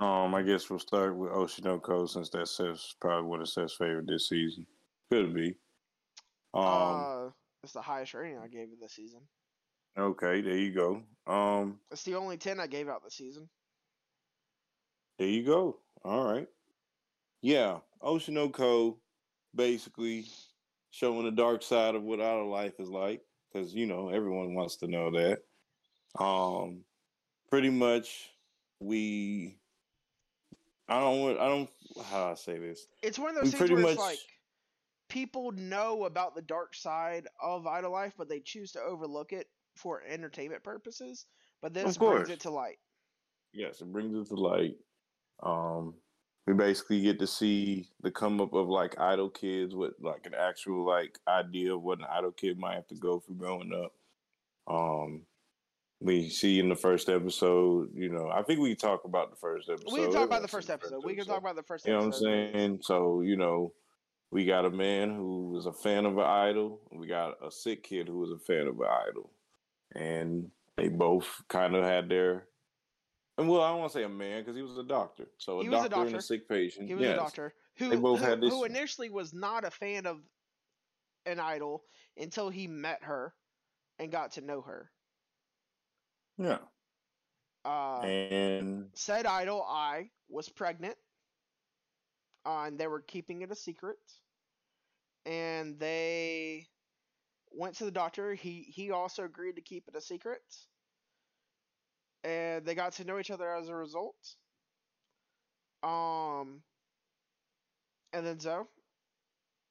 [0.01, 3.49] Um, I guess we'll start with Oshi no Ko since that's Seth's probably one of
[3.49, 4.67] Seth's favorite this season.
[5.11, 5.55] Could be.
[6.55, 7.31] Um, uh,
[7.63, 9.21] it's the highest rating I gave it this season.
[9.99, 11.03] okay, there you go.
[11.33, 13.49] Um, It's the only ten I gave out this season.
[15.19, 15.79] there you go.
[16.05, 16.49] All right.
[17.43, 18.99] Yeah, Oshi no Ko
[19.55, 20.27] basically
[20.91, 23.21] showing the dark side of what our life is like
[23.53, 25.43] because you know everyone wants to know that.
[26.23, 26.81] Um,
[27.51, 28.31] pretty much
[28.81, 29.57] we.
[30.89, 31.39] I don't.
[31.39, 31.71] I don't.
[32.11, 32.87] How do I say this?
[33.03, 34.19] It's one of We those things where it's much- like
[35.13, 39.47] people know about the dark side of Idol Life, but they choose to overlook it
[39.77, 41.27] for entertainment purposes.
[41.61, 42.79] But this brings it to light.
[43.53, 44.77] Yes, it brings it to light.
[45.43, 45.93] Um,
[46.47, 50.33] we basically get to see the come up of like idol kids with like an
[50.35, 53.93] actual like idea of what an idol kid might have to go through growing up.
[54.67, 55.27] Um,
[56.01, 59.37] we see in the first episode, you know, I think we can talk about the
[59.37, 59.93] first episode.
[59.93, 61.05] we can talk about the first episode.
[61.05, 61.93] We can talk about the first episode.
[61.93, 62.79] You know what I'm saying?
[62.83, 63.73] So, you know,
[64.33, 66.81] we got a man who was a fan of an idol.
[66.91, 69.31] We got a sick kid who was a fan of an idol.
[69.95, 72.49] And they both kind of had their.
[73.37, 75.29] And well, I don't want to say a man because he was a doctor.
[75.37, 76.89] So a was a doctor, and a sick patient.
[76.89, 77.13] He was yes.
[77.13, 80.21] a doctor who, They both who, had this- who initially was not a fan of
[81.27, 81.85] an idol
[82.17, 83.35] until he met her
[83.99, 84.91] and got to know her.
[86.39, 86.59] Yeah.
[87.67, 90.97] Uh, And said idol Ai was pregnant,
[92.47, 93.99] uh, and they were keeping it a secret.
[95.27, 96.67] And they
[97.53, 98.35] went to the doctor.
[98.35, 100.43] He he also agreed to keep it a secret.
[102.25, 104.37] and they got to know each other as a result.
[105.83, 106.63] Um,
[108.13, 108.65] and then Zoe.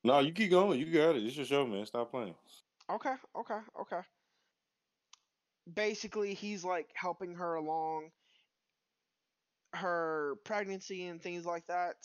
[0.04, 0.80] No, you keep going.
[0.80, 1.24] You got it.
[1.26, 1.86] It's your show, man.
[1.86, 2.36] Stop playing.
[2.90, 4.02] Okay, okay, okay.
[5.74, 8.12] Basically, he's like helping her along
[9.74, 11.96] her pregnancy and things like that.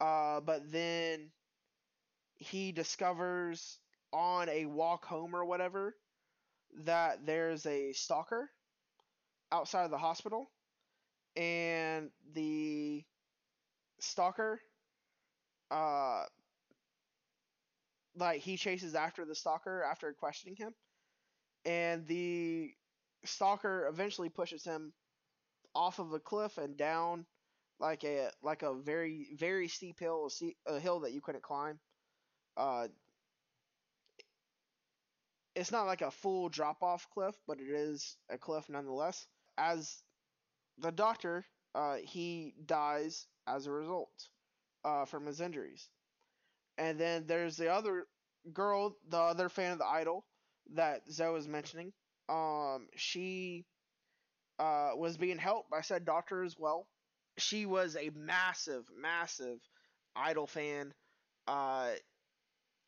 [0.00, 1.30] Uh, but then
[2.44, 3.78] he discovers
[4.12, 5.96] on a walk home or whatever
[6.84, 8.50] that there's a stalker
[9.52, 10.50] outside of the hospital,
[11.36, 13.04] and the
[14.00, 14.60] stalker,
[15.70, 16.24] uh,
[18.16, 20.74] like he chases after the stalker after questioning him,
[21.64, 22.72] and the
[23.24, 24.92] stalker eventually pushes him
[25.74, 27.26] off of a cliff and down
[27.80, 31.42] like a like a very very steep hill, a, steep, a hill that you couldn't
[31.44, 31.80] climb.
[32.56, 32.88] Uh,
[35.54, 39.26] it's not like a full drop off cliff, but it is a cliff nonetheless.
[39.56, 40.02] As
[40.78, 44.10] the doctor, uh, he dies as a result
[44.84, 45.88] uh, from his injuries.
[46.78, 48.06] And then there's the other
[48.52, 50.24] girl, the other fan of the idol
[50.74, 51.92] that Zoe was mentioning.
[52.28, 53.66] Um, she
[54.58, 56.86] uh, was being helped by said doctor as well.
[57.38, 59.58] She was a massive, massive
[60.16, 60.92] idol fan.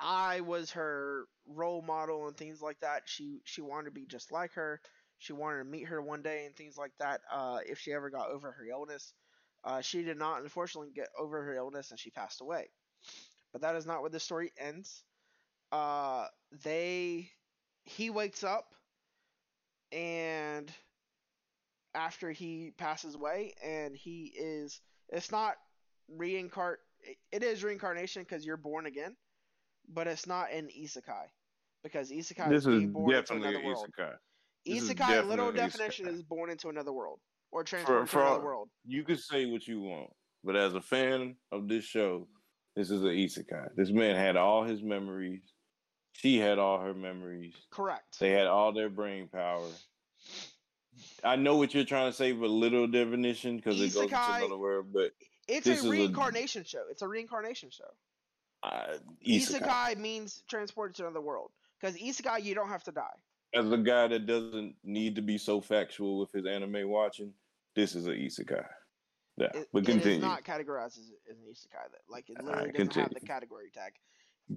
[0.00, 3.02] Ai was her role model and things like that.
[3.06, 4.80] She she wanted to be just like her.
[5.18, 7.20] She wanted to meet her one day and things like that.
[7.32, 9.14] Uh, if she ever got over her illness,
[9.64, 12.68] uh, she did not unfortunately get over her illness and she passed away.
[13.52, 15.04] But that is not where the story ends.
[15.72, 16.28] Uh,
[16.64, 17.30] they
[17.84, 18.74] he wakes up
[19.92, 20.72] and
[21.94, 25.54] after he passes away and he is it's not
[26.08, 26.78] reincarnate
[27.32, 29.16] it is reincarnation because you're born again
[29.92, 31.26] but it's not an isekai
[31.82, 33.86] because isekai This is is born into another an world.
[33.98, 34.14] isekai.
[34.64, 36.12] This is Isekai, literal definition, isekai.
[36.14, 37.20] is born into another world
[37.52, 38.68] or transferred to another world.
[38.84, 40.10] You can say what you want,
[40.42, 42.26] but as a fan of this show,
[42.74, 43.68] this is an isekai.
[43.76, 45.42] This man had all his memories.
[46.12, 47.54] She had all her memories.
[47.70, 48.18] Correct.
[48.18, 49.68] They had all their brain power.
[51.22, 54.56] I know what you're trying to say, but literal definition because it goes Isekai- another
[54.56, 54.92] word.
[54.92, 55.12] But
[55.46, 56.84] It's a a- reincarnation show.
[56.90, 57.84] It's a reincarnation show.
[58.66, 59.96] Uh, Isekai, isekai.
[59.98, 61.50] means transported to another world.
[61.80, 63.02] Because isekai, you don't have to die.
[63.54, 67.32] As a guy that doesn't need to be so factual with his anime watching,
[67.74, 68.64] this is an isekai.
[69.38, 70.20] Yeah, It, but it is continue.
[70.20, 71.90] not categorized as, as an isekai.
[71.92, 73.92] That like it Alright, literally doesn't have the category tag.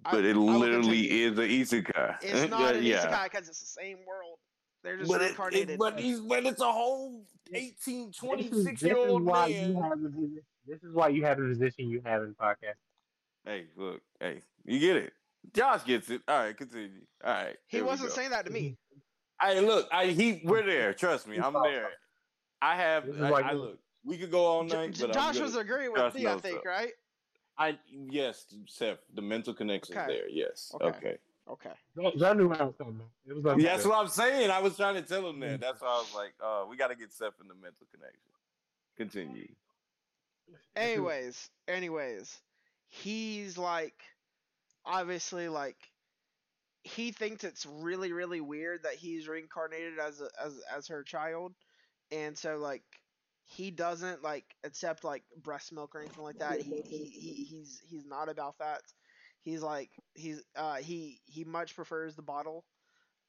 [0.06, 2.18] I- but it I will literally is an isekai.
[2.22, 3.06] It's not an yeah.
[3.06, 4.40] isekai because it's the same world.
[4.84, 5.69] They're just But, reincarnated.
[5.72, 9.23] it, but, he's, but it's a whole 18, This is- 26 this year is old
[9.26, 9.69] why man.
[9.76, 12.80] you have the This is why you have the position you have in the podcast.
[13.45, 15.14] Hey, look, hey, you get it.
[15.53, 16.22] Josh gets it.
[16.28, 17.02] All right, continue.
[17.24, 17.56] All right.
[17.68, 18.78] he wasn't saying that to me.
[19.41, 20.94] Hey, look, I he we're there.
[20.94, 21.90] Trust me, I'm there.
[22.61, 23.06] I have.
[23.22, 23.80] I, I look.
[24.03, 26.38] We could go all night, J- but Josh was gonna, agreeing Josh with me, I
[26.38, 26.70] think, that.
[26.70, 26.91] right?
[27.57, 28.99] I yes, Seth.
[29.14, 30.07] The mental connection Okay.
[30.07, 30.30] there.
[30.30, 30.72] Yes.
[30.76, 30.88] Okay.
[30.88, 31.18] Okay.
[31.98, 32.26] Okay.
[32.26, 32.98] I knew where I was coming.
[32.98, 33.10] from.
[33.26, 34.52] It was Yeah, that's what I'm saying.
[34.52, 35.41] I was trying to tell him Mm.
[35.41, 35.61] that.
[35.61, 38.20] That's why I was like, uh, we got to get Seth in the mental connection.
[38.98, 39.48] Continue.
[40.76, 42.40] anyways anyways
[42.90, 44.03] he's like
[44.86, 45.78] obviously like
[46.84, 51.53] he thinks it's really really weird that he's reincarnated as a, as as her child.
[52.11, 52.84] And so like
[53.45, 56.61] he doesn't like accept like breast milk or anything like that.
[56.61, 58.82] He, he, he he's he's not about that.
[59.41, 62.66] He's like he's uh he he much prefers the bottle.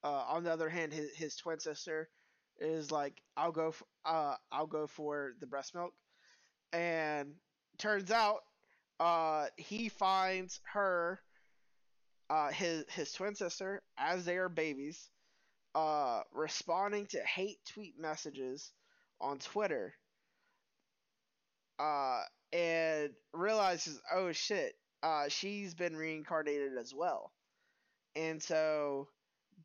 [0.05, 2.09] Uh on the other hand his, his twin sister
[2.61, 5.93] is like i'll go f- uh i'll go for the breast milk.
[6.73, 7.35] And
[7.78, 8.41] turns out
[9.01, 11.20] uh he finds her
[12.31, 15.10] uh his his twin sister as they are babies
[15.74, 18.72] uh responding to hate tweet messages
[19.20, 19.94] on Twitter.
[21.78, 22.22] Uh
[22.52, 27.32] and realizes oh shit uh she's been reincarnated as well.
[28.16, 29.09] And so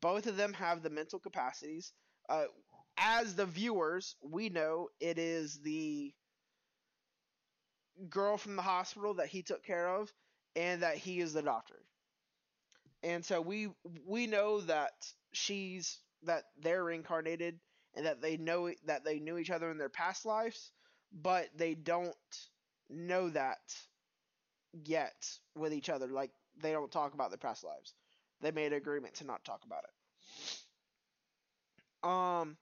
[0.00, 1.92] both of them have the mental capacities.
[2.28, 2.46] Uh
[2.98, 6.14] as the viewers we know it is the
[8.10, 10.12] girl from the hospital that he took care of
[10.54, 11.84] and that he is the doctor.
[13.02, 13.68] And so we
[14.04, 14.92] we know that
[15.32, 17.60] she's that they're reincarnated
[17.94, 20.72] and that they know that they knew each other in their past lives,
[21.12, 22.14] but they don't
[22.88, 23.60] know that
[24.84, 26.06] yet with each other.
[26.08, 27.94] Like they don't talk about their past lives.
[28.40, 29.90] They made an agreement to not talk about it.
[32.08, 32.56] Um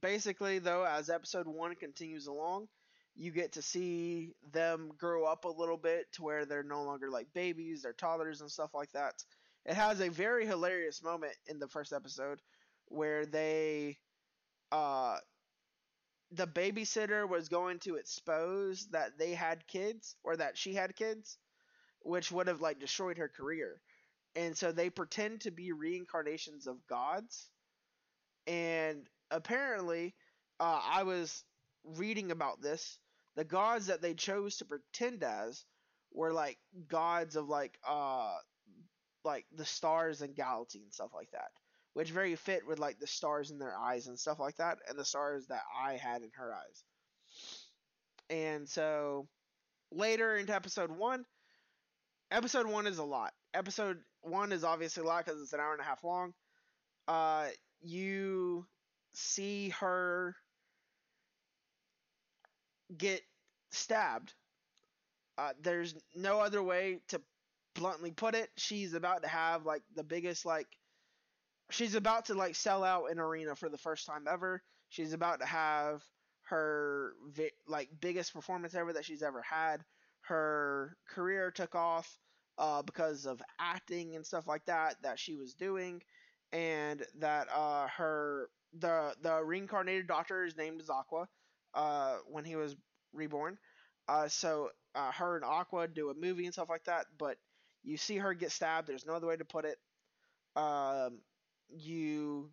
[0.00, 2.68] basically though as episode 1 continues along,
[3.14, 7.10] you get to see them grow up a little bit to where they're no longer
[7.10, 9.22] like babies, they're toddlers and stuff like that.
[9.66, 12.40] It has a very hilarious moment in the first episode
[12.88, 13.98] where they
[14.72, 15.18] uh
[16.32, 21.38] the babysitter was going to expose that they had kids or that she had kids,
[22.02, 23.80] which would have like destroyed her career.
[24.36, 27.50] And so they pretend to be reincarnations of gods.
[28.46, 30.14] And apparently,
[30.60, 31.44] uh, I was
[31.84, 32.98] reading about this.
[33.36, 35.64] The gods that they chose to pretend as
[36.12, 38.36] were like gods of like uh
[39.24, 41.50] like the stars and galaxy and stuff like that
[41.94, 44.98] which very fit with like the stars in their eyes and stuff like that, and
[44.98, 46.84] the stars that Ai had in her eyes.
[48.30, 49.28] And so
[49.90, 51.24] later into episode one,
[52.30, 53.32] episode one is a lot.
[53.52, 56.32] Episode one is obviously a lot because it's an hour and a half long.
[57.06, 57.48] Uh,
[57.82, 58.66] you
[59.12, 60.34] see her
[62.98, 63.22] get
[63.70, 64.34] stabbed.
[65.38, 67.20] Uh, there's no other way to
[67.74, 68.50] bluntly put it.
[68.56, 70.68] She's about to have like the biggest like
[71.70, 74.62] she's about to like sell out an arena for the first time ever.
[74.88, 76.02] She's about to have
[76.42, 79.84] her vi- like biggest performance ever that she's ever had.
[80.22, 82.18] Her career took off
[82.58, 86.02] uh, because of acting and stuff like that that she was doing,
[86.52, 88.48] and that uh, her
[88.78, 91.28] the the reincarnated doctor is named Aqua
[91.74, 92.76] uh, when he was
[93.12, 93.58] reborn.
[94.08, 97.36] Uh, so uh, her and Aqua do a movie and stuff like that, but
[97.84, 98.88] you see her get stabbed.
[98.88, 99.78] There's no other way to put it.
[100.56, 101.20] Um,
[101.70, 102.50] you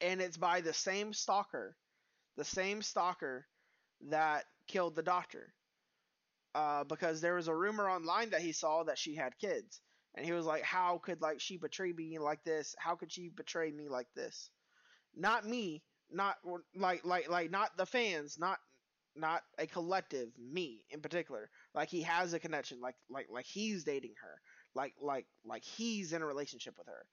[0.00, 1.76] and it's by the same stalker,
[2.36, 3.46] the same stalker
[4.08, 5.54] that killed the doctor.
[6.54, 9.80] Uh, because there was a rumor online that he saw that she had kids,
[10.14, 12.76] and he was like, "How could like she betray me like this?
[12.78, 14.50] How could she betray me like this?
[15.14, 16.36] Not me, not
[16.76, 18.58] like like like not the fans, not
[19.16, 21.50] not a collective, me in particular.
[21.74, 24.40] Like he has a connection, like like like he's dating her,
[24.74, 27.06] like like like he's in a relationship with her.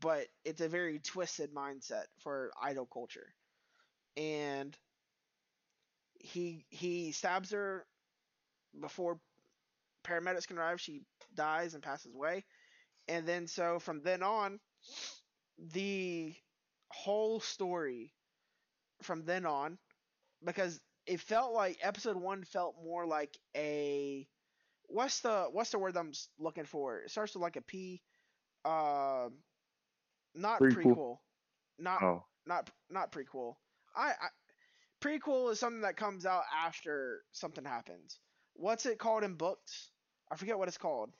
[0.00, 3.34] But it's a very twisted mindset for idol culture.
[4.16, 4.76] And
[6.18, 7.86] he he stabs her
[8.80, 9.20] before
[10.04, 10.80] paramedics can arrive.
[10.80, 11.02] She
[11.34, 12.44] dies and passes away.
[13.08, 14.60] And then so from then on
[15.58, 16.34] the
[16.90, 18.12] whole story
[19.02, 19.78] from then on
[20.44, 24.26] because it felt like episode one felt more like a
[24.88, 27.00] what's the what's the word I'm looking for?
[27.00, 28.02] It starts with like a P.
[28.64, 29.28] Uh,
[30.34, 30.84] not prequel.
[30.84, 31.18] prequel.
[31.78, 32.24] Not oh.
[32.46, 33.56] not not prequel.
[33.94, 34.28] I, I
[35.02, 38.18] prequel is something that comes out after something happens.
[38.54, 39.90] What's it called in books?
[40.30, 41.10] I forget what it's called.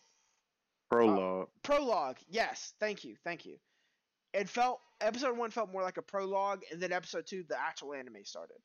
[0.90, 1.42] Prologue.
[1.42, 2.16] Uh, prologue.
[2.28, 2.72] Yes.
[2.80, 3.16] Thank you.
[3.24, 3.56] Thank you.
[4.36, 7.94] It felt episode one felt more like a prologue, and then episode two, the actual
[7.94, 8.58] anime started.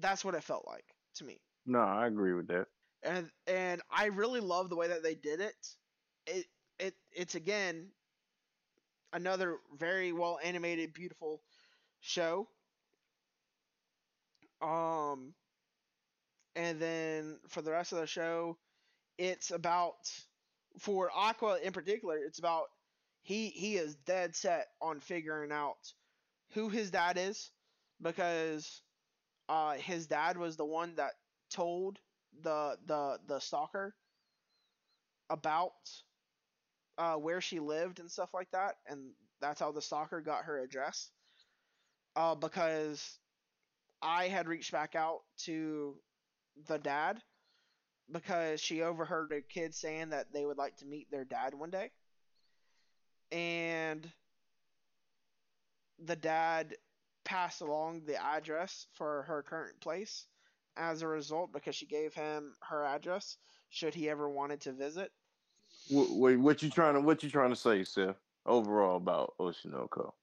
[0.00, 0.84] That's what it felt like
[1.16, 1.40] to me.
[1.66, 2.66] No, I agree with that
[3.04, 5.54] and and I really love the way that they did it.
[6.26, 6.46] It
[6.78, 7.88] it it's again
[9.12, 11.42] another very well animated, beautiful
[12.00, 12.48] show.
[14.62, 15.34] Um,
[16.56, 18.56] and then for the rest of the show,
[19.18, 20.10] it's about
[20.78, 22.16] for Aqua in particular.
[22.16, 22.64] It's about
[23.24, 25.94] he he is dead set on figuring out
[26.52, 27.50] who his dad is
[28.02, 28.82] because
[29.48, 31.12] uh, his dad was the one that
[31.50, 32.00] told
[32.42, 33.94] the the the stalker
[35.30, 35.74] about
[36.98, 40.58] uh, where she lived and stuff like that, and that's how the stalker got her
[40.58, 41.10] address.
[42.16, 43.18] Uh, because
[44.02, 45.96] Ai had reached back out to
[46.68, 47.22] the dad
[48.12, 51.70] because she overheard a kid saying that they would like to meet their dad one
[51.70, 51.90] day,
[53.34, 54.08] and
[56.06, 56.76] the dad
[57.24, 60.26] passed along the address for her current place
[60.76, 63.36] as a result because she gave him her address
[63.70, 65.10] should he ever wanted to visit.
[65.90, 68.16] Wait, what you trying to what you trying to say, Seth?
[68.46, 70.14] Overall about Oshi no Ko.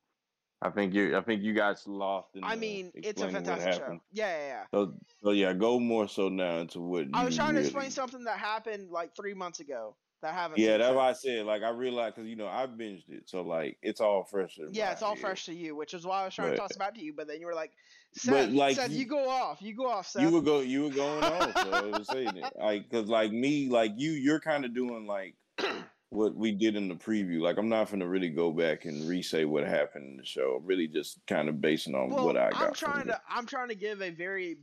[0.62, 4.00] I think you I think you guys lost in I mean, it's a fantastic show.
[4.14, 4.64] Yeah, yeah, yeah.
[4.72, 4.94] So,
[5.24, 7.64] so yeah, go more so now into what I was trying really...
[7.64, 10.60] to explain something that happened like three months ago that haven't.
[10.60, 13.41] Yeah, that's why I said like I realized because you know I binged it, so
[13.41, 14.60] like it's all fresh.
[14.72, 15.22] Yeah, it's all head.
[15.22, 17.14] fresh to you, which is why I was trying but, to toss about to you.
[17.14, 17.72] But then you were like,
[18.14, 20.07] Seth, like Seth, you, you, go off, you go off.
[20.07, 20.22] Seth.
[20.22, 21.53] You would go, you were going off.
[21.53, 25.06] So I was saying it, like because like me, like you, you're kind of doing
[25.06, 25.35] like.
[26.11, 27.39] what we did in the preview.
[27.39, 30.57] Like I'm not gonna really go back and re-say what happened in the show.
[30.60, 32.61] I'm really just kind of basing on well, what I got.
[32.61, 34.57] I'm trying to I'm trying to give a very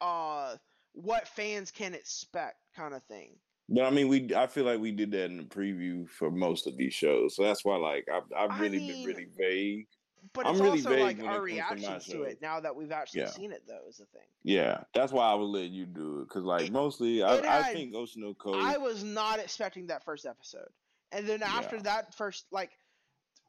[0.00, 0.54] uh
[0.92, 3.32] what fans can expect kind of thing.
[3.68, 6.66] But I mean, we I feel like we did that in the preview for most
[6.66, 9.86] of these shows, so that's why like I've I've really I mean, been really vague.
[10.32, 13.22] But it's I'm really also like our reactions to, to, it now that we've actually
[13.22, 13.30] yeah.
[13.30, 14.26] seen it, though, is the thing.
[14.42, 17.44] Yeah, that's why I would let you do it because, like, it, mostly I, had,
[17.44, 18.54] I think Oshi no Ko.
[18.54, 20.68] I was not expecting that first episode,
[21.12, 21.82] and then after yeah.
[21.82, 22.72] that first, like,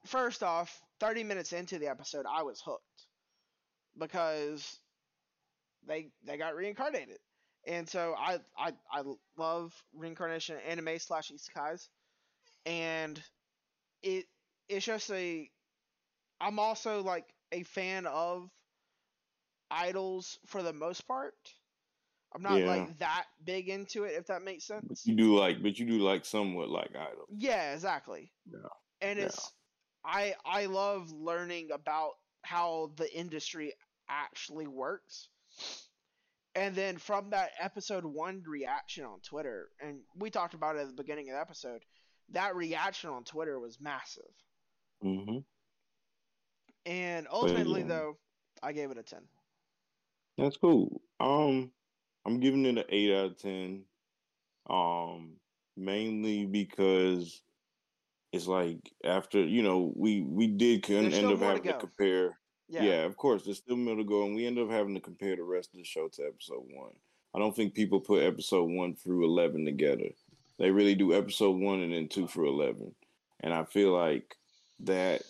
[0.06, 3.08] first off, thirty minutes into the episode, I was hooked
[3.98, 4.80] because
[5.88, 7.20] they they got reincarnated.
[7.68, 9.04] And so I I, I
[9.38, 11.90] love reincarnation anime slash isekais,
[12.66, 13.22] and
[14.04, 14.26] it
[14.70, 15.50] it's just a
[16.42, 18.50] I'm also like a fan of
[19.72, 21.36] idols for the most part.
[22.34, 22.68] I'm not Yeah.
[22.68, 25.06] like that big into it, if that makes sense.
[25.06, 27.28] You do like, but you do like somewhat like Idol.
[27.38, 28.32] Yeah, exactly.
[28.52, 28.70] Yeah.
[29.02, 29.26] And Yeah.
[29.28, 29.54] it's
[30.06, 32.14] I I love learning about
[32.44, 33.74] how the industry
[34.10, 35.30] actually works.
[36.58, 40.88] And then from that episode 1 reaction on Twitter, and we talked about it at
[40.88, 41.84] the beginning of the episode,
[42.32, 44.24] that reaction on Twitter was massive.
[45.04, 45.38] Mm-hmm.
[46.86, 47.88] And ultimately yeah.
[47.88, 48.18] though,
[48.64, 49.20] I gave it a 10.
[50.38, 51.02] That's cool.
[51.20, 51.72] Um,
[52.26, 53.84] I'm giving it an eight out of ten.
[54.70, 55.34] Um,
[55.76, 57.42] mainly because
[58.34, 61.74] it's like after you know we we did con- end up more to having to,
[61.74, 62.38] compare.
[62.70, 62.84] Yeah.
[62.84, 63.06] Yeah.
[63.06, 65.74] of course, there's still to go, and we end up having to compare the rest
[65.74, 66.94] of the show to episode one.
[67.36, 70.10] I don't think people put episode one through eleven together.
[70.60, 72.96] They really do episode one and then two through eleven,
[73.42, 74.36] and I feel like
[74.82, 75.22] that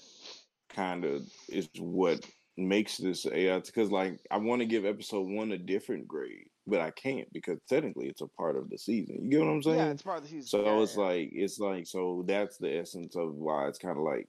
[0.69, 2.25] kind of is what
[2.57, 6.81] makes this AI because like I want to give episode one a different grade, but
[6.81, 9.19] I can't because technically it's a part of the season.
[9.21, 9.77] You get what I'm saying?
[9.77, 10.47] Yeah, it's part of the season.
[10.47, 11.03] So Yeah, it's yeah.
[11.03, 14.27] like it's like so that's the essence of why it's kind of like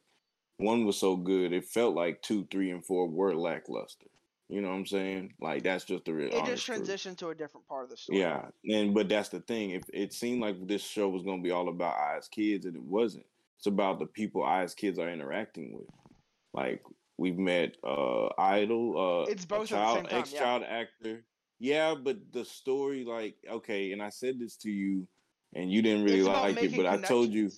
[0.59, 1.53] one was so good.
[1.53, 4.07] It felt like two, three, and four were lackluster.
[4.49, 5.35] You know what I'm saying?
[5.41, 6.29] Like that's just the real.
[6.29, 6.83] it just honest truth.
[6.83, 8.21] transitioned to a different part of the story.
[8.21, 9.71] Yeah, and but that's the thing.
[9.71, 12.75] If it seemed like this show was going to be all about Ai's kids, and
[12.75, 13.27] it wasn't.
[13.59, 15.89] It's about the people Ai's kids are interacting with.
[16.55, 16.83] Like
[17.19, 20.67] we've met uh Idol, uh, It's both child, same time, yeah.
[20.69, 21.25] actor.
[21.61, 25.07] Yeah, but the story, like, okay, and I said this to you,
[25.55, 27.51] and you didn't really It's like it, but I told you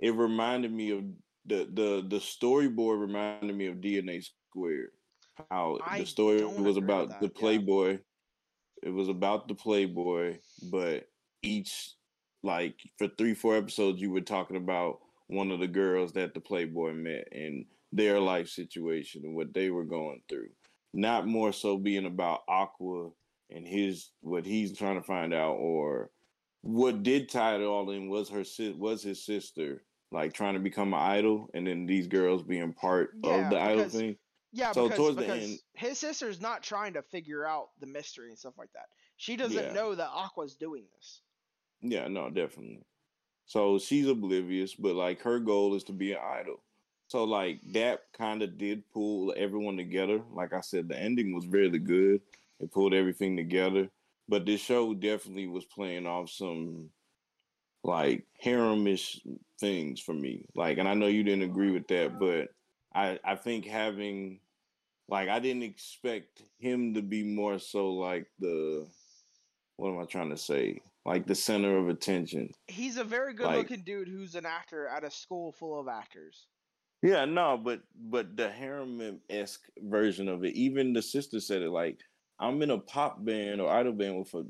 [0.00, 1.04] it reminded me of
[1.46, 4.90] the the the storyboard reminded me of DNA Squared.
[5.50, 7.40] How I the story was about that, the yeah.
[7.40, 7.98] Playboy.
[8.82, 10.38] It was about the Playboy,
[10.70, 11.08] but
[11.42, 11.94] each
[12.42, 14.98] like for three four episodes you were talking about
[15.28, 19.70] one of the girls that the Playboy met and their life situation and what they
[19.70, 20.48] were going through.
[20.94, 23.10] Not more so being about Aqua
[23.50, 26.10] and his what he's trying to find out or
[26.62, 28.44] what did tie it all in was her
[28.76, 33.10] was his sister like trying to become an idol and then these girls being part
[33.22, 34.16] Yeah, of the idol because- thing
[34.52, 38.30] Yeah, So because, towards the end- his sister's not trying to figure out the mystery
[38.30, 38.88] and stuff like that.
[39.18, 39.72] She doesn't Yeah.
[39.72, 41.22] know that Aqua's doing this.
[41.82, 42.82] yeah no definitely
[43.44, 46.62] so she's oblivious but like her goal is to be an idol
[47.06, 51.46] so like that kind of did pull everyone together like i said the ending was
[51.48, 52.22] really good
[52.60, 53.90] it pulled everything together
[54.26, 56.90] but this show definitely was playing off some
[57.86, 59.20] like haremish
[59.60, 60.44] things for me.
[60.54, 62.48] Like and i know you didn't agree with that but
[62.94, 64.40] i i think having
[65.08, 68.86] like i didn't expect him to be more so like the
[69.76, 70.80] what am i trying to say?
[71.04, 72.50] Like the center of attention.
[72.66, 75.86] He's a very good Like- looking dude who's an actor at a school full of
[75.86, 76.46] actors.
[77.02, 81.70] Yeah, no, but but the harem esque version of it, even the sister said it
[81.70, 82.00] like,
[82.40, 84.44] I'm in a pop band or idol band with a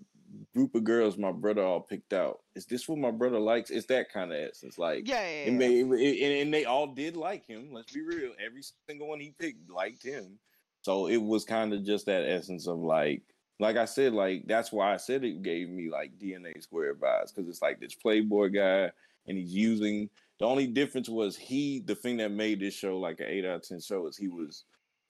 [0.54, 2.40] group of girls my brother all picked out.
[2.54, 3.70] Is this what my brother likes?
[3.70, 4.78] It's that kind of essence.
[4.78, 5.58] Like Yeah, yeah, it yeah.
[5.58, 7.68] may, it, and, and they all did like him.
[7.72, 8.32] Let's be real.
[8.44, 10.38] Every single one he picked liked him.
[10.82, 13.22] So it was kind of just that essence of like,
[13.58, 17.34] like I said, like that's why I said it gave me like DNA square vibes
[17.34, 18.90] because it's like this Playboy guy
[19.26, 20.08] and he's using.
[20.38, 21.80] The only difference was he.
[21.80, 24.28] The thing that made this show like an eight out of ten show is he
[24.28, 24.64] was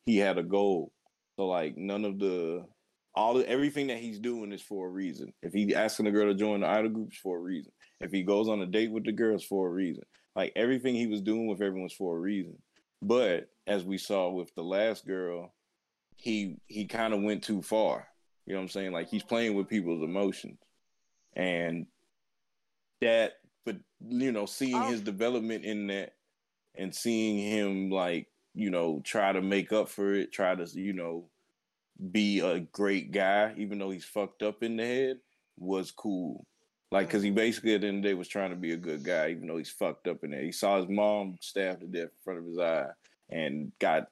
[0.07, 0.93] he had a goal.
[1.36, 2.65] So like none of the
[3.16, 5.32] all the, everything that he's doing is for a reason.
[5.43, 7.72] If he asking a girl to join the idol groups for a reason.
[8.01, 10.05] If he goes on a date with the girls for a reason.
[10.34, 12.59] Like everything he was doing with everyone's for a reason.
[13.01, 15.55] But as we saw with the last girl,
[16.16, 18.06] he he kind of went too far.
[18.44, 18.93] You know what I'm saying?
[18.93, 20.59] Like he's playing with people's emotions.
[21.34, 21.86] And
[23.01, 23.34] that
[23.64, 23.76] but
[24.06, 24.90] you know, seeing Oh.
[24.90, 26.14] his development in that
[26.74, 30.93] and seeing him like, you know, try to make up for it, try to, you
[30.93, 31.30] know,
[32.12, 35.16] be a great guy, even though he's fucked up in the head,
[35.56, 36.47] was cool.
[36.93, 38.77] Like, cause he basically at the end of the day was trying to be a
[38.77, 40.43] good guy, even though he's fucked up in there.
[40.43, 42.86] He saw his mom stabbed to death in front of his eye
[43.31, 44.06] and got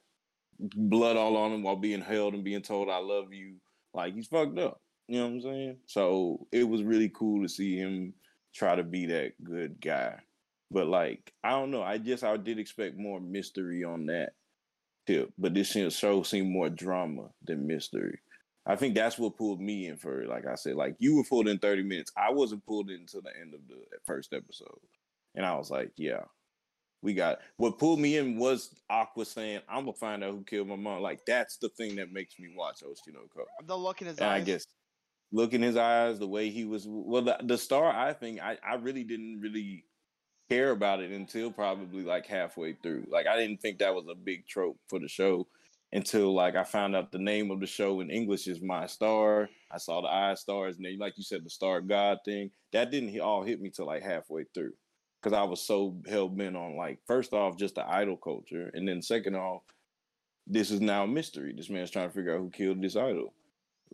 [0.58, 3.54] blood all on him while being held and being told I love you.
[3.92, 4.80] Like he's fucked up.
[5.06, 5.76] You know what I'm saying?
[5.86, 8.14] So it was really cool to see him
[8.54, 10.16] try to be that good guy.
[10.70, 11.82] But like, I don't know.
[11.82, 14.32] I just I did expect more mystery on that
[15.06, 15.32] tip.
[15.38, 18.18] But this show seemed more drama than mystery.
[18.66, 20.28] I think that's what pulled me in for it.
[20.28, 22.12] Like I said, like you were pulled in 30 minutes.
[22.16, 23.76] I wasn't pulled in until the end of the
[24.06, 24.78] first episode.
[25.34, 26.22] And I was like, yeah.
[27.02, 30.68] We got what pulled me in was Aqua saying, "I'm gonna find out who killed
[30.68, 33.44] my mom." Like that's the thing that makes me watch Oshi no Ko.
[33.66, 34.40] The look in his And eyes.
[34.40, 34.66] I guess
[35.34, 36.86] look in his eyes, the way he was.
[36.88, 39.84] Well, the, the star, I think, I, I really didn't really
[40.48, 43.06] care about it until probably like halfway through.
[43.10, 45.46] Like I didn't think that was a big trope for the show
[45.92, 49.48] until like I found out the name of the show in English is My Star.
[49.70, 52.50] I saw the eye stars, and then like you said, the Star God thing.
[52.72, 54.72] That didn't all hit me till like halfway through
[55.22, 58.86] because I was so hell bent on like first off just the idol culture, and
[58.86, 59.62] then second off,
[60.46, 61.54] this is now a mystery.
[61.56, 63.32] This man's trying to figure out who killed this idol.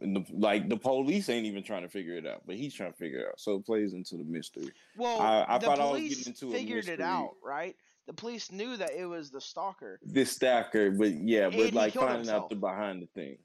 [0.00, 2.96] The, like the police ain't even trying to figure it out, but he's trying to
[2.98, 3.38] figure it out.
[3.40, 4.70] So it plays into the mystery.
[4.96, 7.76] well, I- I the thought I was getting into a figured it out, right?
[8.06, 10.00] The police knew that it was the stalker.
[10.02, 12.44] This stalker, but yeah, And but like finding himself.
[12.44, 13.36] out the behind the thing.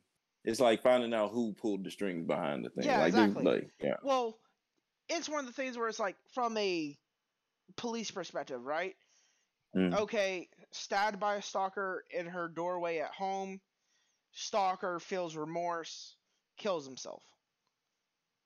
[0.46, 2.86] It's like finding out who pulled the strings behind the thing.
[2.86, 3.44] Yeah, like, exactly.
[3.44, 4.40] like yeah, Well,
[5.10, 6.98] it's one of the things where it's like from a
[7.76, 8.96] police perspective, right?
[9.76, 9.94] Mm.
[10.00, 13.60] Okay, stabbed by a stalker in her doorway at home.
[14.32, 16.16] Stalker feels remorse,
[16.58, 17.24] kills himself.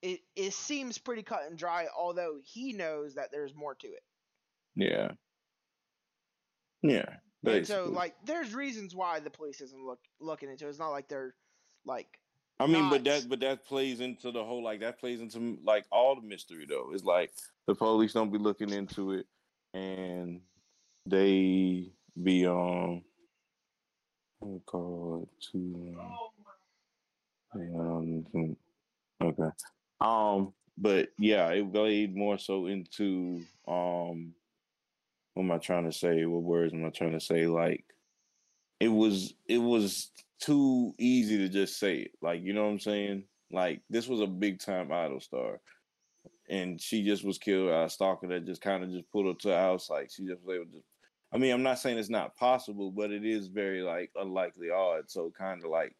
[0.02, 4.02] It it seems pretty cut and dry, although he knows that there's more to it.
[4.74, 5.12] yeah,
[6.82, 7.16] yeah.
[7.44, 10.66] And so, like, there's reasons why the police isn't look looking into.
[10.66, 10.70] it.
[10.70, 11.34] It's not like they're
[11.86, 12.18] like
[12.60, 15.86] I mean, but that but that plays into the whole like that plays into like
[15.90, 16.90] all the mystery though.
[16.92, 17.32] It's like
[17.66, 19.26] the police don't be looking into it,
[19.72, 20.42] and
[21.06, 21.90] they
[22.22, 23.02] be um,
[24.40, 26.16] what we call it to um,
[27.54, 28.56] um,
[29.22, 29.50] okay,
[30.00, 34.32] um, but yeah, it played more so into um,
[35.34, 36.24] what am I trying to say?
[36.24, 37.46] What words am I trying to say?
[37.46, 37.84] Like
[38.80, 40.10] it was it was
[40.40, 42.12] too easy to just say it.
[42.22, 43.24] Like, you know what I'm saying?
[43.52, 45.60] Like this was a big time idol star.
[46.48, 49.34] And she just was killed by a stalker that just kind of just pulled her
[49.34, 49.88] to the house.
[49.88, 50.82] Like she just was able to
[51.32, 55.08] I mean, I'm not saying it's not possible, but it is very like unlikely odd.
[55.08, 55.94] So kind of like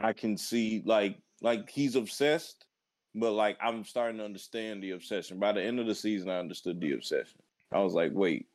[0.00, 2.66] I can see like like he's obsessed,
[3.14, 5.38] but like I'm starting to understand the obsession.
[5.38, 7.40] By the end of the season, I understood the obsession.
[7.72, 8.46] I was like, wait,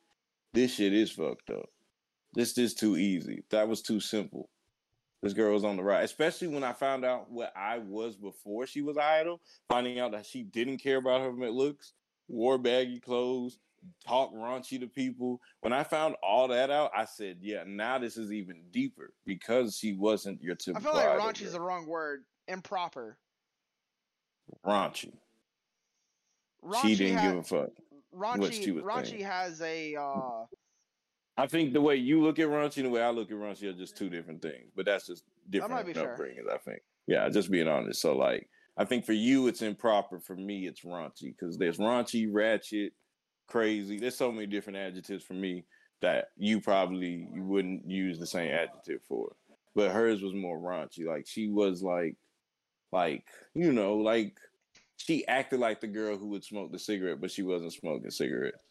[0.52, 1.68] this shit is fucked up.
[2.34, 3.44] This is too easy.
[3.50, 4.48] That was too simple.
[5.22, 8.66] This girl was on the right, especially when I found out what I was before
[8.66, 9.40] she was idol.
[9.68, 11.92] Finding out that she didn't care about her looks,
[12.26, 13.58] wore baggy clothes,
[14.06, 15.40] talked raunchy to people.
[15.60, 19.76] When I found all that out, I said, "Yeah, now this is even deeper because
[19.76, 20.90] she wasn't your typical.
[20.90, 22.24] I feel like raunchy is the wrong word.
[22.48, 23.18] Improper.
[24.66, 25.12] raunchy.
[26.64, 27.70] Raunchy she didn't ha- give a fuck.
[28.14, 29.24] Raunchy, she was Raunchy saying.
[29.24, 30.44] has a uh,
[31.36, 33.64] I think the way you look at raunchy and the way I look at raunchy
[33.64, 36.16] are just two different things, but that's just different fair.
[36.16, 36.52] upbringings.
[36.52, 36.80] I think.
[37.06, 38.00] Yeah, just being honest.
[38.00, 40.20] So like, I think for you it's improper.
[40.20, 42.92] For me, it's raunchy because there's raunchy, ratchet,
[43.52, 43.98] crazy.
[43.98, 45.64] There's so many different adjectives for me
[46.00, 49.36] that you probably you wouldn't use the same adjective for.
[49.74, 51.06] But hers was more raunchy.
[51.06, 52.16] Like she was like,
[52.92, 53.24] like
[53.54, 54.38] you know, like
[54.96, 58.64] she acted like the girl who would smoke the cigarette, but she wasn't smoking cigarettes.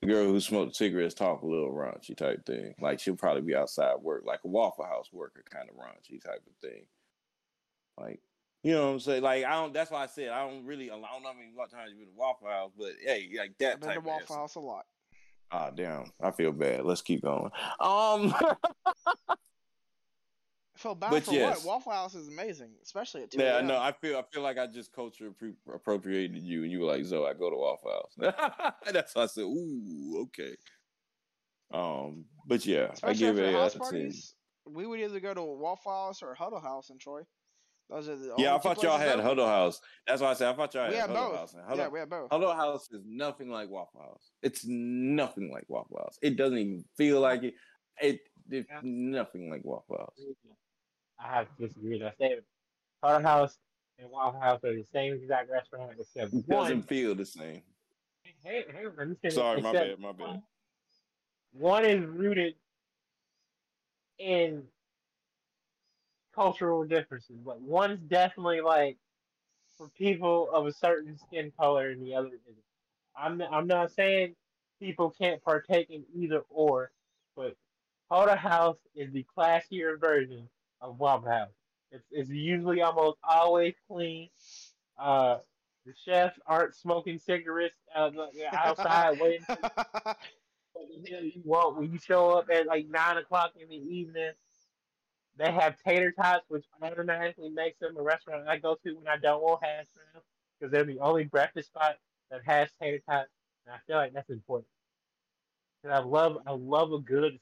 [0.00, 2.74] The girl who smoked cigarettes talk a little raunchy type thing.
[2.80, 6.42] Like she'll probably be outside work, like a Waffle House worker kind of raunchy type
[6.46, 6.86] of thing.
[8.00, 8.20] Like,
[8.62, 9.22] you know what I'm saying?
[9.22, 9.72] Like I don't.
[9.74, 10.90] That's why I said I don't really.
[10.90, 13.74] I don't know how many times you've been to Waffle House, but hey, like that
[13.74, 14.36] I've been to Waffle.
[14.36, 14.84] House a lot.
[15.50, 16.10] Ah, damn.
[16.20, 16.84] I feel bad.
[16.84, 17.50] Let's keep going.
[17.78, 18.34] Um,
[20.76, 21.58] feel bad But for yes.
[21.58, 21.66] what?
[21.66, 24.66] Waffle House is amazing, especially at 2 yeah, no, I feel I feel like I
[24.66, 28.34] just culture appro- appropriated you, and you were like, "Zoe, I go to Waffle House."
[28.92, 30.56] That's why I said, "Ooh, okay."
[31.72, 33.80] Um, but yeah, I give it a house 10.
[33.80, 34.34] parties,
[34.66, 37.22] we would either go to Waffle House or Huddle House in Troy.
[37.90, 39.20] Those are the Yeah, I only two thought y'all had.
[39.20, 39.80] Huddle House.
[40.06, 41.38] That's why I said I thought y'all We had had Huddle both.
[41.40, 41.54] House.
[41.54, 42.30] Huddle, Yeah, we had both.
[42.30, 44.30] Huddle House is nothing like Waffle House.
[44.42, 46.18] It's nothing like Waffle House.
[46.22, 47.54] It doesn't even feel like it.
[48.00, 48.80] It it's Yeah.
[48.82, 50.20] nothing like Waffle House.
[51.18, 52.44] I have to disagree with that statement.
[53.02, 53.58] Huddle House
[53.98, 57.62] and Waffle House are the same exact restaurant except It doesn't feel the same.
[58.42, 59.34] Hey, hey, let me finish.
[59.34, 60.42] Sorry, my bad, my bad.
[61.52, 62.54] One is rooted
[64.18, 64.64] in
[66.34, 68.98] cultural differences, but one's definitely like
[69.76, 72.56] for people of a certain skin color, and the other isn't.
[73.16, 74.34] I'm I'm not saying
[74.80, 76.90] people can't partake in either or,
[77.36, 77.56] but
[78.10, 80.48] Huddle House is the classier version
[80.80, 81.50] of Waffle House.
[81.90, 84.28] It's it's usually almost always clean.
[84.98, 85.38] Uh,
[85.84, 88.10] the chefs aren't smoking cigarettes uh,
[88.52, 89.44] outside waiting
[91.02, 94.32] the hell you want when you show up at like nine o'clock in the evening.
[95.36, 99.16] They have tater tots, which automatically makes them a restaurant I go to when I
[99.16, 100.26] don't want hash browns,
[100.58, 101.96] because they're the only breakfast spot
[102.30, 103.30] that has tater tots,
[103.66, 104.68] and I feel like that's important.
[105.82, 107.40] 'Cause I love I love a good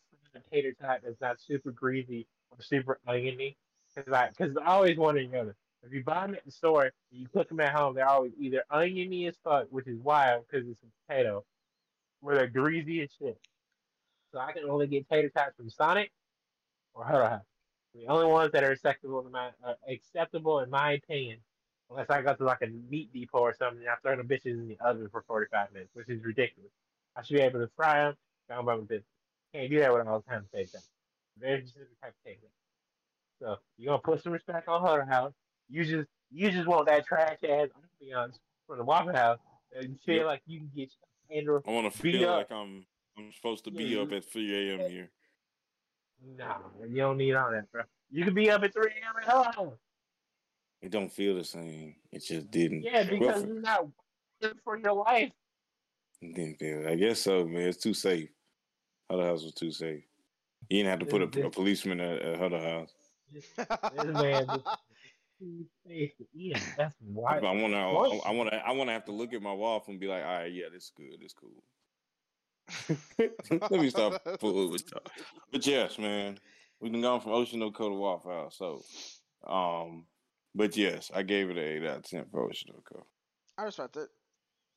[0.50, 3.56] tater tot that's not super greasy or super oniony.
[3.94, 5.56] Because I because I always or the other.
[5.82, 8.32] If you buy them at the store and you cook them at home, they're always
[8.38, 11.44] either oniony as fuck, which is wild because it's a potato,
[12.22, 13.38] or they're greasy as shit.
[14.32, 16.12] So I can only get tater tots from Sonic
[16.94, 17.49] or Huddle House.
[17.94, 21.38] The only ones that are acceptable in my uh, acceptable in my opinion,
[21.90, 24.52] unless I go to like a meat depot or something, and I throw the bitches
[24.52, 26.70] in the oven for forty five minutes, which is ridiculous.
[27.16, 28.14] I should be able to fry them.
[28.48, 29.04] Down by my business.
[29.54, 30.88] Can't do that with all the time tater tots.
[31.38, 32.46] Very specific type of tater.
[33.40, 35.32] So you gonna put some respect on Huddle House.
[35.68, 37.68] You just you just want that trash ass
[38.02, 39.38] ambiance from the Waffle House
[39.74, 40.90] and feel like you can get
[41.30, 41.60] Andrew.
[41.66, 42.36] I want to feel up.
[42.38, 42.86] like I'm
[43.16, 44.90] I'm supposed to be Yeah, up at 3 a.m.
[44.90, 45.10] here.
[46.36, 46.56] Nah,
[46.88, 47.82] you don't need all that, bro.
[48.10, 49.14] You can be up at three a.m.
[49.22, 49.72] at House.
[50.82, 51.94] It don't feel the same.
[52.12, 52.82] It just didn't.
[52.82, 53.86] Yeah, because it's not
[54.40, 55.32] good for your life.
[56.22, 56.88] It didn't feel.
[56.88, 57.68] I guess so, man.
[57.68, 58.28] It's too safe.
[59.10, 60.02] Huddle House was too safe.
[60.68, 62.92] You didn't have to put a, a policeman at, at Huddle House.
[63.32, 63.44] This
[64.04, 64.46] man
[65.38, 66.58] too safe to eat.
[66.76, 67.38] That's why.
[67.38, 67.78] I want to.
[67.78, 68.56] I want to.
[68.56, 70.66] I want to have to look at my waffle and be like, all right, yeah,
[70.72, 71.20] this is good.
[71.20, 71.62] This is cool.
[73.18, 75.02] Let me stop fooling with y'all.
[75.52, 76.38] But yes, man,
[76.80, 78.56] we've been gone from Oshi no Ko to Waffle House.
[78.56, 78.82] So,
[79.46, 80.04] um,
[80.54, 82.70] but yes, I gave it an eight out of ten for Ocean.
[83.58, 84.08] I respect it.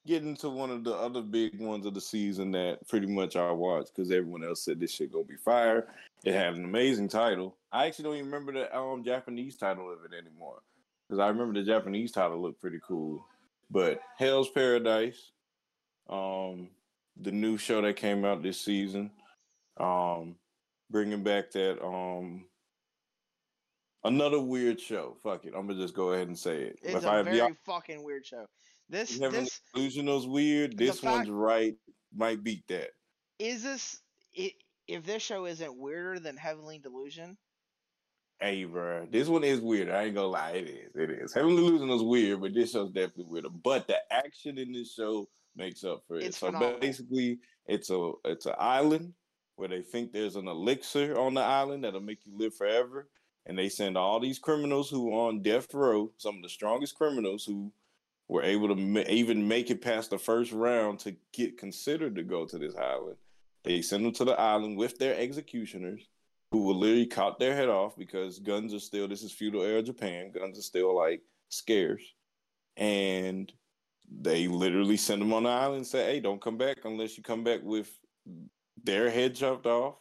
[0.05, 3.51] Getting to one of the other big ones of the season that pretty much I
[3.51, 5.87] watched because everyone else said this shit gonna be fire.
[6.25, 7.55] It had an amazing title.
[7.71, 10.61] I actually don't even remember the um Japanese title of it anymore
[11.07, 13.25] because I remember the Japanese title looked pretty cool.
[13.71, 15.31] But Hell's Paradise,
[16.09, 16.69] um,
[17.19, 19.11] the new show that came out this season,
[19.79, 20.35] um,
[20.89, 22.45] bringing back that um
[24.03, 25.17] another weird show.
[25.23, 26.79] Fuck it, I'm gonna just go ahead and say it.
[26.81, 28.45] It's if a I, very y'all fucking weird show.
[28.89, 31.75] This Heavenly this Delusion's weird, this one's right
[32.15, 32.89] might beat that.
[33.39, 34.01] is this
[34.37, 34.51] i
[34.87, 37.37] if this show isn't weirder than Heavenly Delusion,
[38.43, 39.89] Hey, bro, this one is weird.
[39.89, 40.95] I ain't gonna lie, it is.
[40.95, 41.33] It is.
[41.33, 43.47] Heavenly Delusion's weird, but this show's definitely weirder.
[43.49, 46.23] But the action in this show makes up for it.
[46.23, 46.79] It's so phenomenal.
[46.79, 49.13] basically, it's a it's an island
[49.55, 53.07] where they think there's an elixir on the island that'll make you live forever,
[53.45, 56.95] and they send all these criminals who are on death row, some of the strongest
[56.95, 57.71] criminals who
[58.27, 62.23] were able to ma- even make it past the first round to get considered to
[62.23, 63.17] go to this island.
[63.63, 66.07] They send them to the island with their executioners,
[66.51, 69.07] who will literally cut their head off because guns are still.
[69.07, 70.31] This is feudal era Japan.
[70.31, 72.03] Guns are still like scarce,
[72.77, 73.51] and
[74.21, 77.23] they literally send them on the island and say, "Hey, don't come back unless you
[77.23, 77.89] come back with
[78.83, 79.95] their head chopped off."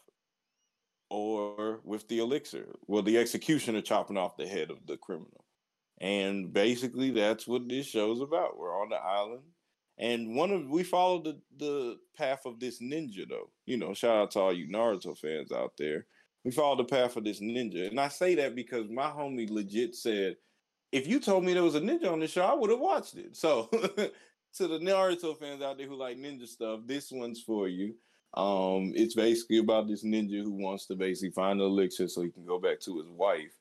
[1.10, 5.44] Or with the elixir, well, the executioner chopping off the head of the criminal.
[6.00, 8.56] And basically, that's what this show's about.
[8.56, 9.42] We're on the island,
[9.98, 13.50] and one of we followed the the path of this ninja, though.
[13.66, 16.06] You know, shout out to all you Naruto fans out there.
[16.44, 19.94] We followed the path of this ninja, and I say that because my homie legit
[19.94, 20.36] said,
[20.92, 23.16] if you told me there was a ninja on the show, I would have watched
[23.16, 23.34] it.
[23.34, 27.94] So, to the Naruto fans out there who like ninja stuff, this one's for you.
[28.34, 32.30] Um, it's basically about this ninja who wants to basically find the elixir so he
[32.30, 33.52] can go back to his wife.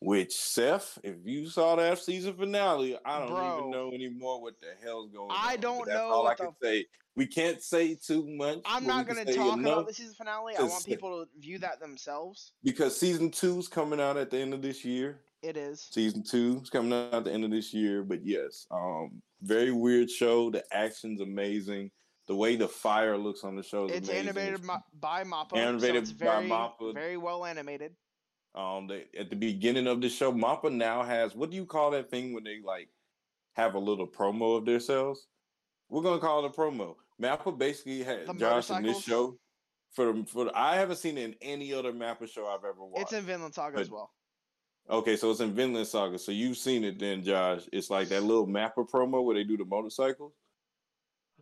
[0.00, 3.58] Which Seth, if you saw that season finale, I don't Bro.
[3.58, 5.36] even know anymore what the hell's going on.
[5.40, 6.84] I don't that's know all I can say.
[7.16, 8.58] We can't say too much.
[8.66, 10.56] I'm not going to talk about the season finale.
[10.58, 12.52] I want people to view that themselves.
[12.62, 15.20] because season two's coming out at the end of this year.
[15.44, 15.88] It is.
[15.90, 18.02] Season two is coming out at the end of this year.
[18.02, 20.50] But yes, um, very weird show.
[20.50, 21.90] The action's amazing.
[22.26, 24.28] The way the fire looks on the show is It's amazing.
[24.28, 25.56] animated It's- by Mappa.
[25.58, 26.94] Animated so it's by very, Mappa.
[26.94, 27.94] Very well animated.
[28.54, 31.90] Um, they, at the beginning of the show, Mappa now has what do you call
[31.90, 32.88] that thing when they like
[33.56, 35.26] have a little promo of themselves?
[35.90, 36.94] We're gonna call it a promo.
[37.20, 39.38] Mappa basically had The Josh in this show.
[39.92, 43.02] For for I haven't seen it in any other Mappa show I've ever watched.
[43.02, 44.13] It's in Vinland Saga But- as well.
[44.90, 46.18] Okay, so it's in Vinland Saga.
[46.18, 47.62] So you've seen it then, Josh.
[47.72, 50.32] It's like that little Mappa promo where they do the motorcycles.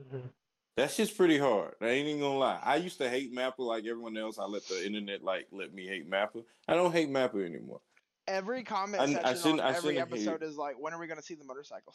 [0.00, 0.30] Mhm.
[0.76, 1.74] That shit's pretty hard.
[1.80, 2.60] I ain't even gonna lie.
[2.64, 4.38] I used to hate Mappa like everyone else.
[4.38, 6.44] I let the internet like let me hate Mappa.
[6.68, 7.80] I don't hate Mappa anymore.
[8.28, 10.48] Every comment I- I section on shouldn't- I every shouldn't hate episode it.
[10.48, 11.94] is like, when are we going to see the motorcycle?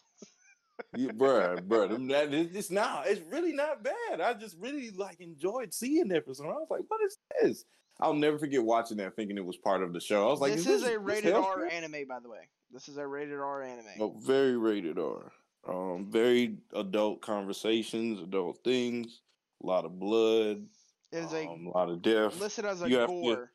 [0.96, 3.08] Yeah, bruh, bruh, that it- it's not.
[3.08, 4.20] It's really not bad.
[4.22, 6.48] I just really like enjoyed seeing that for some.
[6.48, 7.66] I was like, what is this?
[8.00, 10.28] I'll never forget watching that, thinking it was part of the show.
[10.28, 12.48] I was like, this is is a rated R anime, by the way.
[12.72, 13.86] This is a rated R anime.
[14.00, 15.32] Oh, very rated R.
[15.68, 19.22] Um, very adult conversations, adult things,
[19.64, 20.66] a lot of blood,
[21.12, 22.40] It is a um, a lot of death.
[22.40, 23.52] listed as a you have to- gore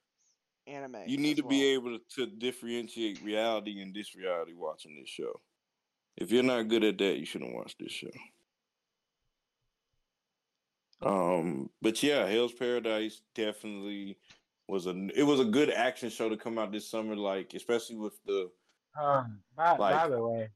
[0.67, 0.97] anime.
[1.07, 5.41] You need to be able to, to differentiate reality and disreality watching this show.
[6.17, 8.11] If you're not good at that, you shouldn't watch this show.
[11.03, 14.19] Um, but yeah, Hell's Paradise definitely
[14.69, 17.97] was a it was a good action show to come out this summer, like especially
[17.97, 18.51] with the
[19.01, 20.49] Um, by, by the way,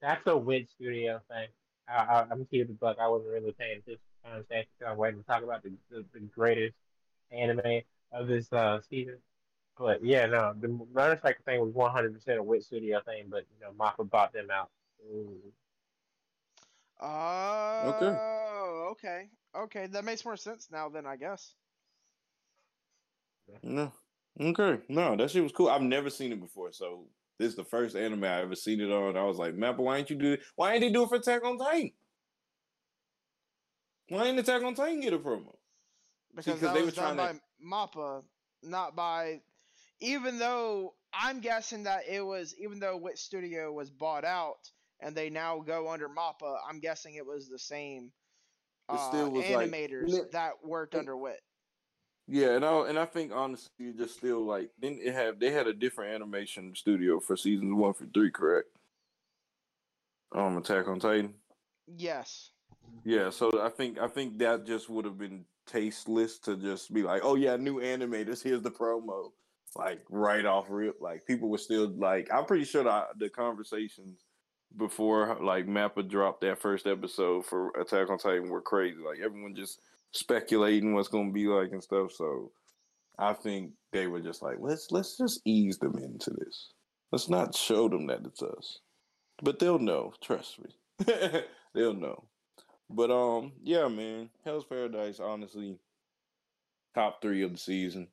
[0.00, 1.48] that's a Wit Studio thing.
[1.88, 2.98] I, I, I'm gonna the buck.
[3.00, 4.66] I wasn't really paying attention to the conversation.
[4.78, 6.74] 'cause I'm waiting to talk about the, the, the greatest
[7.30, 7.82] anime
[8.12, 9.18] of this uh, season.
[9.78, 13.24] But yeah, no, the motorcycle thing was 100% a Wit Studio thing.
[13.28, 14.70] But you know, Mappa bought them out.
[15.10, 15.36] Ooh.
[17.00, 18.06] Oh, okay.
[18.90, 19.28] okay.
[19.56, 21.54] Okay, that makes more sense now then, I guess.
[23.62, 23.92] no.
[24.40, 24.80] Okay.
[24.88, 25.68] No, that shit was cool.
[25.68, 27.06] I've never seen it before, so
[27.38, 29.16] this is the first anime I ever seen it on.
[29.16, 30.40] I was like, Mappa, why ain't you do it?
[30.56, 31.92] Why ain't they do it for Attack on Titan?
[34.08, 35.54] Why ain't Attack on Titan get a promo?
[36.34, 38.24] Because 'cause that they was were done by trying Mappa,
[38.62, 39.40] not by.
[40.00, 44.70] Even though I'm guessing that it was, even though Wit Studio was bought out
[45.00, 48.12] and they now go under Mappa, I'm guessing it was the same
[48.90, 51.42] It uh, still was like- animators Li- that worked under Wit.
[52.26, 55.66] Yeah, and I and I think honestly, just still like didn't it have they had
[55.66, 58.68] a different animation studio for seasons one through three, correct?
[60.34, 61.34] Um, Attack on Titan.
[61.86, 62.50] Yes.
[63.04, 67.02] Yeah, so I think I think that just would have been tasteless to just be
[67.02, 68.42] like, oh yeah, new animators.
[68.42, 69.32] Here's the promo,
[69.76, 71.02] like right off rip.
[71.02, 74.23] Like people were still like, I'm pretty sure the the conversations
[74.76, 78.98] before like Mappa dropped that first episode for Attack on Titan were crazy.
[79.04, 79.80] Like everyone just
[80.12, 82.12] speculating what's going to be like and stuff.
[82.12, 82.52] So
[83.18, 86.70] I think they were just like, let's let's just ease them into this.
[87.12, 88.80] Let's not show them that it's us,
[89.42, 90.12] but they'll know.
[90.20, 91.04] Trust me,
[91.74, 92.24] they'll know.
[92.90, 95.78] But um, yeah, man, Hell's Paradise, honestly,
[96.94, 98.08] top three of the season.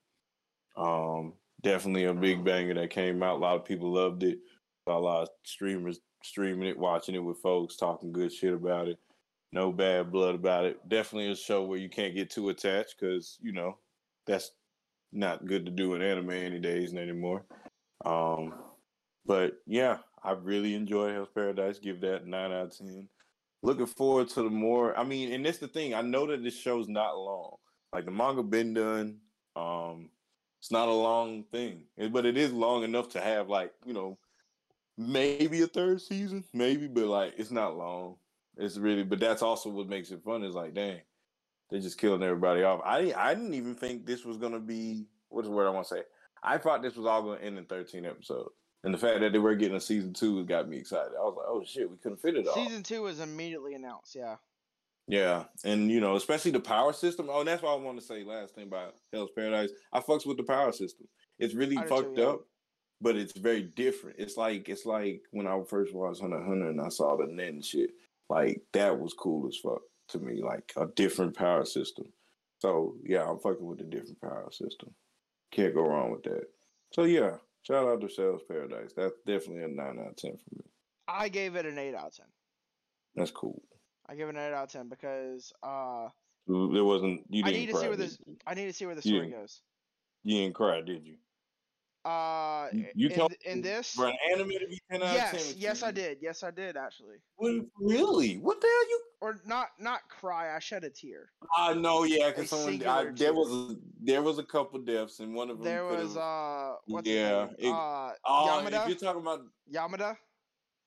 [0.77, 3.37] Um, definitely a big banger that came out.
[3.37, 4.39] A lot of people loved it.
[4.87, 8.99] A lot of streamers streaming it, watching it with folks, talking good shit about it.
[9.51, 10.87] No bad blood about it.
[10.87, 13.77] Definitely a show where you can't get too attached because you know
[14.25, 14.51] that's
[15.11, 17.43] not good to do in anime any days anymore.
[18.05, 18.53] Um,
[19.25, 21.79] but yeah, I really enjoyed Hell's Paradise.
[21.79, 23.09] Give that nine out of ten
[23.63, 24.97] looking forward to the more.
[24.97, 25.93] I mean, and that's the thing.
[25.93, 27.55] I know that this show's not long.
[27.93, 29.17] Like the manga been done.
[29.55, 30.09] Um,
[30.59, 34.17] it's not a long thing, but it is long enough to have like you know
[35.07, 38.15] maybe a third season, maybe, but like it's not long.
[38.57, 40.43] It's really, but that's also what makes it fun.
[40.43, 41.01] Is like, dang,
[41.69, 42.81] they're just killing everybody off.
[42.83, 45.95] I I didn't even think this was gonna be what's the word I want to
[45.95, 46.01] say.
[46.43, 48.49] I thought this was all gonna end in thirteen episodes.
[48.83, 51.11] And the fact that they were getting a season two got me excited.
[51.17, 54.15] I was like, "Oh shit, we couldn't fit it all." Season two was immediately announced.
[54.15, 54.37] Yeah.
[55.07, 57.27] Yeah, and you know, especially the power system.
[57.29, 59.71] Oh, and that's what I want to say last thing about Hell's Paradise.
[59.91, 61.07] I fucks with the power system.
[61.37, 62.47] It's really fucked too, up,
[63.01, 64.17] but it's very different.
[64.19, 67.47] It's like it's like when I first watched Hunter Hunter and I saw the Nen
[67.55, 67.91] and shit.
[68.29, 70.41] Like that was cool as fuck to me.
[70.41, 72.05] Like a different power system.
[72.59, 74.93] So yeah, I'm fucking with a different power system.
[75.51, 76.43] Can't go wrong with that.
[76.93, 78.91] So yeah, shout out to Hell's Paradise.
[78.95, 80.63] That's definitely a nine out of ten for me.
[81.07, 82.27] I gave it an eight out of ten.
[83.15, 83.61] That's cool.
[84.07, 86.07] I give it an eight out of ten because uh,
[86.47, 87.81] There wasn't you I didn't I need to cry.
[87.81, 88.17] see where this-
[88.47, 89.61] I need to see where the story goes.
[90.23, 91.15] You didn't cry, did you?
[92.03, 95.33] Uh, You, you in, in this, for an anime to be ten out of ten.
[95.35, 96.17] yes, yes, I did.
[96.19, 97.17] Yes, I did actually.
[97.35, 98.37] What, really?
[98.39, 99.01] What the hell you?
[99.21, 100.55] Or not, not cry.
[100.55, 101.29] I shed a tear.
[101.55, 103.33] I know, yeah, because someone I, there tear.
[103.33, 107.07] was a, there was a couple deaths, and one of them There was uh, what's
[107.07, 109.41] Yeah, it- uh, oh, if you're talking about
[109.71, 110.17] Yamada.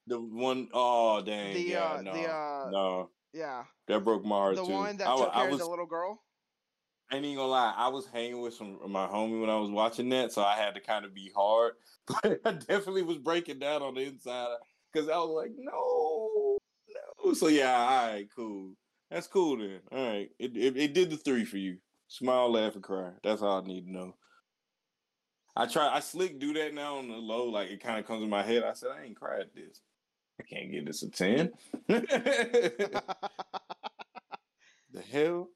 [0.09, 4.35] the one, oh dang, The, yeah, uh, no, the, uh, no, Yeah, that broke my
[4.35, 4.73] heart the too.
[4.73, 6.21] one that I, took I care was, of the little girl.
[7.11, 9.71] I ain't even gonna lie, I was hanging with some my homie when I was
[9.71, 11.75] watching that, so I had to kind of be hard.
[12.07, 14.57] But I definitely was breaking down on the inside
[14.93, 16.59] because I was like, no,
[17.25, 17.33] no.
[17.33, 18.75] So yeah, all right, cool.
[19.11, 19.81] That's cool then.
[19.91, 21.79] All right, it, it it did the three for you.
[22.09, 23.11] Smile, laugh, and cry.
[23.23, 24.15] That's all I need to know.
[25.57, 25.89] I try.
[25.89, 27.47] I slick do that now on the low.
[27.47, 28.65] Like it kind of comes in my head.
[28.65, 29.81] I said I ain't cried this.
[30.41, 31.53] I can't give this a ten.
[31.89, 33.03] the
[35.11, 35.49] hell?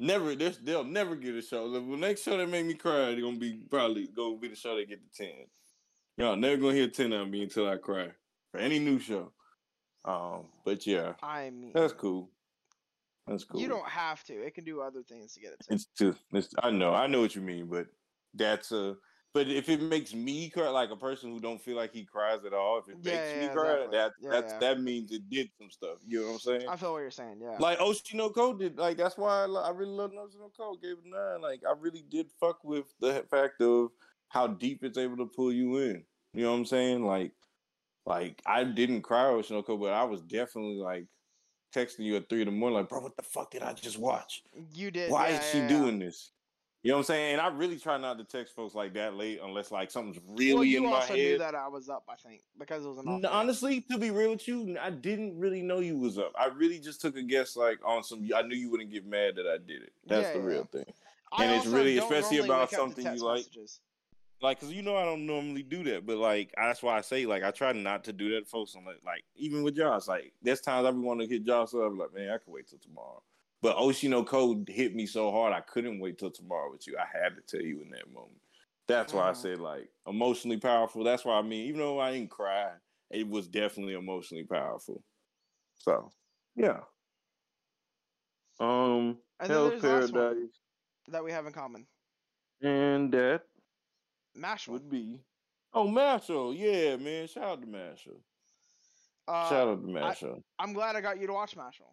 [0.00, 0.34] Never.
[0.34, 1.70] This they'll never get a show.
[1.70, 4.74] The next show that make me cry, they're gonna be probably gonna be the show
[4.76, 5.34] that get the ten.
[6.16, 8.08] Y'all never gonna hear ten on me until I cry
[8.50, 9.32] for any new show.
[10.06, 12.30] Um, but yeah, I mean, that's cool.
[13.26, 13.60] That's cool.
[13.60, 14.32] You don't have to.
[14.32, 15.66] It can do other things to get it.
[15.68, 16.16] It's too.
[16.32, 16.94] It's, I know.
[16.94, 17.86] I know what you mean, but
[18.34, 18.96] that's a.
[19.32, 22.44] But if it makes me cry, like a person who don't feel like he cries
[22.44, 23.96] at all, if it Yeah, makes yeah, me cry, exactly.
[23.98, 25.98] that Yeah, that's that means it did some stuff.
[26.04, 26.68] You know what I'm saying?
[26.68, 27.40] I feel what you're saying.
[27.40, 27.56] Yeah.
[27.58, 28.76] Like oh, Oshi no Ko did.
[28.76, 30.76] Like that's why I, I really love Oshi no Ko.
[30.82, 31.40] Gave it nine.
[31.40, 33.90] Like I really did fuck with the fact of
[34.28, 36.04] how deep it's able to pull you in.
[36.34, 37.04] You know what I'm saying?
[37.04, 37.32] Like,
[38.06, 41.06] like I didn't cry Oshi no Ko, but I was definitely like
[41.72, 43.98] texting you at three in the morning, like, bro, what the fuck did I just
[43.98, 44.42] watch?
[44.74, 45.10] You did.
[45.10, 46.32] Why is she doing this?
[46.82, 47.32] You know what I'm saying?
[47.32, 50.54] And I really try not to text folks like that late unless like something's really
[50.54, 52.04] well, you in my also knew that I was up.
[52.08, 55.60] I think because it was an Honestly, to be real with you, I didn't really
[55.60, 56.32] know you was up.
[56.38, 58.26] I really just took a guess like on some.
[58.34, 59.92] I knew you wouldn't get mad that I did it.
[60.06, 60.44] That's Yeah, the yeah.
[60.54, 60.84] real thing.
[61.32, 63.36] I and it's really- especially about wake up to something you like.
[63.40, 63.80] messages.
[64.42, 67.26] Like, cause you know I don't normally do that, but like that's why I say
[67.26, 68.74] like I try not to do that, folks.
[68.74, 71.74] I'm like, like even with Josh, like there's times I be want to hit Josh
[71.74, 73.22] up, like man, I can wait till tomorrow.
[73.62, 76.96] But Oshi no Ko hit me so hard, I couldn't wait till tomorrow with you.
[76.98, 78.40] I had to tell you in that moment.
[78.88, 81.04] That's why I said like emotionally powerful.
[81.04, 82.70] That's why I mean, even though I didn't cry,
[83.10, 85.02] it was definitely emotionally powerful.
[85.76, 86.10] So
[86.56, 86.80] yeah.
[88.58, 90.22] Um, And Hell's there's the last one.
[90.22, 90.60] Paradise,
[91.08, 91.86] that we have in common.
[92.62, 93.42] and that
[94.36, 94.68] Mashle.
[94.68, 95.20] would be.
[95.72, 97.26] Oh, Mashle, yeah, man.
[97.28, 98.20] Shout out to Mashle.
[99.28, 100.42] Uh, Shout out to Mashle.
[100.58, 101.86] I'm glad I got you to watch Mashle.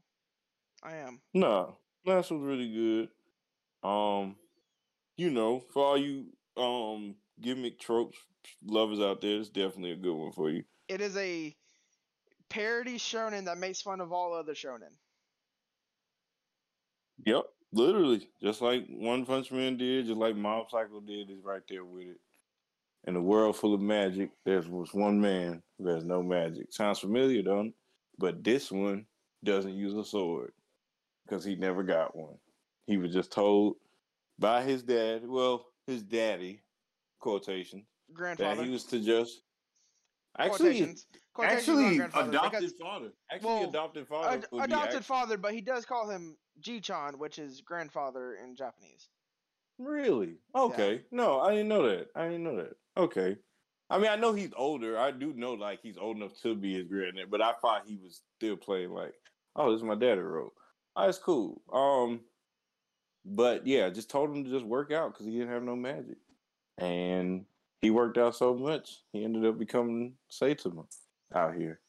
[0.84, 1.20] I am.
[1.34, 1.72] Nah,
[2.06, 3.10] Mashle's really good.
[3.88, 4.36] Um,
[5.18, 6.26] you know, for all you
[6.56, 8.18] um gimmick tropes
[8.66, 10.64] lovers out there, it's definitely a good one for you.
[10.88, 11.56] It is a
[12.50, 14.94] parody shonen that makes fun of all other shonen.
[17.26, 21.64] Yep, literally, just like One Punch Man did, just like Mob Psycho did, is right
[21.68, 22.20] there with it.
[23.06, 26.68] In a world full of magic, there's was one man who has no magic.
[26.72, 27.74] Sounds familiar, don't it?
[28.20, 29.06] But this one
[29.44, 30.52] doesn't use a sword
[31.28, 32.36] because he never got one.
[32.86, 33.76] He was just told
[34.40, 36.62] by his dad, well, his daddy,
[37.20, 39.42] quotation, grandfather, that he was to just
[40.38, 41.08] actually Quotations.
[41.34, 43.10] Quotations actually adopted because- father.
[43.32, 44.30] Actually, well, adopted father.
[44.30, 49.10] Ad- adopted act- father, but he does call him Ji-chan, which is grandfather in Japanese.
[49.78, 50.38] Really?
[50.56, 51.04] Okay.
[51.12, 52.08] No, I didn't know that.
[52.16, 52.76] I didn't know that.
[52.98, 53.38] Okay.
[53.90, 54.98] I mean, I know he's older.
[54.98, 57.98] I do know like he's old enough to be his granddad, but I thought he
[57.98, 59.14] was still playing like,
[59.56, 60.54] oh, this is my daddy wrote.
[60.98, 61.62] Oh, that's cool.
[61.72, 62.22] Um,
[63.24, 66.18] but yeah, just told him to just work out because he didn't have no magic,
[66.80, 67.46] and
[67.82, 70.86] he worked out so much he ended up becoming Saitama
[71.36, 71.80] out here,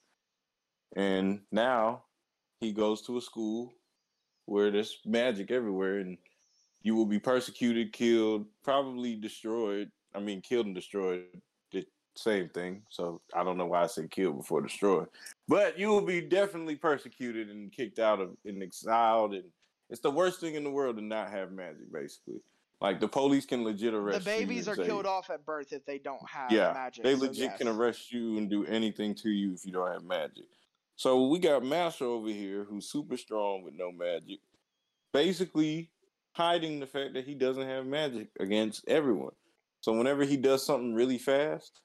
[0.94, 2.02] and now
[2.60, 3.72] he goes to a school
[4.44, 6.18] where there's magic everywhere, and
[6.82, 9.90] you will be persecuted, killed, probably destroyed.
[10.14, 11.24] I mean, killed and destroyed,
[12.18, 12.82] same thing.
[12.88, 15.08] So I don't know why I said killed before destroyed.
[15.46, 19.44] But you will be definitely persecuted and kicked out of and exiled, and
[19.90, 21.92] it's the worst thing in the world to not have magic.
[21.92, 22.40] Basically,
[22.80, 25.84] like the police can legit arrest The babies are say- killed off at birth if
[25.84, 27.04] they don't have yeah, magic.
[27.04, 27.58] they so legit yes.
[27.58, 30.44] can arrest you and do anything to you if you don't have magic.
[30.96, 34.40] So we got Master over here who's super strong with no magic,
[35.12, 35.90] basically
[36.32, 39.34] hiding the fact that he doesn't have magic against everyone.
[39.80, 41.80] So whenever he does something really fast,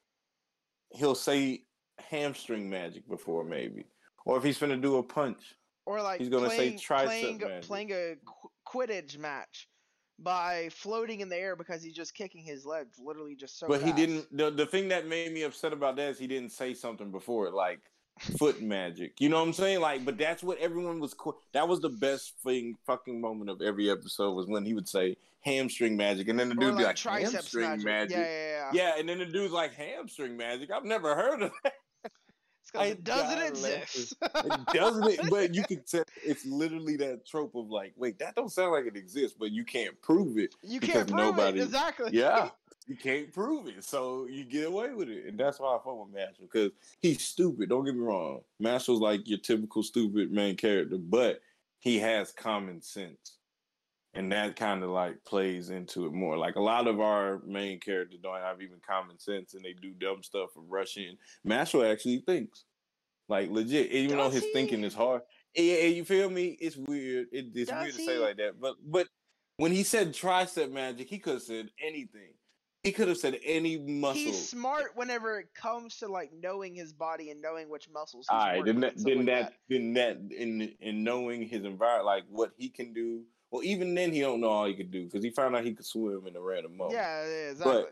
[0.94, 1.65] he'll say
[1.99, 3.86] hamstring magic before maybe,
[4.26, 5.56] or if he's gonna do a punch,
[5.86, 7.61] Or like He's gonna say playing, tricep playing, magic.
[7.64, 9.68] playing a qu- Quidditch match
[10.20, 13.68] by floating in the air because he's just kicking his legs, literally just so.
[13.68, 14.26] but he didn't.
[14.36, 17.48] The the thing that made me upset about that is he didn't say something before
[17.48, 17.82] it, like
[18.19, 19.19] foot magic.
[19.19, 19.81] You know what I'm saying?
[19.81, 21.14] Like, but that's what everyone was.
[21.14, 24.88] qu- That was the best thing, fucking moment of every episode was when he would
[24.88, 27.85] say hamstring magic, and then the dude like, be like hamstring magic.
[27.85, 28.18] magic.
[28.18, 28.69] Yeah, yeah, yeah.
[28.73, 30.72] Yeah, and then the dude's like hamstring magic.
[30.72, 31.73] I've never heard of that.
[32.76, 34.15] It doesn't exist.
[34.23, 35.30] It doesn't it?
[35.30, 38.85] But you can tell it's literally that trope of like, wait, that don't sound like
[38.85, 40.56] it exists, but you can't prove it.
[40.64, 42.10] you can't prove nobody- it exactly.
[42.14, 42.49] Yeah,
[42.88, 46.06] you can't prove it, so you get away with it, and that's why I fuck
[46.06, 47.70] with Mashle because he's stupid.
[47.70, 51.42] Don't get me wrong, Mashle's like your typical stupid main character, but
[51.80, 53.38] he has common sense,
[54.14, 56.38] and that kind of like plays into it more.
[56.38, 59.92] Like a lot of our main characters don't have even common sense, and they do
[59.92, 61.18] dumb stuff for rushing.
[61.48, 62.66] Mashle actually thinks,
[63.30, 64.54] like legit, even though his he?
[64.54, 65.22] thinking is hard.
[65.56, 66.58] Yeah, you feel me?
[66.60, 67.28] It's weird.
[67.32, 69.08] It, it's Does weird to say like that, but but
[69.58, 72.34] when he said tricep magic, he could have said anything.
[72.84, 74.14] He could have said any muscle.
[74.22, 78.28] He's smart whenever it comes to like knowing his body and knowing which muscles.
[78.30, 82.24] All right, then that, then like that, then that, in in knowing his environment, like
[82.30, 83.22] what he can do.
[83.52, 85.74] Well, even then, he don't know all he could do because he found out he
[85.74, 86.96] could swim in a random moment.
[86.96, 87.84] Yeah, yeah, exactly.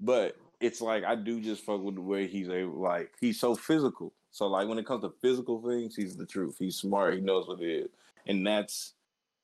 [0.00, 2.80] But it's like I do just fuck with the way he's able.
[2.80, 4.12] Like he's so physical.
[4.32, 6.56] So like when it comes to physical things, he's the truth.
[6.58, 7.14] He's smart.
[7.14, 7.88] He knows what it is,
[8.26, 8.94] and that's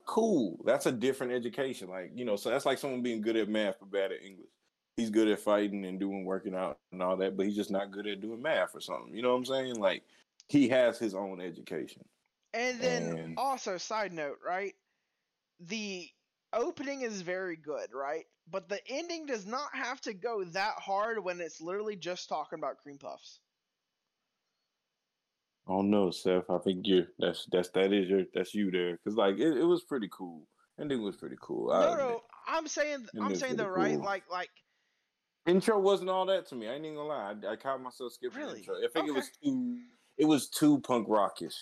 [0.07, 0.59] cool.
[0.65, 1.89] That's a different education.
[1.89, 4.49] Like you know, so that's like someone being good at math but bad at English.
[4.97, 7.91] He's good at fighting and doing working out and all that, but he's just not
[7.91, 9.15] good at doing math or something.
[9.15, 9.77] You know what I'm saying?
[9.77, 10.03] Like
[10.49, 12.03] he has his own education.
[12.55, 14.75] And then And- also, side note, right?
[15.61, 16.09] The
[16.53, 18.25] opening is very good, right?
[18.51, 22.59] But the ending does not have to go that hard when it's literally just talking
[22.59, 23.41] about cream puffs.
[25.69, 26.49] I don't Seth.
[26.49, 29.65] I think you're that's that's that is your that's you there because like it, it
[29.65, 30.47] was pretty cool.
[30.81, 31.69] Ending was pretty cool.
[31.71, 34.51] No, no, I'm saying I'm saying the right like like
[35.47, 36.69] intro wasn't all that to me.
[36.69, 37.35] I ain't even gonna lie.
[37.49, 38.59] I, I caught myself skipping Really?
[38.61, 38.77] intro.
[38.77, 39.09] I think Okay.
[39.09, 39.79] it was too
[40.19, 41.55] it was too punk rockish.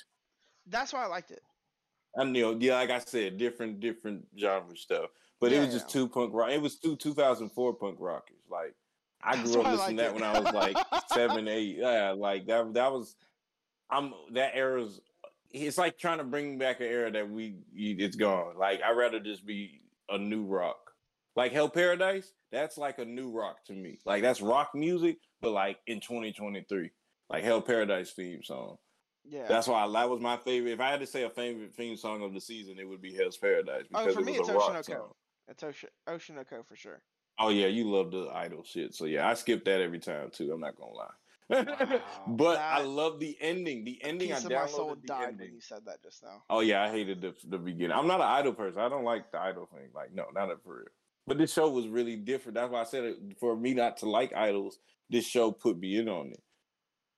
[0.67, 1.43] that's why I liked it.
[2.17, 5.11] I know, yeah, like I said, different different genre stuff.
[5.41, 6.01] But it was just yeah.
[6.01, 6.51] too punk rock.
[6.51, 8.37] It was too 2004 punk rockish.
[8.51, 8.75] Like
[9.23, 10.23] I grew up listening to that when.
[10.23, 10.77] I was like
[11.13, 11.77] seven, eight.
[11.79, 12.73] Yeah, like that.
[12.75, 13.17] That was.
[13.91, 15.01] I'm that era's.
[15.51, 18.57] It's like trying to bring back an era that we it's gone.
[18.57, 20.93] Like I'd rather just be a new rock.
[21.37, 23.99] Like Hell Paradise, that's like a new rock to me.
[24.05, 26.91] Like that's rock music, but like in 2023,
[27.29, 28.77] like Hell Paradise theme song.
[29.25, 29.47] Yeah.
[29.49, 30.73] That's why I, that was my favorite.
[30.73, 33.15] If I had to say a favorite theme song of the season, it would be
[33.15, 35.11] Hell's Paradise Oh, because for it me, was it's Ocean song.
[35.49, 37.03] It's Ocean Oshi no Ko for sure.
[37.39, 38.95] Oh yeah, you love the idol shit.
[38.95, 40.53] So yeah, I skip that every time too.
[40.53, 41.11] I'm not gonna lie.
[41.51, 43.85] Wow, but I love the ending.
[43.85, 45.39] The ending I of my soul downloaded the died ending.
[45.49, 46.43] when you said that just now.
[46.49, 47.93] Oh yeah, I hated the the beginning.
[47.93, 48.81] I'm not an idol person.
[48.81, 49.91] I don't like the idol thing.
[49.95, 50.87] Like no, not for real.
[51.27, 52.55] But this show was really different.
[52.57, 53.17] That's why I said it.
[53.41, 54.79] For me not to like idols,
[55.09, 56.43] this show put me in on it.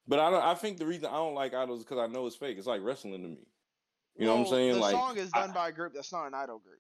[0.07, 0.43] But I don't.
[0.45, 2.57] I think the reason I don't like idols is because I know it's fake.
[2.59, 3.39] It's like wrestling to me.
[4.16, 4.73] You know what I'm Well, saying?
[4.74, 6.78] The Like, song is I- done by a group that's not an idol group.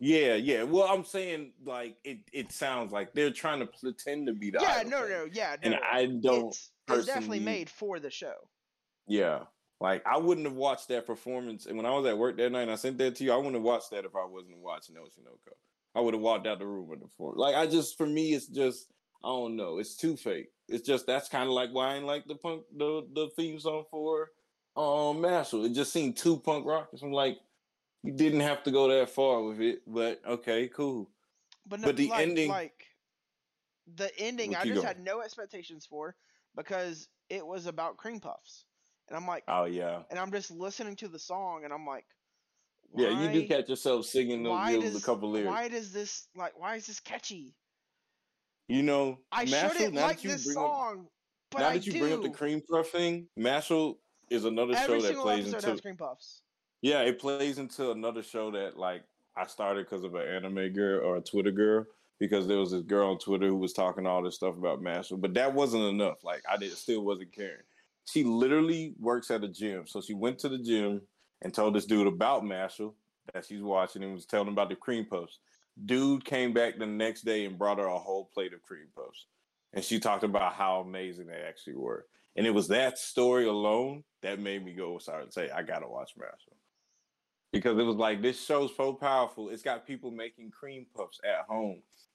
[0.00, 0.64] Yeah, yeah.
[0.64, 2.18] Well, I'm saying like it.
[2.32, 5.10] It sounds like they're trying to pretend to be the yeah, no, thing.
[5.10, 5.70] no, yeah, no.
[5.70, 6.48] And I don't.
[6.48, 8.34] it's, it's definitely made for the show.
[9.06, 9.44] Yeah.
[9.80, 11.66] Like I wouldn't have watched that performance.
[11.66, 13.36] And when I was at work that night and I sent that to you, I
[13.36, 15.54] wouldn't have watched that if I wasn't watching Oshi no Ko.
[15.94, 17.38] I would have walked out the room with the performance.
[17.38, 18.88] Like I just for me it's just
[19.22, 19.78] I don't know.
[19.78, 20.48] It's too fake.
[20.68, 23.58] It's just that's kind of like why I ain't like the punk the the theme
[23.60, 24.30] song for
[24.76, 25.66] um Mashle.
[25.66, 27.02] It just seemed too punk rockish.
[27.02, 27.38] I'm like,
[28.02, 31.10] you didn't have to go that far with it, but okay, cool.
[31.66, 32.86] But, no, But the like, ending- like
[33.96, 34.86] the ending, I just going.
[34.86, 36.16] had no expectations for
[36.56, 38.64] because it was about cream puffs,
[39.08, 40.02] and I'm like, Oh yeah.
[40.10, 42.04] and I'm just listening to the song, and I'm like,
[42.96, 45.48] Yeah, you do catch yourself singing those why does a couple lyrics.
[45.50, 47.54] why does this like why is this catchy?
[48.68, 51.06] You know, I Mashle, shouldn't like this bring up- song,
[51.50, 52.00] but now I that you do.
[52.00, 53.96] bring up the cream puff thing, Mashle
[54.30, 56.40] is another Every show that plays into cream puffs.
[56.80, 59.04] yeah, it plays into another show that like
[59.36, 61.84] I started because of an anime girl or a Twitter girl
[62.20, 65.20] because there was this girl on Twitter who was talking all this stuff about Mashle,
[65.20, 66.22] but that wasn't enough.
[66.24, 67.64] Like I did, still wasn't caring.
[68.06, 71.02] She literally works at a gym, so she went to the gym
[71.44, 72.94] and told this dude about Mashle
[73.32, 75.38] that she's watching and was telling him about the cream puffs.
[75.84, 79.26] Dude came back the next day and brought her a whole plate of cream puffs,
[79.72, 82.06] and she talked about how amazing they actually were.
[82.36, 86.12] And it was that story alone that made me go sorry say I gotta watch
[86.18, 86.56] Mashle
[87.52, 89.48] because it was like this show's so powerful.
[89.48, 91.82] It's got people making cream puffs at home.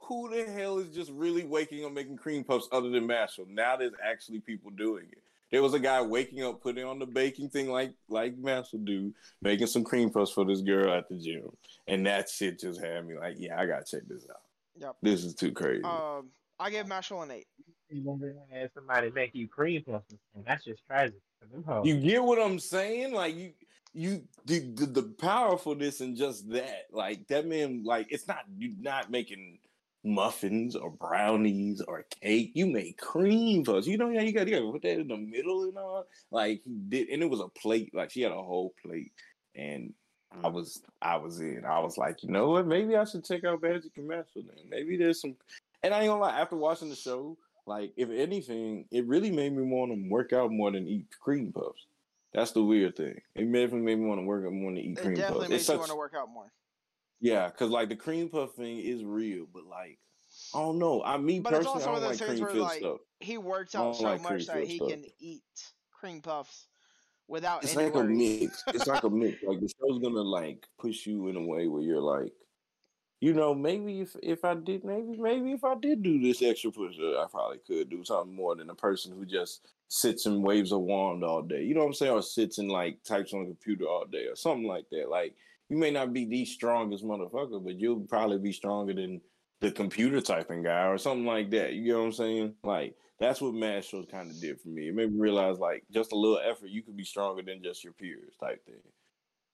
[0.00, 3.48] Who the hell is just really waking up making cream puffs other than Mashle?
[3.48, 5.22] Now there's actually people doing it.
[5.52, 9.14] There was a guy waking up, putting on the baking thing like like Mashle do,
[9.40, 11.48] making some cream puffs for this girl at the gym,
[11.86, 14.40] and that shit just had me like, yeah, I gotta check this out.
[14.78, 14.96] Yep.
[15.02, 15.84] This is too crazy.
[15.84, 17.46] Um, I gave Mashle an eight.
[17.88, 21.20] You never had somebody make you cream puffs, and that's just tragic.
[21.40, 21.86] for them hoes.
[21.86, 23.14] You get what I'm saying?
[23.14, 23.52] Like you,
[23.92, 26.86] you the, the the powerfulness and just that.
[26.90, 29.58] Like that man, like it's not you not making
[30.06, 32.52] muffins or brownies or cake.
[32.54, 33.86] You make cream puffs.
[33.86, 36.06] You know, yeah, you got you got to put that in the middle and all.
[36.30, 37.90] Like he did, and it was a plate.
[37.94, 39.12] Like she had a whole plate,
[39.54, 39.92] and
[40.32, 40.52] I mm.
[40.52, 41.64] was I was in.
[41.66, 42.66] I was like, you know what?
[42.66, 44.68] Maybe I should check out Magic and Master then.
[44.68, 45.36] Maybe there's some.
[45.82, 46.38] And I ain't gonna lie.
[46.38, 50.50] After watching the show, like if anything, it really made me want to work out
[50.50, 51.86] more than eat cream puffs.
[52.32, 53.18] That's the weird thing.
[53.34, 55.50] It definitely made me want to work out more than eat It cream definitely puffs.
[55.50, 56.52] makes It's you such, want to work out more.
[57.20, 59.98] Yeah, because like the cream puff thing is real, but like
[60.54, 61.02] I don't know.
[61.02, 62.98] I me But it's personally, also I don't like cream where, like, stuff.
[63.20, 64.90] He works out so like much that he stuff.
[64.90, 65.42] can eat
[65.90, 66.66] cream puffs
[67.28, 68.62] without It's like a mix.
[68.68, 69.42] It's like a mix.
[69.42, 72.32] Like the show's gonna like push you in a way where you're like,
[73.20, 76.70] you know, maybe if if I did, maybe maybe if I did do this extra
[76.70, 80.72] push, I probably could do something more than a person who just sits and waves
[80.72, 81.62] a wand all day.
[81.62, 82.12] You know what I'm saying?
[82.12, 85.08] Or sits and like types on a computer all day or something like that.
[85.08, 85.34] Like
[85.68, 89.20] you may not be the strongest motherfucker, but you'll probably be stronger than
[89.60, 91.72] the computer typing guy or something like that.
[91.72, 92.54] You know what I'm saying?
[92.62, 94.88] Like that's what Mad Shows kind of did for me.
[94.88, 97.82] It made me realize like just a little effort, you could be stronger than just
[97.82, 98.74] your peers type thing.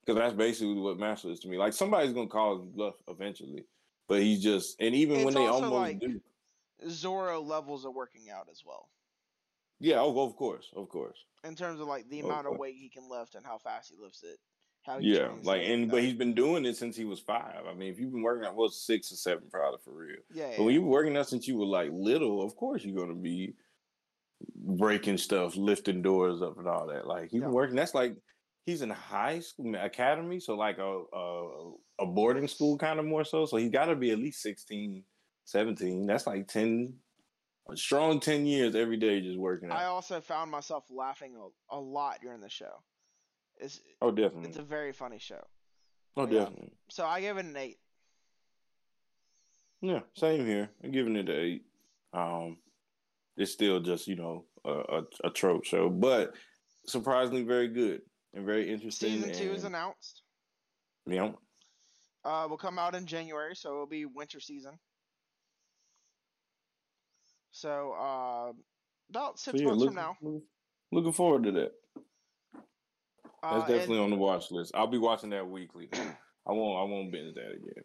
[0.05, 1.57] Because that's basically what Master is to me.
[1.59, 3.65] Like somebody's gonna call his bluff eventually,
[4.09, 6.21] but he's just and even when they almost like- do,
[6.89, 8.89] Zoro levels are working out as well.
[9.79, 12.59] yeah, oh, of course, of course, In terms of like the amount of Okay.
[12.61, 14.39] weight he can lift and how fast he lifts it.
[14.85, 15.29] How yeah.
[15.43, 17.65] Like and but he's been doing it since he was five.
[17.71, 20.17] I mean, if you've been working out, well, six or seven, probably for real.
[20.35, 22.97] yeah, But when you've been working out since you were like little, of course you're
[22.97, 23.55] gonna be,
[24.57, 27.07] breaking stuff, lifting doors up, and all that.
[27.07, 27.45] Like he Yeah.
[27.45, 27.77] been working.
[27.77, 28.17] That's like
[28.67, 33.25] he's in high school academy, so like a a, a boarding school kind of more
[33.25, 33.47] so.
[33.47, 35.05] So he got to be at least 16,
[35.45, 36.07] 17.
[36.07, 36.95] That's like ten,
[37.71, 41.79] a strong ten years every day just working I also found myself laughing a, a
[41.79, 42.83] lot during the show.
[43.63, 44.49] It's oh, definitely.
[44.49, 45.41] it's a very funny show.
[46.17, 46.41] oh, yeah.
[46.41, 46.73] definitely.
[46.91, 47.79] So I give it an eight.
[49.81, 50.69] Yeah, same here.
[50.83, 51.63] I'm giving it an eight.
[52.13, 52.59] Um,
[53.37, 56.35] it's still just you know a, a, a trope show, but
[56.87, 58.03] surprisingly very good
[58.35, 59.23] and very interesting.
[59.23, 60.23] Season two is announced.
[61.07, 61.39] know,
[62.25, 64.79] Uh, will come out in January, so it'll be winter season.
[67.53, 68.53] So uh,
[69.11, 70.41] about so six yeah, months look- from now.
[70.91, 71.73] looking forward to that.
[73.43, 74.73] Uh, That's definitely and- on the watch list.
[74.75, 75.89] I'll be watching that weekly.
[76.47, 76.79] I won't.
[76.79, 77.85] I won't binge that again,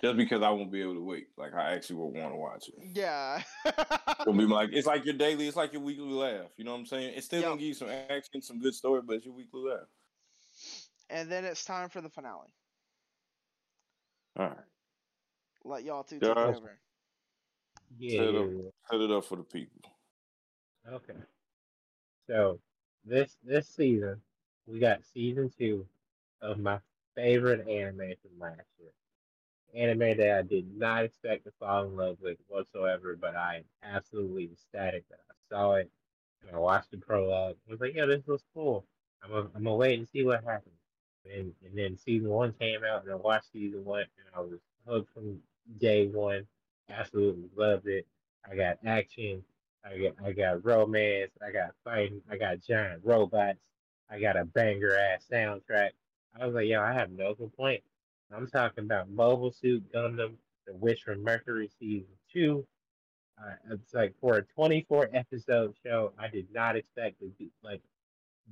[0.00, 1.28] just because I won't be able to wait.
[1.36, 2.74] Like I actually will want to watch it.
[2.94, 3.42] yeah.
[4.20, 5.46] It'll be like it's like your daily.
[5.48, 6.50] It's like your weekly laugh.
[6.56, 7.14] You know what I'm saying?
[7.16, 7.48] It's still Yep.
[7.48, 9.86] gonna give you some action, some good story, but it's your weekly laugh.
[11.10, 12.52] and then it's time for the finale.
[14.38, 14.56] All right,
[15.64, 16.28] Let y'all two Yeah.
[16.34, 16.78] take over.
[17.98, 18.20] Yeah.
[18.20, 18.50] Set up.
[18.90, 19.80] set it up for the people.
[20.88, 21.14] Okay.
[22.28, 22.60] So
[23.04, 24.20] this this season
[24.68, 25.86] we got season two
[26.42, 26.78] of my
[27.14, 28.90] favorite anime from last year.
[29.74, 33.64] Anime that I did not expect to fall in love with whatsoever, but I am
[33.82, 35.90] absolutely ecstatic that I saw it
[36.46, 37.56] and I watched the prologue.
[37.66, 38.84] I was like, yeah, this looks cool.
[39.22, 40.74] I'm I'm gonna wait and see what happens.
[41.24, 44.60] And and then season one came out and I watched season one and I was
[44.86, 45.40] hooked from
[45.78, 46.46] day one.
[46.90, 48.06] Absolutely loved it.
[48.50, 49.42] I got action.
[49.84, 51.32] I got I got romance.
[51.46, 52.22] I got fighting.
[52.30, 53.58] I got giant robots.
[54.10, 55.90] I got a banger ass soundtrack.
[56.38, 57.82] I was like, yo, I have no complaint.
[58.34, 60.34] I'm talking about Mobile Suit Gundam,
[60.66, 62.66] The Witch from Mercury season two.
[63.40, 67.80] Uh, it's like for a 24 episode show, I did not expect to be like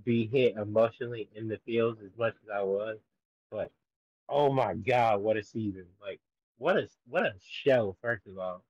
[0.04, 2.98] be hit emotionally in the feels as much as I was.
[3.50, 3.70] But
[4.28, 5.86] oh my god, what a season!
[6.00, 6.20] Like
[6.58, 7.96] what a what a show!
[8.00, 8.62] First of all,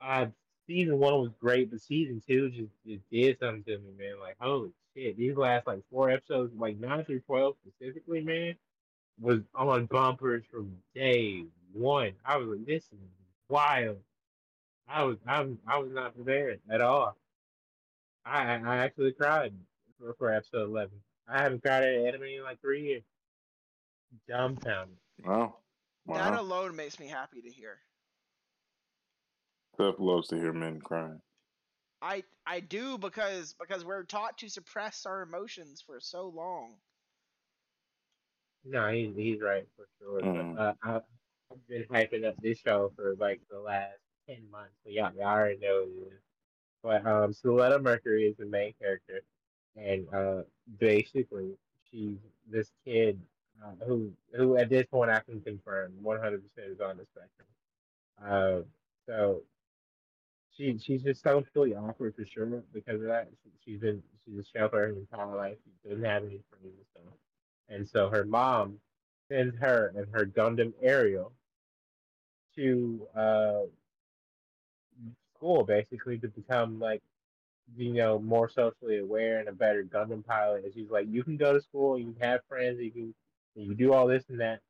[0.00, 0.26] uh,
[0.66, 4.20] season one was great, but season two just, just did something to me, man.
[4.20, 8.54] Like holy shit, these last like four episodes, like nine through twelve specifically, man,
[9.20, 12.12] was on bumpers from day one.
[12.24, 12.98] I was like, this is
[13.48, 13.98] wild.
[14.88, 17.16] I was I'm I was not prepared at all.
[18.24, 19.52] I I actually cried
[19.98, 21.00] for, for episode eleven.
[21.28, 23.02] I haven't cried at an anime in like three years.
[24.28, 24.96] Dumbfounded.
[25.24, 25.56] Wow.
[26.06, 27.78] That alone makes me happy to hear.
[29.74, 31.20] Steph loves to hear men crying.
[32.00, 36.74] I I do because because we're taught to suppress our emotions for so long.
[38.64, 40.20] No, he's he's right for sure.
[40.20, 40.96] But, uh, I,
[41.50, 43.98] I've been hyping up this show for like the last
[44.28, 46.20] ten months, so y'all, y'all already know what it is.
[46.82, 49.22] But um, Suletta Mercury is the main character,
[49.76, 50.42] and uh,
[50.78, 51.56] basically
[51.90, 52.18] she's
[52.50, 53.18] this kid
[53.64, 57.48] uh, who who at this point I can confirm 100% is on the spectrum.
[58.22, 58.62] Uh,
[59.06, 59.42] so
[60.56, 63.28] she she's just socially awkward for sure because of that.
[63.42, 65.56] She, she's been she's a shelter her entire life.
[65.82, 67.14] She doesn't have any friends and stuff.
[67.68, 68.78] And so her mom
[69.28, 71.32] sends her and her Gundam Aerial
[72.56, 73.62] to uh,
[75.34, 77.02] school basically to become like
[77.76, 80.64] you know more socially aware and a better Gundam pilot.
[80.64, 83.14] And she's like, you can go to school, you can have friends, you can
[83.54, 84.60] you can do all this and that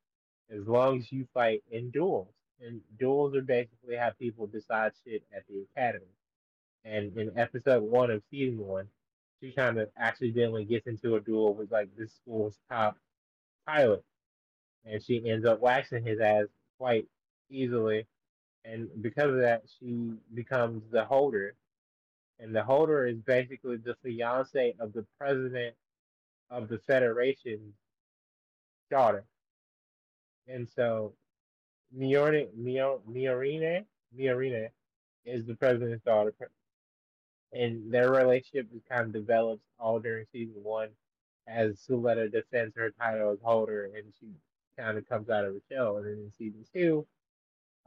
[0.50, 2.33] as long as you fight in duels.
[2.60, 6.06] And duels are basically how people decide shit at the academy.
[6.84, 8.88] And in episode one of season one,
[9.40, 12.96] she kind of accidentally gets into a duel with like this school's top
[13.66, 14.04] pilot,
[14.84, 16.46] and she ends up waxing his ass
[16.78, 17.06] quite
[17.50, 18.06] easily.
[18.64, 21.54] And because of that, she becomes the holder,
[22.38, 25.74] and the holder is basically the fiance of the president
[26.50, 27.74] of the Federation's
[28.90, 29.24] daughter.
[30.46, 31.12] And so,
[31.96, 33.84] Miorine, Mio, Miorine,
[34.16, 34.68] Miorine
[35.24, 36.34] is the president's daughter
[37.54, 40.88] and their relationship is kind of develops all during season one
[41.46, 44.26] as Suletta defends her title as holder and she
[44.76, 45.98] kind of comes out of her shell.
[45.98, 47.06] And then in season two,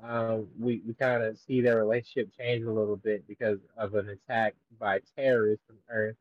[0.01, 4.09] um, we, we kind of see their relationship change a little bit because of an
[4.09, 6.15] attack by terrorists from Earth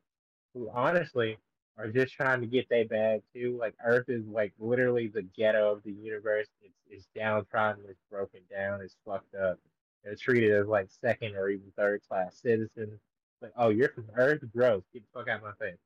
[0.54, 1.38] who honestly
[1.78, 3.56] are just trying to get their bag too.
[3.60, 6.48] Like Earth is like literally the ghetto of the universe.
[6.62, 9.58] It's it's downtrodden, it's broken down, it's fucked up.
[10.04, 13.00] They're treated as like second or even third class citizens
[13.42, 15.78] like, oh, you're from Earth, gross, get the fuck out of my face,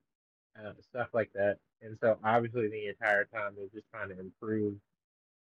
[0.59, 1.57] uh, stuff like that.
[1.83, 4.75] And so, obviously, the entire time they're just trying to improve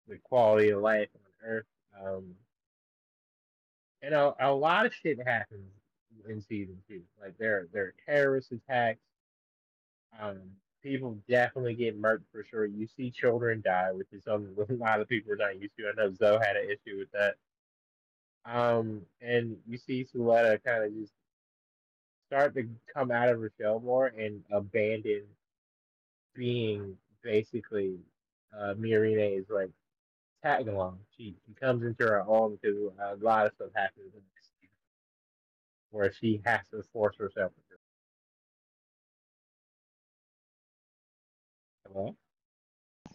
[0.07, 1.66] the quality of life on Earth.
[2.03, 2.36] Um,
[4.03, 5.72] you know, a lot of shit happens
[6.28, 7.02] in season two.
[7.22, 8.99] Like there there are terrorist attacks.
[10.22, 10.40] Um,
[10.81, 12.65] people definitely get murked for sure.
[12.65, 15.88] You see children die, which is something a lot of people are not used to.
[15.88, 17.36] I know Zoe had an issue with that.
[18.45, 21.14] Um, and you see Suletta kind of just
[22.27, 25.23] start to come out of her shell more and abandon
[26.36, 27.98] being basically
[28.57, 29.72] uh, Miorine is like
[30.44, 30.99] tagging along.
[31.18, 34.40] She, she comes into her own because a lot of stuff happens in this
[35.91, 37.52] where she has to force herself
[41.91, 42.16] Hello?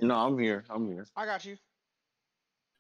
[0.01, 0.65] No, I'm here.
[0.69, 1.07] I'm here.
[1.17, 1.57] I got you.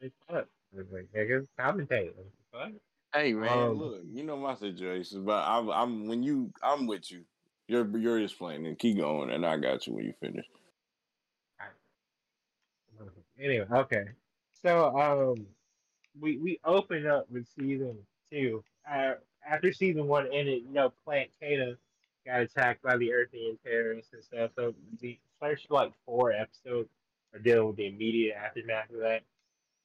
[0.00, 0.48] It's what?
[0.76, 2.12] Niggas, commentate.
[2.50, 2.72] What?
[3.14, 7.12] Hey man, Um, look, you know my situation, but I'm, I'm when you, I'm with
[7.12, 7.24] you.
[7.68, 8.74] You're, you're explaining.
[8.76, 10.44] Keep going, and I got you when you finish.
[13.40, 14.04] Anyway, okay.
[14.62, 15.46] So um,
[16.20, 17.96] we we open up with season
[18.30, 18.62] two.
[18.90, 19.14] Uh,
[19.46, 21.76] after season one ended, you know, Plant Quetta
[22.26, 24.50] got attacked by the Earthian terrorists and stuff.
[24.56, 26.88] So the first like four episodes
[27.32, 29.22] are dealing with the immediate aftermath of that.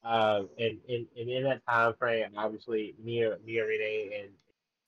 [0.02, 4.30] Uh, and, and, and in that time frame, obviously, Mia, Miorine and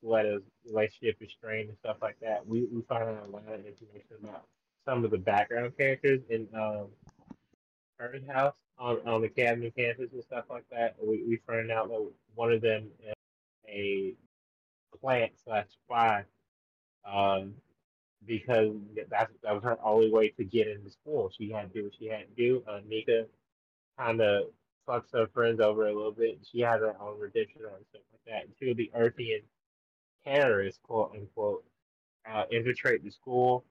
[0.02, 2.46] Letta's relationship is strained and stuff like that.
[2.46, 4.46] We, we find out a lot of information about
[4.86, 6.86] some of the background characters in um,
[8.00, 10.96] Earth House on, on the Academy campus and stuff like that.
[11.02, 13.14] We, we find out that one of them is
[13.68, 14.14] a
[14.98, 16.24] plant slash spy
[17.04, 17.54] um,
[18.26, 18.74] because
[19.10, 21.30] that's, that was her only way to get into school.
[21.36, 22.62] She had to do what she had to do.
[22.68, 23.26] Uh, Nika
[23.98, 24.44] kind of
[24.88, 26.38] fucks her friends over a little bit.
[26.50, 28.44] She has her own redemption and stuff like that.
[28.44, 29.42] And two of the Earthian
[30.24, 31.64] terrorists, quote unquote,
[32.30, 33.64] uh, infiltrate the school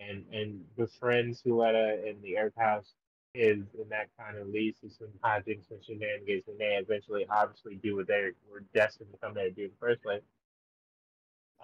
[0.00, 2.92] and and befriend Suletta in the Earth House
[3.34, 7.76] kids, and that kind of leads to some hijinks and shenanigans, and they eventually obviously
[7.76, 10.22] do what they were destined to come there to do in the first place.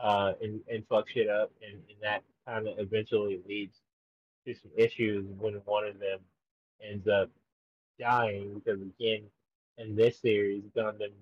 [0.03, 3.77] Uh, and, and fuck shit up, and, and that kind of eventually leads
[4.47, 6.19] to some issues when one of them
[6.83, 7.31] ends up
[7.99, 9.23] dying because again
[9.77, 11.13] in this series Gundams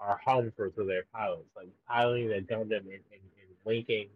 [0.00, 1.48] are harmful to their pilots.
[1.56, 4.08] Like piloting the Gundam and, and, and linking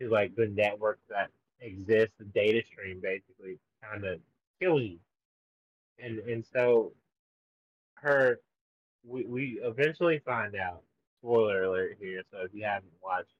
[0.00, 1.30] to like the network that
[1.60, 4.20] exists, the data stream basically kind of
[4.60, 4.98] kills you.
[5.98, 6.92] And and so
[7.94, 8.40] her
[9.04, 10.82] we we eventually find out.
[11.26, 13.32] Spoiler alert here, so if you haven't watched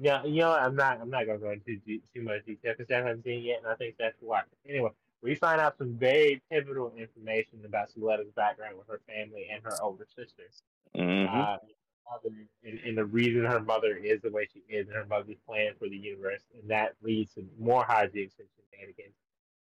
[0.00, 1.00] yeah, you know, I'm not.
[1.00, 3.58] I'm not gonna go into too, too much detail because I haven't seen it yet,
[3.58, 4.40] and I think that's why.
[4.66, 4.90] Anyway,
[5.22, 9.76] we find out some very pivotal information about Suletta's background with her family and her
[9.82, 10.44] older sister.
[10.96, 11.28] Mhm.
[11.28, 11.58] Uh,
[12.64, 15.72] and, and the reason her mother is the way she is, and her mother's plan
[15.78, 19.14] for the universe, and that leads to more hijinks and shenanigans,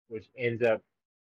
[0.09, 0.81] which ends up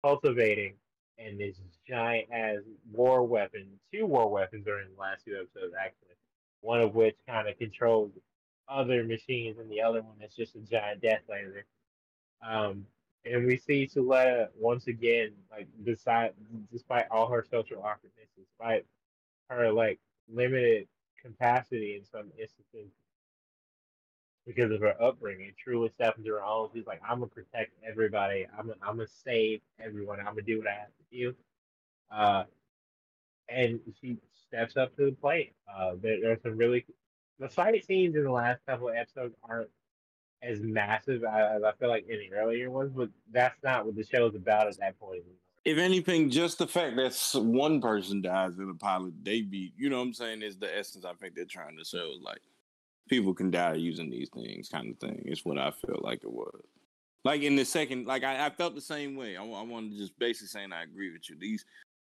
[0.02, 0.74] cultivating
[1.18, 2.58] and this giant as
[2.92, 3.66] war weapon.
[3.92, 6.14] Two war weapons during the last two episodes, actually.
[6.60, 8.12] One of which kind of controls
[8.68, 11.64] other machines, and the other one is just a giant death laser.
[12.46, 12.86] Um,
[13.24, 16.32] and we see Suletta once again, like decide,
[16.72, 18.84] despite all her social awkwardness, despite
[19.48, 19.98] her like
[20.32, 20.86] limited
[21.22, 22.90] capacity in some instances
[24.48, 26.70] because of her upbringing, truly step into her own.
[26.74, 28.46] She's like, I'm gonna protect everybody.
[28.58, 30.18] I'm gonna, I'm gonna save everyone.
[30.20, 31.34] I'm gonna do what I have to do.
[32.10, 32.44] Uh,
[33.50, 34.16] and she
[34.48, 35.52] steps up to the plate.
[35.72, 36.86] Uh, there, there's some really
[37.38, 39.68] the fight scenes in the last couple of episodes aren't
[40.42, 44.34] as massive as I feel like the earlier ones, but that's not what the show's
[44.34, 45.22] about at that point.
[45.64, 49.74] If anything, just the fact that one person dies in a pilot, they beat.
[49.76, 50.40] You know what I'm saying?
[50.40, 52.14] Is the essence I think they're trying to show.
[52.22, 52.40] Like
[53.08, 55.22] people can die using these things, kind of thing.
[55.26, 56.62] Is what I felt like it was.
[57.24, 59.36] Like in the second, like I, I felt the same way.
[59.36, 61.36] I, I wanted to just basically saying I agree with you.
[61.38, 61.64] These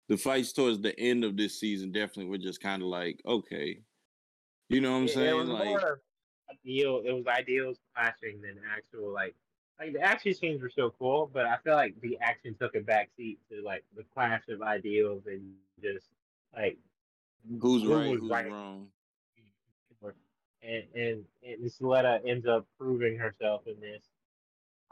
[0.07, 3.82] the fights towards the end of this season definitely were just kind of like okay,
[4.69, 5.30] you know what I'm saying?
[5.30, 6.02] It was like more
[6.49, 7.03] ideal.
[7.06, 9.36] It was ideals clashing than actual like
[9.80, 12.80] like the action scenes were so cool, but I feel like the action took a
[12.80, 16.07] backseat to like the clash of ideals and just
[16.56, 16.78] like
[17.60, 18.52] who's who right, who's right.
[18.52, 18.88] wrong.
[20.64, 24.04] And and and Suletta ends up proving herself in this.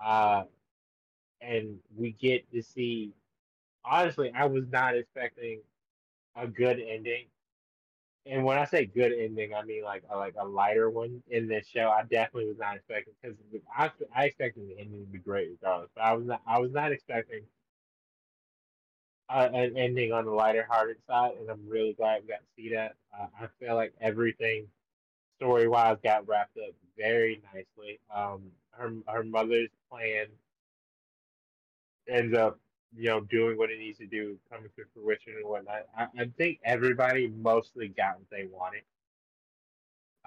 [0.03, 0.43] Uh,
[1.41, 3.13] and we get to see.
[3.85, 5.61] Honestly, I was not expecting
[6.35, 7.25] a good ending.
[8.25, 11.47] And when I say good ending, I mean like a, like a lighter one in
[11.47, 11.89] this show.
[11.89, 13.37] I definitely was not expecting because
[13.75, 16.71] I I expected the ending to be great regardless, but I was not I was
[16.71, 17.43] not expecting
[19.29, 22.69] an ending on the lighter hearted side, and I'm really glad we got to see
[22.73, 22.95] that.
[23.17, 24.67] Uh, I feel like everything
[25.39, 27.99] story wise got wrapped up very nicely.
[28.13, 30.25] Um, her her mother's plan
[32.07, 32.59] ends up,
[32.95, 35.85] you know, doing what it needs to do, coming to fruition and whatnot.
[35.97, 38.81] I, I think everybody mostly got what they wanted.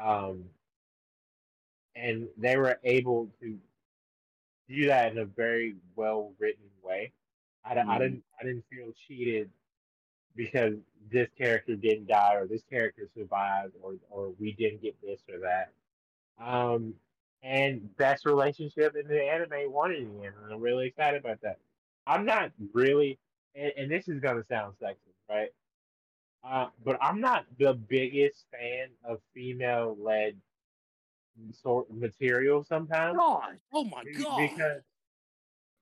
[0.03, 0.45] Um,
[1.95, 3.59] and they were able to
[4.69, 7.13] do that in a very well written way.
[7.65, 7.89] I, mm.
[7.89, 9.51] I didn't I didn't feel cheated
[10.37, 10.75] because
[11.11, 15.41] this character didn't die or this character survived or or we didn't get this or
[15.41, 15.73] that.
[16.43, 16.95] Um,
[17.43, 21.41] and best relationship in the anime won in the end, and I'm really excited about
[21.43, 21.59] that.
[22.07, 23.19] I'm not really,
[23.55, 24.97] and, and this is gonna sound sexist,
[25.29, 25.51] right?
[26.45, 30.37] Uh, but I'm not the biggest fan of female-led
[31.63, 33.17] sort of material sometimes.
[33.17, 34.39] God, oh my god!
[34.39, 34.83] Because,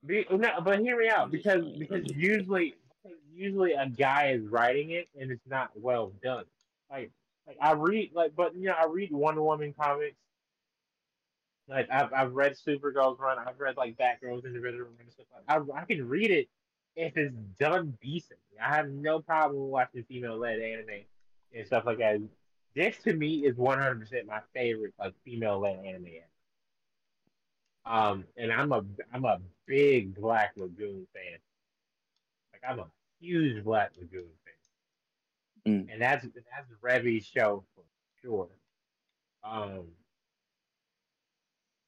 [0.05, 1.31] be, no, but hear me out.
[1.31, 2.75] Because because usually
[3.33, 6.45] usually a guy is writing it and it's not well done.
[6.89, 7.11] Like
[7.47, 10.17] like I read like, but you know I read Wonder Woman comics.
[11.67, 13.37] Like I've I've read Supergirl's run.
[13.39, 15.43] I've read like Batgirl's individual run and stuff like.
[15.75, 16.49] I I can read it
[16.95, 18.37] if it's done decently.
[18.61, 21.05] I have no problem watching female led anime
[21.55, 22.19] and stuff like that.
[22.75, 26.07] This to me is one hundred percent my favorite like female led anime.
[27.85, 28.83] Um, and I'm a
[29.13, 31.39] I'm a big Black Lagoon fan.
[32.53, 32.87] Like I'm a
[33.21, 34.25] huge Black Lagoon
[35.65, 35.93] fan, mm.
[35.93, 37.83] and that's that's Revy's show for
[38.21, 38.49] sure.
[39.43, 39.85] Um,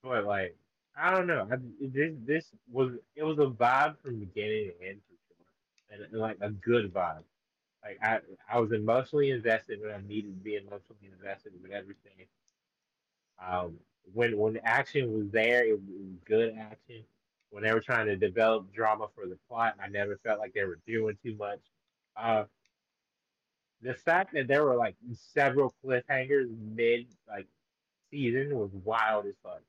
[0.04, 0.56] but like
[0.98, 1.48] I don't know.
[1.52, 5.46] I, this this was it was a vibe from beginning to end for sure,
[5.92, 7.24] and, and like a good vibe.
[7.84, 8.20] Like I
[8.52, 12.28] I was emotionally invested when I needed to be emotionally invested with everything.
[13.46, 13.78] Um,
[14.14, 15.82] when when the action was there, it was
[16.26, 17.04] good action.
[17.54, 20.64] When they were trying to develop drama for the plot, I never felt like they
[20.64, 21.60] were doing too much.
[22.18, 22.46] Uh,
[23.84, 27.46] the fact that there were like several cliffhangers mid like
[28.10, 29.62] season was wild as fuck.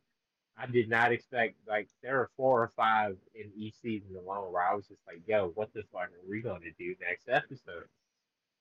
[0.56, 4.66] I did not expect like there were four or five in each season alone where
[4.66, 7.84] I was just like, yo, what the fuck are we gonna do next episode?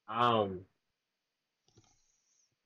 [0.09, 0.65] Um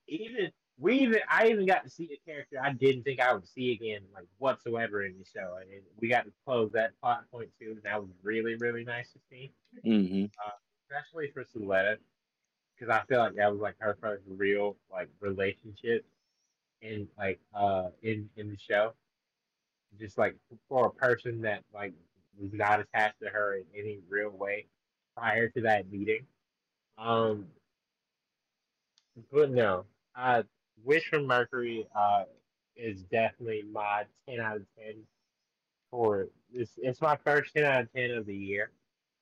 [0.08, 3.48] even we even I even got to see a character I didn't think I would
[3.48, 5.56] see again like whatsoever in the show.
[5.60, 9.10] And we got to close that plot point too, and that was really, really nice
[9.12, 9.52] to see.
[9.84, 10.24] Mm-hmm.
[10.24, 10.50] Uh,
[10.88, 11.96] especially for Suletta.
[12.78, 16.06] Because I feel like that was like her first real like relationship
[16.80, 18.92] in like uh in in the show
[19.98, 20.36] just like
[20.68, 21.92] for a person that like
[22.38, 24.66] was not attached to her in any real way
[25.16, 26.24] prior to that meeting.
[26.96, 27.46] Um,
[29.32, 29.84] but no,
[30.16, 30.42] uh,
[30.84, 32.24] Witch from Mercury uh
[32.76, 34.94] is definitely my ten out of ten
[35.90, 36.70] for this.
[36.78, 38.70] It's my first ten out of ten of the year,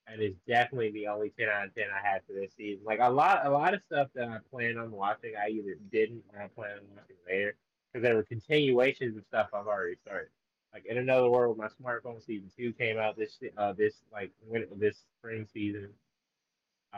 [0.07, 2.85] and it's definitely the only ten out of ten I had for this season.
[2.85, 6.23] Like a lot, a lot of stuff that I planned on watching, I either didn't
[6.33, 7.57] or I planned on watching later
[7.93, 10.29] because there were continuations of stuff I've already started.
[10.75, 14.31] Like in another world, my smartphone season two came out this uh this like
[14.77, 15.89] this spring season.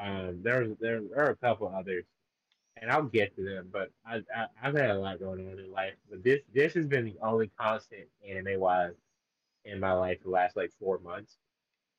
[0.00, 2.04] Um, there's there, there are a couple others,
[2.80, 3.68] and I'll get to them.
[3.72, 6.86] But I, I I've had a lot going on in life, but this this has
[6.86, 8.94] been the only constant anime wise
[9.64, 11.36] in my life the last like four months.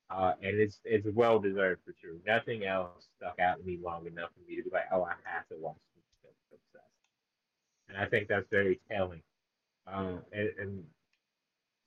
[0.10, 2.16] Uh, and it's it's well deserved for sure.
[2.26, 5.14] Nothing else stuck out to me long enough for me to be like, oh, I
[5.24, 6.32] have to watch this.
[7.90, 9.22] And I think that's very telling.
[9.88, 10.84] Um, and, and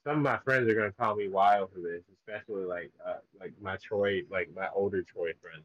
[0.04, 3.52] some of my friends are gonna call me wild for this, especially like uh, like
[3.60, 5.64] my Troy, like my older Troy friends.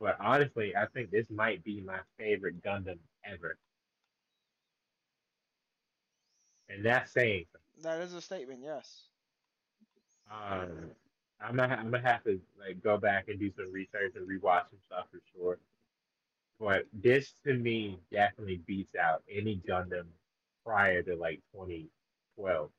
[0.00, 3.58] But honestly, I think this might be my favorite Gundam ever,
[6.68, 7.46] and that's saying.
[7.82, 9.04] That is a statement, yes.
[10.30, 10.90] Um,
[11.40, 14.70] I'm gonna I'm gonna have to like go back and do some research and rewatch
[14.70, 15.58] some stuff for sure.
[16.58, 20.06] But this to me definitely beats out any Gundam
[20.64, 22.70] prior to like 2012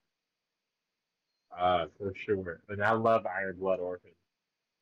[1.58, 2.62] uh, for sure.
[2.70, 4.12] And I love Iron Blood Orphan.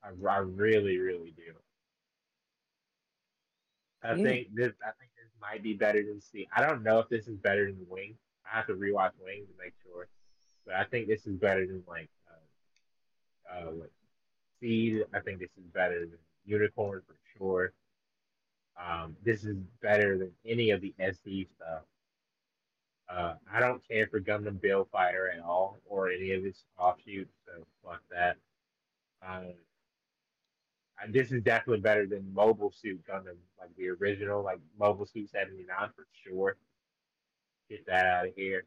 [0.04, 1.54] I, I really, really do.
[4.04, 4.24] I mm.
[4.24, 4.74] think this.
[4.82, 6.48] I think this might be better than C.
[6.56, 8.16] I don't know if this is better than Wing.
[8.46, 10.08] I have to rewatch Wing to make sure.
[10.66, 13.92] But I think this is better than like, uh, uh, like
[14.60, 15.04] Seed.
[15.14, 17.74] I think this is better than Unicorn for sure.
[18.80, 21.84] Um, this is better than any of the SD stuff.
[23.10, 27.34] Uh, I don't care for Gundam Build Fighter at all or any of its offshoots,
[27.46, 28.38] so fuck that.
[29.28, 29.54] Um,
[31.10, 35.66] this is definitely better than Mobile Suit Gundam, like the original, like Mobile Suit 79
[35.96, 36.58] for sure.
[37.70, 38.66] Get that out of here.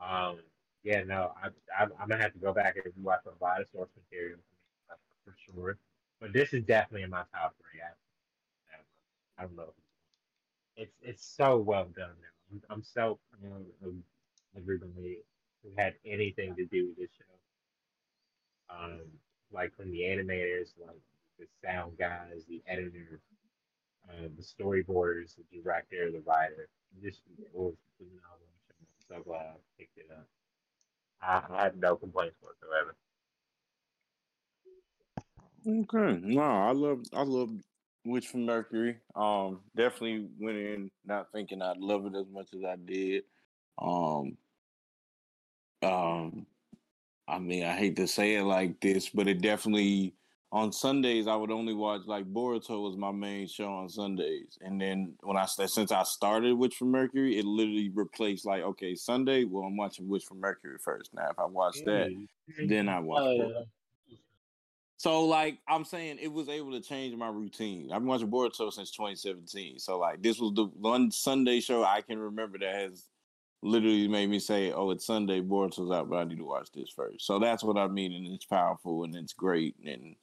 [0.00, 0.38] Um,
[0.84, 1.48] yeah, no, I,
[1.78, 4.38] I, I'm gonna have to go back and watch a lot of source material
[5.24, 5.78] for sure.
[6.20, 7.80] But this is definitely in my top three.
[7.80, 9.72] I, I don't know.
[10.76, 12.52] It's it's so well done now.
[12.52, 13.94] I'm, I'm so proud of
[14.56, 15.18] everybody
[15.62, 17.24] who had anything to do with this show.
[18.74, 19.00] Um,
[19.52, 20.96] like from the animators, like
[21.42, 23.20] the sound guys, the editors,
[24.08, 26.68] uh, the storyboarders, the director, the writer.
[27.02, 28.48] Just it was phenomenal.
[29.08, 30.26] So glad I picked it up.
[31.20, 32.96] I, I had no complaints whatsoever.
[35.66, 36.20] Okay.
[36.22, 37.50] No, I love I love
[38.04, 38.98] Witch from Mercury.
[39.14, 43.24] Um, definitely went in not thinking I'd love it as much as I did.
[43.80, 44.36] Um,
[45.82, 46.46] um,
[47.28, 50.14] I mean, I hate to say it like this, but it definitely
[50.52, 54.78] on Sundays I would only watch like Boruto was my main show on Sundays, and
[54.78, 59.44] then when I since I started Witch from Mercury, it literally replaced like okay Sunday.
[59.44, 61.14] Well, I'm watching Witch from Mercury first.
[61.14, 62.14] Now, if I watch that,
[62.66, 63.40] then I watch.
[63.40, 63.62] Uh,
[64.98, 67.90] so like I'm saying, it was able to change my routine.
[67.90, 69.78] I've been watching Boruto since 2017.
[69.78, 73.08] So like this was the one Sunday show I can remember that has
[73.62, 76.90] literally made me say, "Oh, it's Sunday, Boruto's out, but I need to watch this
[76.94, 77.26] first.
[77.26, 80.14] So that's what I mean, and it's powerful and it's great and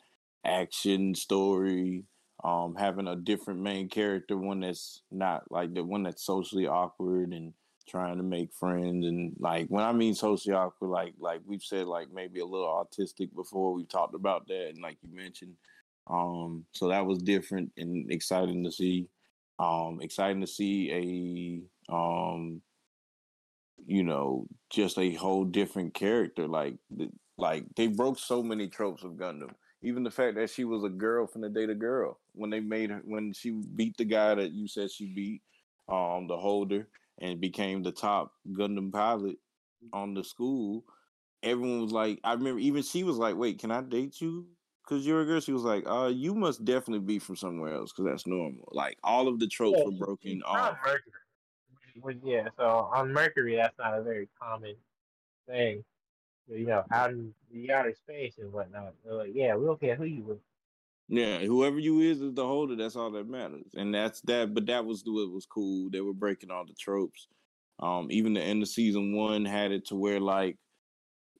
[0.45, 2.03] action story.
[2.41, 7.33] Um, having a different main character, one that's not like the one that's socially awkward
[7.33, 7.53] and
[7.89, 11.87] trying to make friends and like when I mean socially awkward, like like we've said
[11.87, 13.73] like maybe a little autistic before.
[13.73, 15.55] We've talked about that and like you mentioned.
[16.07, 19.09] Um, so that was different and exciting to see.
[19.59, 22.61] Um, exciting to see a um,
[23.85, 26.47] you know, just a whole different character.
[26.47, 26.75] Like
[27.37, 29.51] like they broke so many tropes of Gundam.
[29.81, 32.59] Even the fact that she was a girl from the date a girl when they
[32.59, 35.41] made her when she beat the guy that you said she beat,
[35.87, 36.87] um, the holder
[37.19, 39.37] and became the top Gundam pilot
[39.93, 40.83] on the school,
[41.43, 44.47] everyone was like, I remember even she was like, "Wait, can I date you?
[44.83, 47.91] Because you're a girl." She was like, "Uh, you must definitely be from somewhere else
[47.91, 50.77] because that's normal." Like all of the tropes yeah, were broken off.
[50.83, 52.19] Mercury.
[52.23, 54.75] Yeah, so on Mercury, that's not a very common
[55.47, 55.83] thing.
[56.49, 58.93] You know, out in the outer space and whatnot.
[59.05, 60.39] They're like, "Yeah, we don't care who you were."
[61.07, 62.75] Yeah, whoever you is is the holder.
[62.75, 64.53] That's all that matters, and that's that.
[64.53, 65.89] But that was the what was cool.
[65.89, 67.27] They were breaking all the tropes.
[67.79, 70.57] Um, even the end of season one had it to where like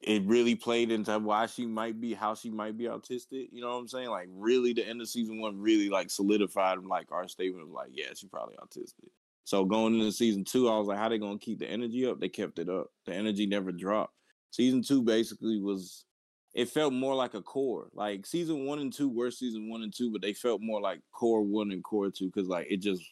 [0.02, 3.49] it really played into why she might be how she might be autistic.
[3.52, 4.10] You know what I'm saying?
[4.10, 7.90] Like really, the end of season one really like solidified like our statement of like,
[7.91, 9.10] yeah, she's probably autistic.
[9.44, 12.19] So going into season two, I was like, how they gonna keep the energy up?
[12.19, 12.88] They kept it up.
[13.06, 14.14] The energy never dropped.
[14.51, 16.05] Season two basically was
[16.53, 17.89] it felt more like a core.
[17.93, 20.99] Like season one and two were season one and two, but they felt more like
[21.11, 23.03] core one and core two because like it just,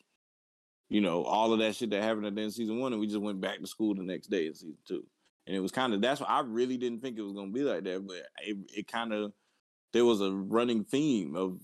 [0.90, 3.00] you know, all of that shit that happened at the end of season one, and
[3.00, 5.04] we just went back to school the next day in season two.
[5.46, 7.64] And it was kind of that's what I really didn't think it was gonna be
[7.64, 9.32] like that, but it it kind of
[9.94, 11.60] there was a running theme of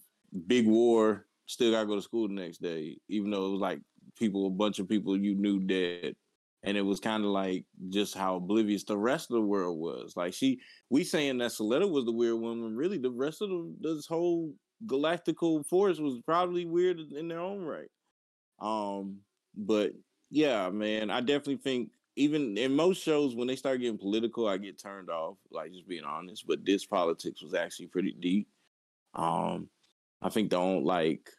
[0.48, 3.80] big war, still gotta go to school the next day, even though it was like
[4.18, 6.16] people, a bunch of people you knew dead
[6.64, 10.14] and it was kind of like just how oblivious the rest of the world was.
[10.16, 10.60] Like she,
[10.90, 14.54] we saying that Suletta was the weird when really the rest of the, this whole
[14.86, 17.90] galactical force was probably weird in their own right.
[18.60, 19.20] Um,
[19.56, 19.92] but
[20.30, 24.58] yeah, man, I definitely think even in most shows when they start getting political, I
[24.58, 25.38] get turned off.
[25.52, 28.48] Like just being honest, but this politics was actually pretty deep.
[29.16, 29.68] Um,
[30.22, 31.30] I think the only like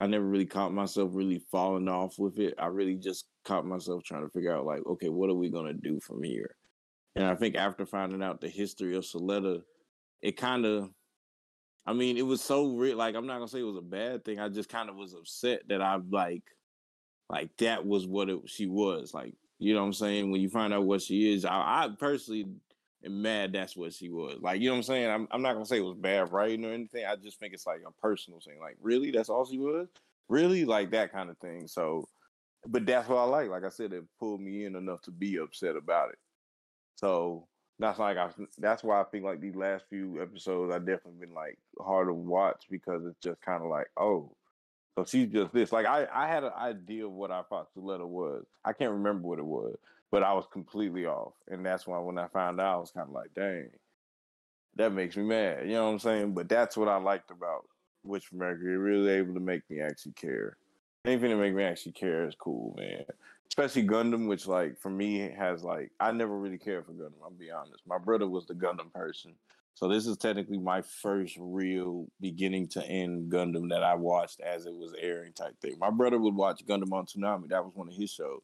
[0.00, 2.54] I never really caught myself really falling off with it.
[2.58, 5.74] I really just caught myself trying to figure out like, okay, what are we gonna
[5.74, 6.56] do from here?
[7.16, 9.60] And I think after finding out the history of Suletta,
[10.22, 10.90] it kind of,
[11.86, 12.96] I mean, it was so real.
[12.96, 14.38] Like, I'm not gonna say it was a bad thing.
[14.38, 16.44] I just kind of was upset that I like,
[17.28, 19.12] like that was what it, she was.
[19.12, 20.30] Like, you know what I'm saying?
[20.30, 22.46] When you find out what she is, I, I personally
[23.04, 24.38] am mad that's what she was.
[24.40, 25.10] Like, you know what I'm saying?
[25.10, 27.04] I'm, I'm not gonna say it was bad writing or anything.
[27.04, 28.58] I just think it's like a personal thing.
[28.60, 29.88] Like, really, that's all she was.
[30.28, 31.66] Really, like that kind of thing.
[31.66, 32.08] So,
[32.66, 33.50] but that's what I like.
[33.50, 36.18] Like I said, it pulled me in enough to be upset about it.
[36.96, 37.46] So
[37.78, 38.30] that's like I.
[38.58, 42.14] That's why I think like these last few episodes, I definitely been like hard to
[42.14, 44.30] watch because it's just kind of like, oh,
[44.96, 45.72] so she's just this.
[45.72, 48.44] Like I, I had an idea of what I thought Suletta was.
[48.64, 49.76] I can't remember what it was
[50.10, 51.34] but I was completely off.
[51.48, 53.70] And that's why when I found out, I was kind of like, dang,
[54.76, 55.66] that makes me mad.
[55.66, 56.34] You know what I'm saying?
[56.34, 57.66] But that's what I liked about
[58.02, 58.76] Witch Mercury.
[58.76, 60.56] Really able to make me actually care.
[61.04, 63.04] Anything to make me actually care is cool, man.
[63.48, 67.22] Especially Gundam, which like for me has like I never really cared for Gundam.
[67.22, 67.82] I'll be honest.
[67.86, 69.34] My brother was the Gundam person.
[69.74, 74.66] So this is technically my first real beginning to end Gundam that I watched as
[74.66, 75.76] it was airing type thing.
[75.80, 77.48] My brother would watch Gundam on Toonami.
[77.48, 78.42] That was one of his shows.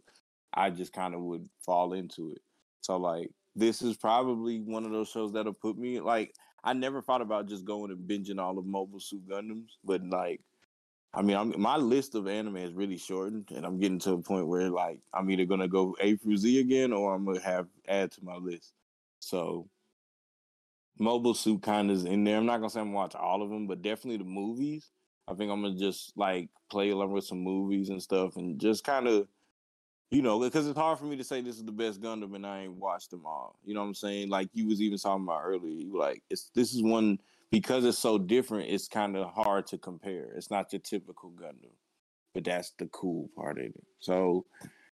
[0.57, 2.43] I just kind of would fall into it.
[2.81, 6.35] So like this is probably one of those shows that'll put me like
[6.65, 10.41] I never thought about just going and binging all of Mobile Suit Gundams, but like
[11.17, 14.19] I mean, I'm, my list of anime is really shortened, and I'm getting to a
[14.19, 17.69] point where like I'm either gonna go A through Z again, or I'm gonna have
[17.89, 18.75] add to my list.
[19.21, 19.67] So,
[20.99, 22.37] Mobile Suit kind of is in there.
[22.37, 24.91] I'm not gonna say I'm gonna watch all of them, but definitely the movies.
[25.27, 28.85] I think I'm gonna just like play along with some movies and stuff, and just
[28.85, 29.27] kind of,
[30.11, 32.47] you know, because it's hard for me to say this is the best Gundam and
[32.47, 33.59] I ain't watched them all.
[33.65, 34.29] You know what I'm saying?
[34.29, 37.19] Like you was even talking about earlier, you like it's this is one
[37.51, 38.71] because it's so different.
[38.71, 40.33] It's kind of hard to compare.
[40.37, 41.73] It's not your typical Gundam,
[42.35, 43.85] but that's the cool part of it.
[43.99, 44.47] So,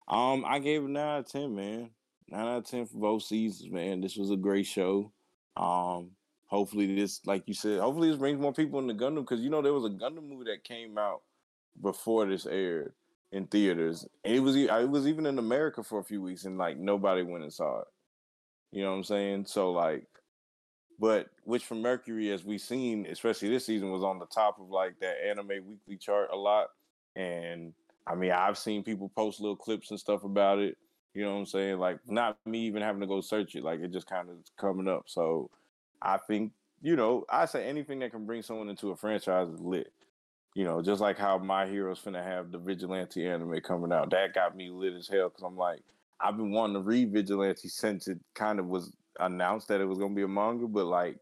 [0.08, 1.90] um, I gave it nine out of ten, man.
[2.28, 4.00] Nine out of ten for both seasons, man.
[4.00, 5.12] This was a great show.
[5.56, 6.12] Um,
[6.46, 9.60] hopefully this, like you said, hopefully this brings more people into Gundam because you know
[9.60, 11.20] there was a Gundam movie that came out
[11.80, 12.94] before this aired
[13.32, 14.06] in theaters.
[14.24, 17.22] And it was it was even in America for a few weeks, and like nobody
[17.22, 17.88] went and saw it.
[18.70, 19.46] You know what I'm saying?
[19.46, 20.06] So like,
[20.98, 24.68] but Witch from Mercury, as we've seen, especially this season, was on the top of
[24.68, 26.68] like that anime weekly chart a lot.
[27.16, 27.72] And
[28.06, 30.76] I mean, I've seen people post little clips and stuff about it.
[31.14, 31.78] You know what I'm saying?
[31.78, 33.62] Like, not me even having to go search it.
[33.62, 35.04] Like, it just kind of coming up.
[35.06, 35.50] So,
[36.00, 36.52] I think
[36.82, 39.92] you know, I say anything that can bring someone into a franchise is lit.
[40.54, 44.10] You know, just like how My Hero's finna have the Vigilante anime coming out.
[44.10, 45.80] That got me lit as hell because I'm like,
[46.20, 49.98] I've been wanting to read Vigilante since it kind of was announced that it was
[49.98, 51.16] gonna be a manga, but like,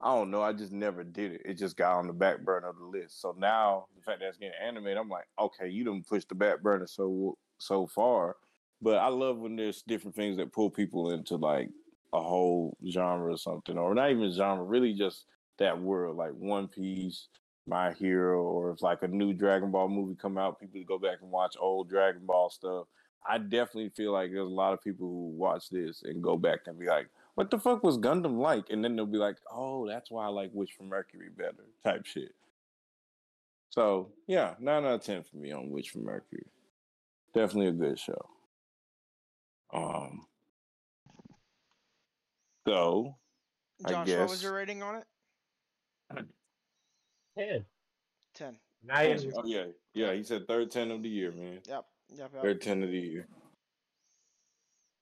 [0.00, 1.42] I don't know, I just never did it.
[1.44, 3.20] It just got on the back burner of the list.
[3.20, 6.34] So now the fact that it's getting animated, I'm like, okay, you didn't push the
[6.34, 8.36] back burner so so far.
[8.80, 11.68] But I love when there's different things that pull people into like
[12.14, 15.26] a whole genre or something, or not even genre, really just
[15.58, 17.28] that world, like One Piece,
[17.70, 21.18] My Hero, or if like a new Dragon Ball movie come out, people go back
[21.22, 22.88] and watch old Dragon Ball stuff.
[23.26, 26.66] I definitely feel like there's a lot of people who watch this and go back
[26.66, 29.86] and be like, "What the fuck was Gundam like?" And then they'll be like, "Oh,
[29.86, 32.34] that's why I like Witch from Mercury better." Type shit.
[33.68, 36.46] So yeah, nine out of ten for me on Witch from Mercury.
[37.32, 38.28] Definitely a good show.
[39.72, 40.26] Um,
[42.66, 43.14] so,
[43.86, 44.18] Josh, I guess.
[44.18, 45.04] what was your rating on it?
[47.36, 47.64] Ten.
[48.34, 48.56] Ten.
[48.82, 49.32] Not even.
[49.36, 50.12] Oh yeah, yeah.
[50.12, 51.60] He said third ten of the year, man.
[51.68, 51.84] Yep.
[52.14, 52.30] Yep.
[52.32, 52.42] yep.
[52.42, 53.28] Third ten of the year.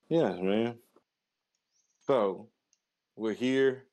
[0.09, 0.75] Yes, man.
[2.07, 2.49] So
[3.17, 3.85] we're here.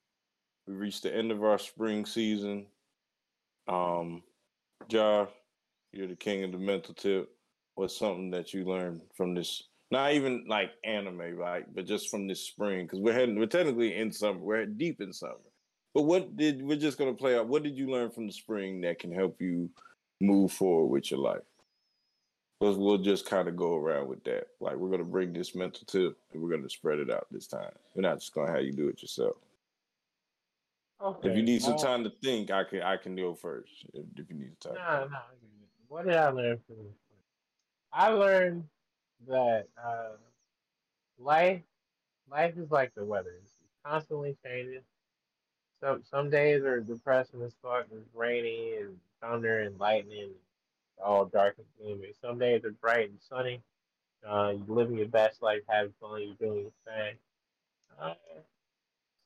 [0.67, 2.67] We reached the end of our spring season.
[3.67, 4.23] Um,
[4.88, 5.30] Josh,
[5.91, 7.30] you're the king of the mental tip.
[7.75, 9.64] What's something that you learned from this?
[9.91, 11.65] Not even like anime, right?
[11.73, 14.39] But just from this spring, because we're heading, we're technically in summer.
[14.39, 15.35] We're deep in summer.
[15.95, 17.48] But what did we're just gonna play out?
[17.48, 19.69] What did you learn from the spring that can help you
[20.19, 21.41] move forward with your life?
[22.59, 24.48] We'll, we'll just kind of go around with that.
[24.59, 27.72] Like we're gonna bring this mental tip and we're gonna spread it out this time.
[27.95, 29.38] We're not just gonna have you do it yourself.
[31.01, 31.30] Okay.
[31.30, 33.85] If you need some time to think, I can I can go first.
[33.93, 34.74] If, if you need time.
[34.74, 35.17] No, no.
[35.88, 36.95] What did I learn from this?
[37.93, 38.65] I learned
[39.30, 40.17] that uh,
[41.17, 41.61] life,
[42.30, 43.53] life is like the weather; it's
[43.85, 44.82] constantly changing.
[45.85, 47.85] Some some days are depressing as fuck.
[47.91, 50.31] It's rainy and thunder and lightning,
[51.03, 52.14] all dark and gloomy.
[52.22, 53.61] Some days are bright and sunny.
[54.27, 56.23] Uh, you're living your best life, having fun.
[56.23, 57.15] You're doing your thing.
[58.01, 58.15] Uh,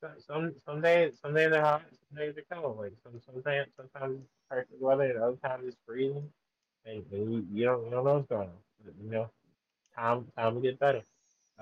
[0.01, 2.77] so- some some days some days are hot, some days are cold.
[2.79, 6.29] Like some sometimes sometimes it's perfect weather, and other times it's freezing,
[6.85, 8.55] and, and you, you don't you don't know what's going on.
[8.83, 9.29] But, you know,
[9.95, 11.03] time time will get better.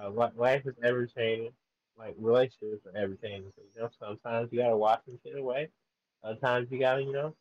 [0.02, 1.54] Uh, life is ever changing.
[1.98, 3.52] Like relationships are ever changing.
[3.56, 5.70] So, you know, sometimes you gotta wash some shit away.
[6.24, 7.34] Other times you gotta you know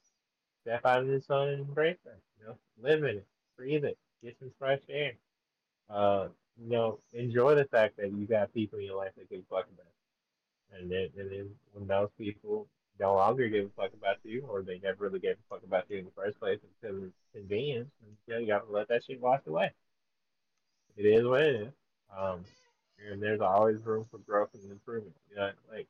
[0.63, 2.21] step out in the sun and embrace it.
[2.41, 3.27] You know, live in it,
[3.57, 5.13] breathe it, get some fresh air.
[5.89, 6.29] Uh,
[6.61, 9.55] you know, enjoy the fact that you got people in your life that give a
[9.55, 9.87] fuck about.
[9.87, 10.79] you.
[10.79, 12.67] And then, and then when those people
[12.99, 15.85] no longer give a fuck about you, or they never really gave a fuck about
[15.89, 19.05] you in the first place because of convenience, and, you, know, you gotta let that
[19.05, 19.73] shit wash away.
[20.97, 21.73] It is what it is.
[22.17, 22.45] Um,
[22.99, 25.15] and there's always room for growth and improvement.
[25.31, 25.87] You know, like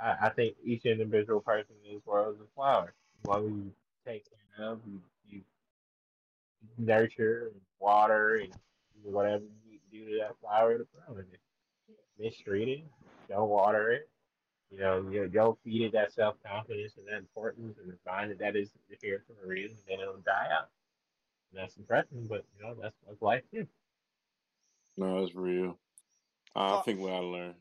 [0.00, 2.94] I, I think each individual person in this world is a flower.
[3.22, 3.72] As long as you
[4.06, 4.24] take
[4.56, 5.40] care of, you, you
[6.78, 8.52] nurture and water and
[9.02, 11.16] whatever you do to that flower to grow.
[11.16, 11.26] And
[12.18, 12.84] mistreat it,
[13.28, 14.08] don't water it.
[14.70, 18.38] You know, you don't feed it that self confidence and that importance and find that
[18.38, 18.70] that is
[19.02, 20.70] here for a reason, then it'll die out.
[21.52, 23.66] And that's depressing, but you know, that's life is.
[24.96, 25.78] No, that's real.
[26.54, 27.54] Uh, I think what I learned.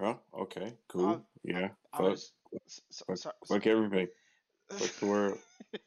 [0.00, 0.14] Huh?
[0.34, 0.74] Okay.
[0.88, 1.08] Cool.
[1.08, 1.68] Uh, yeah.
[1.92, 2.10] I Fuck.
[2.10, 2.32] was.
[2.66, 4.08] s- s- Fuck, so- fuck everything.
[4.70, 5.38] Fuck the world.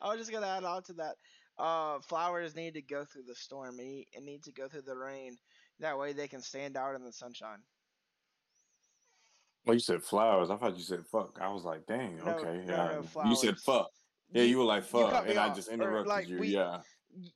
[0.00, 1.16] I was just gonna add on to that.
[1.58, 3.78] Uh, flowers need to go through the storm.
[3.80, 5.36] It need, it need to go through the rain.
[5.80, 7.58] That way they can stand out in the sunshine.
[9.66, 10.50] Well, you said flowers.
[10.50, 11.38] I thought you said fuck.
[11.40, 12.18] I was like, dang.
[12.24, 12.64] No, okay.
[12.66, 13.00] no, yeah.
[13.16, 13.90] no, you said fuck.
[14.30, 16.38] Yeah, you, were like fuck, and I just interrupted like, you.
[16.38, 16.80] we- yeah.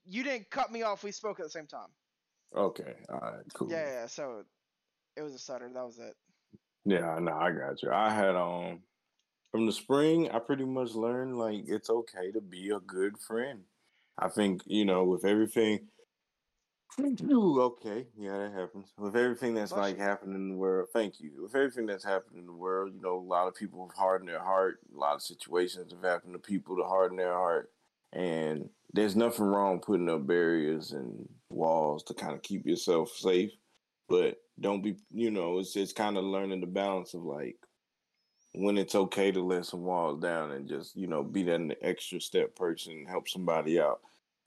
[0.04, 1.04] You didn't cut me off.
[1.04, 1.88] We spoke at the same time.
[2.56, 2.94] Okay.
[3.08, 3.44] All right.
[3.54, 3.70] Cool.
[3.70, 4.06] Yeah, yeah.
[4.06, 4.44] So
[5.16, 5.70] it was a stutter.
[5.72, 6.14] That was it.
[6.84, 7.90] Yeah, no, I got you.
[7.90, 8.80] I had um
[9.52, 13.60] from the spring, I pretty much learned like it's okay to be a good friend.
[14.16, 15.88] I think you know with everything.
[17.30, 18.92] Ooh, okay, yeah, that happens.
[18.98, 21.42] With everything that's like happening in the world, thank you.
[21.42, 24.28] With everything that's happened in the world, you know, a lot of people have hardened
[24.28, 24.80] their heart.
[24.92, 27.70] A lot of situations have happened to people to harden their heart,
[28.12, 33.52] and there's nothing wrong putting up barriers and walls to kind of keep yourself safe.
[34.08, 37.56] But don't be, you know, it's it's kind of learning the balance of like
[38.54, 42.20] when it's okay to let some walls down and just you know be that extra
[42.20, 44.00] step person help somebody out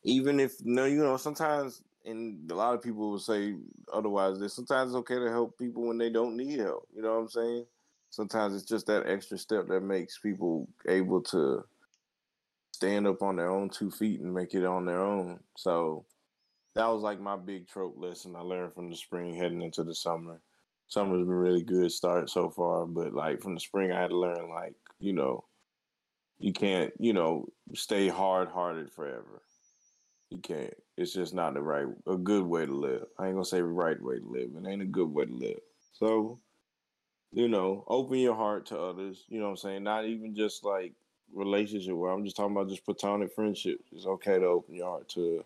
[0.03, 3.55] even if no you know sometimes and a lot of people will say
[3.93, 7.13] otherwise that sometimes it's okay to help people when they don't need help you know
[7.13, 7.65] what i'm saying
[8.09, 11.63] sometimes it's just that extra step that makes people able to
[12.81, 16.05] stand up on their own two feet and make it on their own so
[16.75, 19.95] that was like my big trope lesson i learned from the spring heading into the
[19.95, 20.41] summer
[20.91, 24.17] summer's been really good start so far, but like from the spring, I had to
[24.17, 25.45] learn like you know,
[26.37, 29.41] you can't you know stay hard hearted forever.
[30.29, 30.73] You can't.
[30.97, 33.05] It's just not the right a good way to live.
[33.17, 34.49] I ain't gonna say the right way to live.
[34.55, 35.59] It ain't a good way to live.
[35.93, 36.39] So,
[37.31, 39.25] you know, open your heart to others.
[39.29, 39.83] You know what I'm saying?
[39.83, 40.93] Not even just like
[41.33, 43.83] relationship where I'm just talking about just platonic friendships.
[43.91, 45.45] It's okay to open your heart to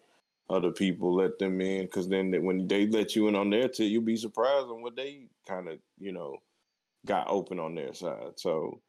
[0.50, 3.68] other people, let them in, because then they- when they let you in on their
[3.68, 6.38] tip, you'll be surprised on what they kind of, you know,
[7.06, 8.40] got open on their side.
[8.40, 8.82] So,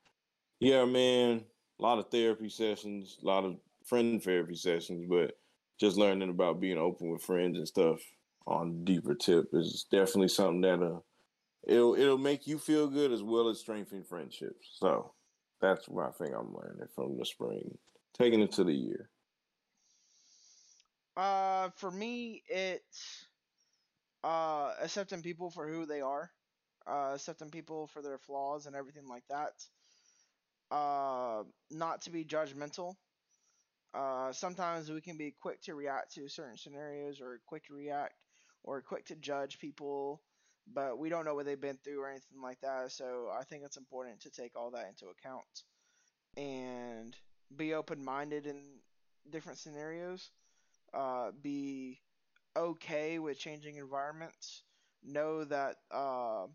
[0.60, 1.46] yeah, man,
[1.78, 5.38] a lot of therapy sessions, a lot of friend therapy sessions, but
[5.78, 8.00] just learning about being open with friends and stuff
[8.46, 11.00] on deeper tip is definitely something that uh,
[11.66, 14.76] it'll it'll make you feel good as well as strengthen friendships.
[14.78, 15.14] So
[15.60, 17.78] that's what I think I'm learning from the spring,
[18.18, 19.08] taking it to the year.
[21.16, 23.26] Uh, for me, it's
[24.24, 26.30] uh accepting people for who they are,
[26.86, 29.52] uh, accepting people for their flaws and everything like that.
[30.70, 32.94] Uh, not to be judgmental.
[33.94, 38.14] Uh, sometimes we can be quick to react to certain scenarios, or quick to react,
[38.62, 40.20] or quick to judge people,
[40.72, 42.92] but we don't know what they've been through or anything like that.
[42.92, 45.62] So I think it's important to take all that into account
[46.36, 47.16] and
[47.56, 48.62] be open-minded in
[49.30, 50.30] different scenarios.
[50.94, 52.00] Uh, be
[52.56, 54.64] okay with changing environments.
[55.04, 56.46] Know that uh,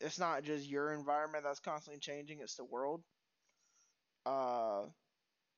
[0.00, 3.02] it's not just your environment that's constantly changing; it's the world.
[4.26, 4.84] Uh,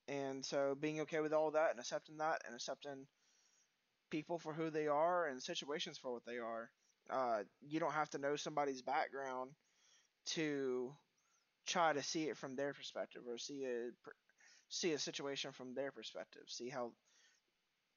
[0.08, 3.06] and so being okay with all that and accepting that and accepting
[4.10, 6.70] people for who they are and situations for what they are.
[7.10, 9.50] Uh, you don't have to know somebody's background
[10.26, 10.92] to
[11.66, 13.90] try to see it from their perspective or see a
[14.68, 16.42] see a situation from their perspective.
[16.46, 16.92] See how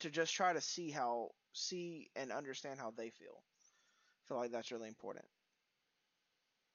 [0.01, 3.41] to just try to see how see and understand how they feel.
[3.41, 5.25] I feel like that's really important.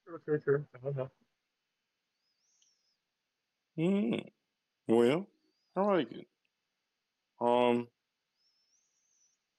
[0.06, 0.64] True, true, true.
[0.74, 1.10] I don't know.
[3.76, 4.14] Hmm.
[4.86, 5.26] Well,
[5.76, 6.26] I like it.
[7.40, 7.88] Um,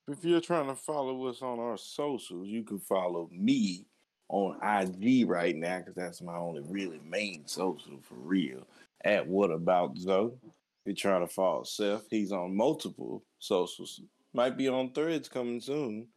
[0.07, 3.85] if you're trying to follow us on our socials, you can follow me
[4.29, 8.67] on IG right now because that's my only really main social for real.
[9.03, 10.31] At What About Zoe?
[10.43, 10.51] If
[10.85, 14.01] you're trying to follow Seth, he's on multiple socials.
[14.33, 16.07] Might be on Threads coming soon.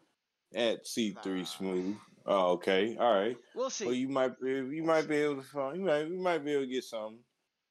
[0.55, 1.45] At C3 Nah.
[1.45, 1.97] Smooth.
[2.27, 2.97] Oh, okay.
[2.99, 3.37] All right.
[3.55, 3.87] We'll see.
[3.87, 6.53] Well, you might be you might be able to find you might you might be
[6.53, 7.19] able to get something.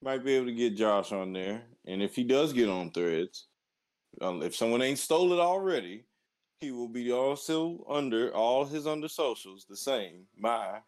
[0.02, 3.48] Might be able to get Josh on there, and if he does get on Threads,
[4.22, 6.06] um, if someone ain't stole it already,
[6.60, 10.26] he will be also under all his under socials the same.
[10.38, 10.80] My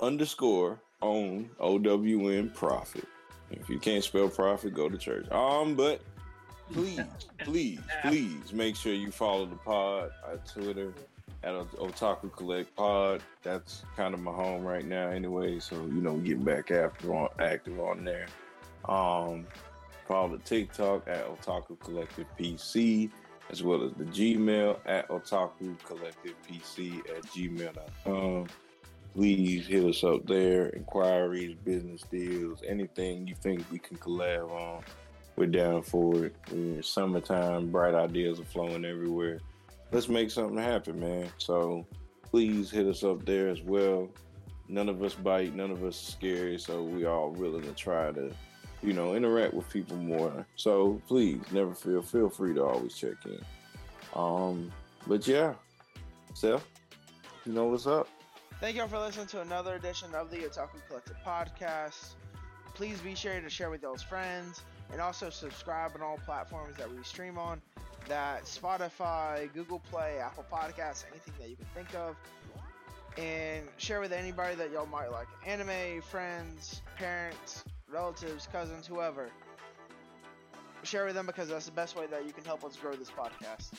[0.00, 3.06] underscore own OWN profit.
[3.50, 5.30] If you can't spell profit, go to church.
[5.30, 6.00] Um, but
[6.72, 7.00] please,
[7.38, 10.92] please, please make sure you follow the pod on Twitter
[11.42, 13.22] at Otaku Collect Pod.
[13.42, 15.58] That's kind of my home right now, anyway.
[15.60, 18.26] So you know, getting back after on active on there.
[18.84, 19.46] Um,
[20.08, 23.10] follow the TikTok at Otaku Collective PC,
[23.50, 28.46] as well as the Gmail at Otaku Collective PC at gmail.com.
[29.14, 30.70] Please hit us up there.
[30.70, 34.82] Inquiries, business deals, anything you think we can collab on.
[35.36, 36.84] We're down for it.
[36.84, 39.40] Summertime, bright ideas are flowing everywhere.
[39.92, 41.28] Let's make something happen, man.
[41.38, 41.86] So
[42.22, 44.08] please hit us up there as well.
[44.68, 48.12] None of us bite, none of us are scary, so we all willing to try
[48.12, 48.30] to,
[48.82, 50.46] you know, interact with people more.
[50.56, 53.40] So please never feel feel free to always check in.
[54.14, 54.72] Um,
[55.06, 55.54] but yeah,
[56.34, 56.66] Seth,
[57.44, 58.08] you know what's up.
[58.60, 62.14] Thank y'all for listening to another edition of the Otaku Collective podcast.
[62.74, 66.90] Please be sure to share with those friends and also subscribe on all platforms that
[66.90, 67.60] we stream on.
[68.08, 72.16] That Spotify, Google Play, Apple Podcasts, anything that you can think of.
[73.16, 75.26] And share with anybody that y'all might like.
[75.46, 79.30] Anime, friends, parents, relatives, cousins, whoever.
[80.82, 83.10] Share with them because that's the best way that you can help us grow this
[83.10, 83.72] podcast.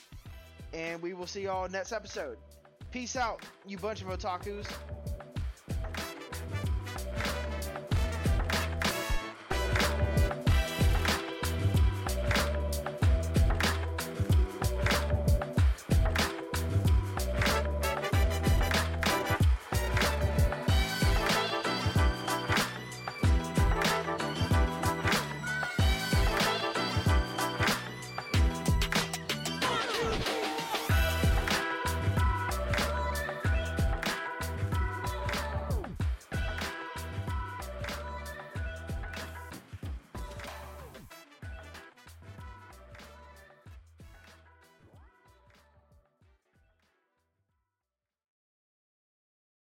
[0.74, 2.38] And we will see y'all next episode.
[2.92, 4.68] Peace out, you bunch of otakus.